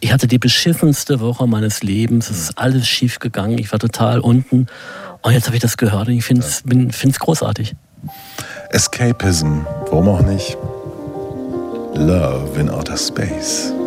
ich 0.00 0.12
hatte 0.12 0.26
die 0.26 0.38
beschissenste 0.38 1.20
Woche 1.20 1.46
meines 1.46 1.82
Lebens, 1.82 2.28
es 2.28 2.38
ist 2.38 2.58
alles 2.58 2.86
schief 2.86 3.20
gegangen, 3.20 3.56
ich 3.56 3.72
war 3.72 3.78
total 3.78 4.20
unten. 4.20 4.66
Und 5.22 5.32
jetzt 5.32 5.46
habe 5.46 5.56
ich 5.56 5.62
das 5.62 5.78
gehört 5.78 6.08
und 6.08 6.14
ich 6.14 6.24
finde 6.24 6.42
es 6.42 6.62
find's 6.94 7.18
großartig. 7.18 7.74
Escapism, 8.70 9.60
warum 9.90 10.08
auch 10.08 10.20
nicht? 10.20 10.58
Love 11.96 12.58
in 12.58 12.68
Outer 12.70 12.96
Space. 12.96 13.83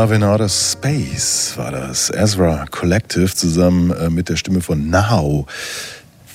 Love 0.00 0.14
in 0.14 0.24
Outer 0.24 0.48
Space 0.48 1.52
war 1.58 1.72
das. 1.72 2.08
Ezra 2.08 2.64
Collective 2.70 3.34
zusammen 3.34 3.90
äh, 3.90 4.08
mit 4.08 4.30
der 4.30 4.36
Stimme 4.36 4.62
von 4.62 4.88
Now. 4.88 5.44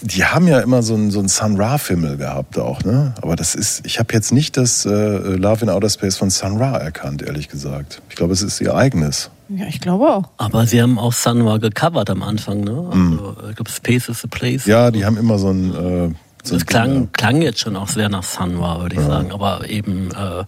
Die 0.02 0.24
haben 0.24 0.48
ja 0.48 0.60
immer 0.60 0.84
so 0.84 0.94
einen, 0.94 1.10
so 1.10 1.18
einen 1.18 1.30
Sun 1.30 1.60
Ra-Fimmel 1.60 2.18
gehabt 2.18 2.60
auch, 2.60 2.84
ne? 2.84 3.16
Aber 3.24 3.36
das 3.36 3.56
ist, 3.56 3.84
ich 3.88 3.98
habe 3.98 4.14
jetzt 4.14 4.32
nicht 4.32 4.56
das 4.56 4.86
äh, 4.86 4.90
Love 4.92 5.64
in 5.64 5.70
Outer 5.72 5.90
Space 5.90 6.16
von 6.16 6.30
Sun 6.30 6.58
Ra 6.62 6.78
erkannt, 6.78 7.24
ehrlich 7.24 7.50
gesagt. 7.50 8.04
Ich 8.12 8.16
glaube, 8.16 8.34
es 8.34 8.44
ist 8.44 8.62
ihr 8.62 8.76
eigenes. 8.76 9.32
Ja, 9.50 9.66
ich 9.66 9.82
glaube 9.82 10.14
auch. 10.14 10.30
Aber 10.38 10.68
sie 10.68 10.80
haben 10.80 11.00
auch 11.00 11.14
Sunwa 11.14 11.58
gecovert 11.58 12.12
am 12.12 12.22
Anfang, 12.22 12.60
ne? 12.60 12.88
Also, 12.92 13.36
ich 13.50 13.56
glaube, 13.56 13.72
Space 13.72 14.10
is 14.10 14.22
the 14.22 14.28
Place. 14.28 14.68
Mhm. 14.68 14.72
Ja, 14.72 14.92
die 14.92 15.06
haben 15.06 15.18
immer 15.18 15.40
so 15.40 15.50
ein. 15.50 15.72
Äh, 15.74 16.14
so 16.44 16.54
Das 16.54 16.68
klang, 16.68 17.12
klang 17.14 17.42
jetzt 17.42 17.62
schon 17.62 17.76
auch 17.76 17.88
sehr 17.88 18.10
nach 18.10 18.22
Sunwa, 18.22 18.80
würde 18.80 18.94
ich 18.98 19.02
Ja. 19.02 19.08
sagen. 19.08 19.32
Aber 19.32 19.68
eben 19.68 20.12
äh, 20.12 20.44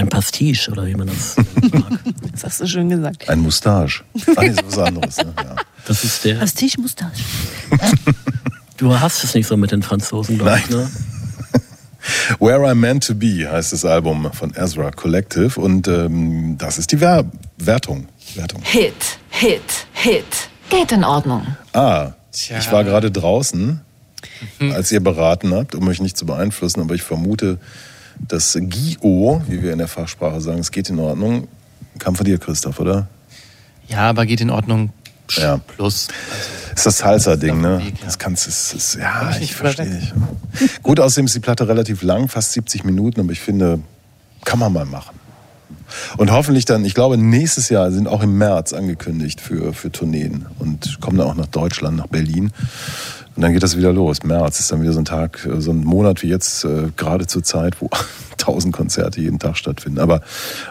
ein 0.00 0.08
Pastiche 0.08 0.70
oder 0.70 0.86
wie 0.86 0.94
man 0.94 1.06
das 1.08 1.36
mag. 1.72 2.00
Das 2.32 2.44
hast 2.44 2.60
du 2.60 2.66
schön 2.66 2.88
gesagt. 2.88 3.28
Ein 3.28 3.40
Mustache. 3.40 4.02
Ah, 4.36 4.40
nee, 4.42 4.48
ist 4.48 4.64
was 4.66 4.78
anderes. 4.78 5.16
Ne? 5.18 5.32
Ja. 5.36 5.56
Das 5.86 6.04
ist 6.04 6.24
der. 6.24 6.36
Pastiche 6.36 6.80
Mustache. 6.80 7.12
Du 8.76 8.98
hast 8.98 9.22
es 9.24 9.34
nicht 9.34 9.46
so 9.46 9.58
mit 9.58 9.72
den 9.72 9.82
Franzosen, 9.82 10.38
glaube 10.38 10.58
ich, 10.58 10.70
ne? 10.70 10.90
Where 12.38 12.66
I'm 12.66 12.76
Meant 12.76 13.06
to 13.08 13.14
Be 13.14 13.46
heißt 13.46 13.74
das 13.74 13.84
Album 13.84 14.30
von 14.32 14.54
Ezra 14.54 14.90
Collective 14.90 15.60
und 15.60 15.86
ähm, 15.86 16.56
das 16.56 16.78
ist 16.78 16.90
die 16.90 16.98
Wer 16.98 17.26
Wertung. 17.58 18.08
Wertung. 18.36 18.62
Hit, 18.64 19.18
Hit, 19.28 19.60
Hit. 19.92 20.24
Geht 20.70 20.92
in 20.92 21.04
Ordnung. 21.04 21.46
Ah, 21.74 22.12
Tja. 22.32 22.56
ich 22.58 22.72
war 22.72 22.84
gerade 22.84 23.10
draußen, 23.10 23.82
als 24.72 24.90
ihr 24.92 25.00
beraten 25.00 25.52
habt, 25.52 25.74
um 25.74 25.86
euch 25.88 26.00
nicht 26.00 26.16
zu 26.16 26.24
beeinflussen, 26.24 26.80
aber 26.80 26.94
ich 26.94 27.02
vermute, 27.02 27.58
das 28.28 28.56
GIO, 28.60 29.42
wie 29.48 29.62
wir 29.62 29.72
in 29.72 29.78
der 29.78 29.88
Fachsprache 29.88 30.40
sagen, 30.40 30.60
es 30.60 30.70
geht 30.70 30.88
in 30.90 30.98
Ordnung, 30.98 31.48
kam 31.98 32.14
von 32.14 32.24
dir, 32.24 32.38
Christoph, 32.38 32.80
oder? 32.80 33.08
Ja, 33.88 34.10
aber 34.10 34.26
geht 34.26 34.40
in 34.40 34.50
Ordnung. 34.50 34.90
Ja. 35.36 35.58
Plus. 35.58 36.08
Ist 36.74 36.86
das 36.86 36.98
Salsa-Ding, 36.98 37.56
ist 37.56 37.62
ne? 37.62 37.78
Weg, 37.78 37.98
ja. 37.98 38.06
Das 38.06 38.18
kannst 38.18 38.46
ist, 38.46 38.94
Komm 38.94 39.02
ja, 39.02 39.30
ich 39.30 39.42
ich 39.42 39.54
verstehe 39.54 39.86
dich. 39.86 40.12
Gut, 40.82 41.00
außerdem 41.00 41.26
ist 41.26 41.34
die 41.34 41.40
Platte 41.40 41.68
relativ 41.68 42.02
lang, 42.02 42.28
fast 42.28 42.52
70 42.52 42.84
Minuten, 42.84 43.20
aber 43.20 43.32
ich 43.32 43.40
finde, 43.40 43.80
kann 44.44 44.58
man 44.58 44.72
mal 44.72 44.86
machen. 44.86 45.18
Und 46.16 46.30
hoffentlich 46.30 46.64
dann, 46.64 46.84
ich 46.84 46.94
glaube, 46.94 47.16
nächstes 47.16 47.68
Jahr 47.68 47.90
sind 47.90 48.06
auch 48.06 48.22
im 48.22 48.38
März 48.38 48.72
angekündigt 48.72 49.40
für, 49.40 49.72
für 49.72 49.90
Tourneen 49.90 50.46
und 50.58 51.00
kommen 51.00 51.18
dann 51.18 51.26
auch 51.26 51.34
nach 51.34 51.46
Deutschland, 51.46 51.96
nach 51.96 52.06
Berlin. 52.06 52.52
Und 53.36 53.42
dann 53.42 53.52
geht 53.52 53.62
das 53.62 53.76
wieder 53.76 53.92
los. 53.92 54.22
März 54.22 54.60
ist 54.60 54.72
dann 54.72 54.82
wieder 54.82 54.92
so 54.92 55.00
ein 55.00 55.04
Tag, 55.04 55.46
äh, 55.46 55.60
so 55.60 55.70
ein 55.70 55.84
Monat 55.84 56.22
wie 56.22 56.28
jetzt, 56.28 56.64
äh, 56.64 56.88
gerade 56.96 57.26
zur 57.26 57.42
Zeit, 57.42 57.80
wo 57.80 57.88
tausend 58.36 58.74
Konzerte 58.74 59.20
jeden 59.20 59.38
Tag 59.38 59.56
stattfinden. 59.56 59.98
Aber 59.98 60.22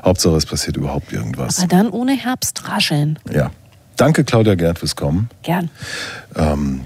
Hauptsache, 0.04 0.36
es 0.36 0.46
passiert 0.46 0.78
überhaupt 0.78 1.12
irgendwas. 1.12 1.60
Aber 1.60 1.68
dann 1.68 1.90
ohne 1.90 2.14
Herbstrascheln. 2.14 3.20
Ja. 3.32 3.52
Danke, 3.96 4.24
Claudia 4.24 4.56
Gerd, 4.56 4.80
fürs 4.80 4.96
Kommen. 4.96 5.30
Gern. 5.44 5.70
Ähm, 6.36 6.82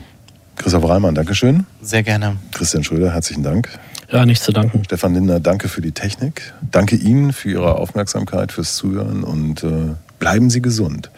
Christoph 0.56 0.88
Reimann, 0.88 1.16
Dankeschön. 1.16 1.66
Sehr 1.82 2.04
gerne. 2.04 2.38
Christian 2.52 2.84
Schröder, 2.84 3.14
herzlichen 3.14 3.44
Dank. 3.44 3.70
Ja, 4.12 4.26
nicht 4.26 4.44
zu 4.44 4.52
danken. 4.52 4.84
Stefan 4.84 5.16
Lindner, 5.16 5.40
danke 5.40 5.68
für 5.68 5.82
die 5.82 5.91
Technik. 5.91 6.54
Danke 6.72 6.95
Ihnen 6.95 7.34
für 7.34 7.50
Ihre 7.50 7.76
Aufmerksamkeit, 7.76 8.52
fürs 8.52 8.76
Zuhören 8.76 9.24
und 9.24 9.64
äh, 9.64 9.95
bleiben 10.20 10.50
Sie 10.50 10.62
gesund. 10.62 11.10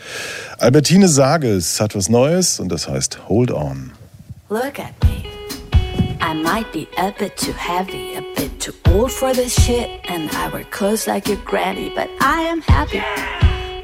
Albertine 0.57 1.09
Sages 1.09 1.81
hat 1.81 1.95
was 1.95 2.09
Neues 2.09 2.59
und 2.59 2.69
das 2.69 2.87
heißt 2.87 3.27
Hold 3.27 3.51
On. 3.51 3.91
Look 4.49 4.77
at 4.77 4.93
me. 5.03 5.27
I 6.21 6.33
might 6.33 6.71
be 6.71 6.87
a 6.99 7.11
bit 7.17 7.35
too 7.35 7.51
heavy, 7.53 8.13
a 8.13 8.21
bit 8.21 8.59
too 8.59 8.75
old 8.89 9.11
for 9.11 9.33
this 9.33 9.59
shit, 9.59 9.99
and 10.07 10.29
I 10.29 10.49
wear 10.49 10.63
clothes 10.65 11.07
like 11.07 11.27
your 11.27 11.37
granny, 11.37 11.91
but 11.95 12.11
I 12.21 12.41
am 12.41 12.61
happy. 12.61 13.01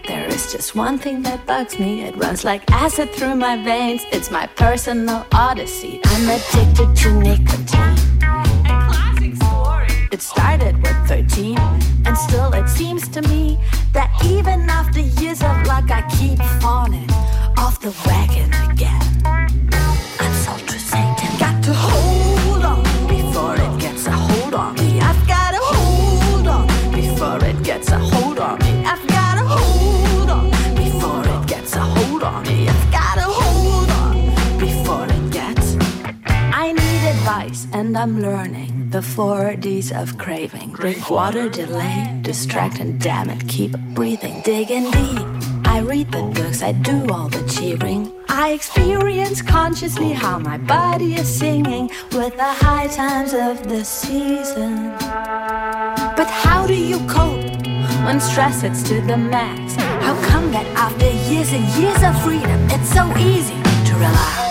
There 0.07 0.27
is 0.27 0.51
just 0.51 0.75
one 0.75 0.99
thing 0.99 1.23
that 1.23 1.47
bugs 1.47 1.79
me. 1.79 2.03
It 2.03 2.15
runs 2.15 2.43
like 2.45 2.61
acid 2.69 3.09
through 3.09 3.35
my 3.37 3.55
veins. 3.63 4.03
It's 4.11 4.29
my 4.29 4.45
personal 4.45 5.25
odyssey. 5.31 5.99
I'm 6.05 6.29
addicted 6.29 6.95
to 6.95 7.11
nicotine. 7.11 7.95
Classic 8.19 9.35
story. 9.37 9.87
It 10.11 10.21
started 10.21 10.77
with 10.83 10.95
13, 11.07 11.57
and 12.05 12.15
still 12.15 12.53
it 12.53 12.69
seems 12.69 13.07
to 13.09 13.23
me 13.23 13.57
that 13.93 14.11
even 14.23 14.69
after 14.69 14.99
years 14.99 15.41
of 15.41 15.65
luck, 15.65 15.89
I 15.89 16.07
keep 16.19 16.37
falling 16.61 17.09
off 17.57 17.79
the 17.79 17.91
wagon 18.05 18.53
again. 18.69 18.90
And 37.73 37.97
I'm 37.97 38.21
learning 38.21 38.89
the 38.89 39.01
four 39.01 39.55
D's 39.55 39.91
of 39.91 40.17
craving. 40.17 40.73
Drink 40.73 41.09
water, 41.09 41.49
delay, 41.49 42.19
distract, 42.21 42.79
and 42.79 42.99
damn 42.99 43.29
it, 43.29 43.47
keep 43.47 43.77
breathing. 43.93 44.41
Digging 44.41 44.91
deep. 44.91 45.21
I 45.65 45.79
read 45.79 46.11
the 46.11 46.23
books, 46.23 46.61
I 46.61 46.73
do 46.73 47.07
all 47.09 47.29
the 47.29 47.47
cheering. 47.47 48.11
I 48.27 48.51
experience 48.51 49.41
consciously 49.41 50.11
how 50.11 50.37
my 50.39 50.57
body 50.57 51.15
is 51.15 51.27
singing 51.27 51.89
with 52.11 52.35
the 52.35 52.53
high 52.63 52.87
times 52.87 53.33
of 53.33 53.67
the 53.69 53.85
season. 53.85 54.89
But 54.99 56.27
how 56.27 56.67
do 56.67 56.75
you 56.75 56.99
cope 57.07 57.45
when 58.05 58.19
stress 58.19 58.61
hits 58.61 58.83
to 58.89 59.01
the 59.01 59.17
max? 59.17 59.75
How 59.75 60.15
come 60.29 60.51
that 60.51 60.65
after 60.75 61.09
years 61.31 61.53
and 61.53 61.65
years 61.81 62.03
of 62.03 62.21
freedom, 62.21 62.59
it's 62.69 62.89
so 62.93 63.05
easy 63.17 63.55
to 63.87 63.93
relax? 63.95 64.50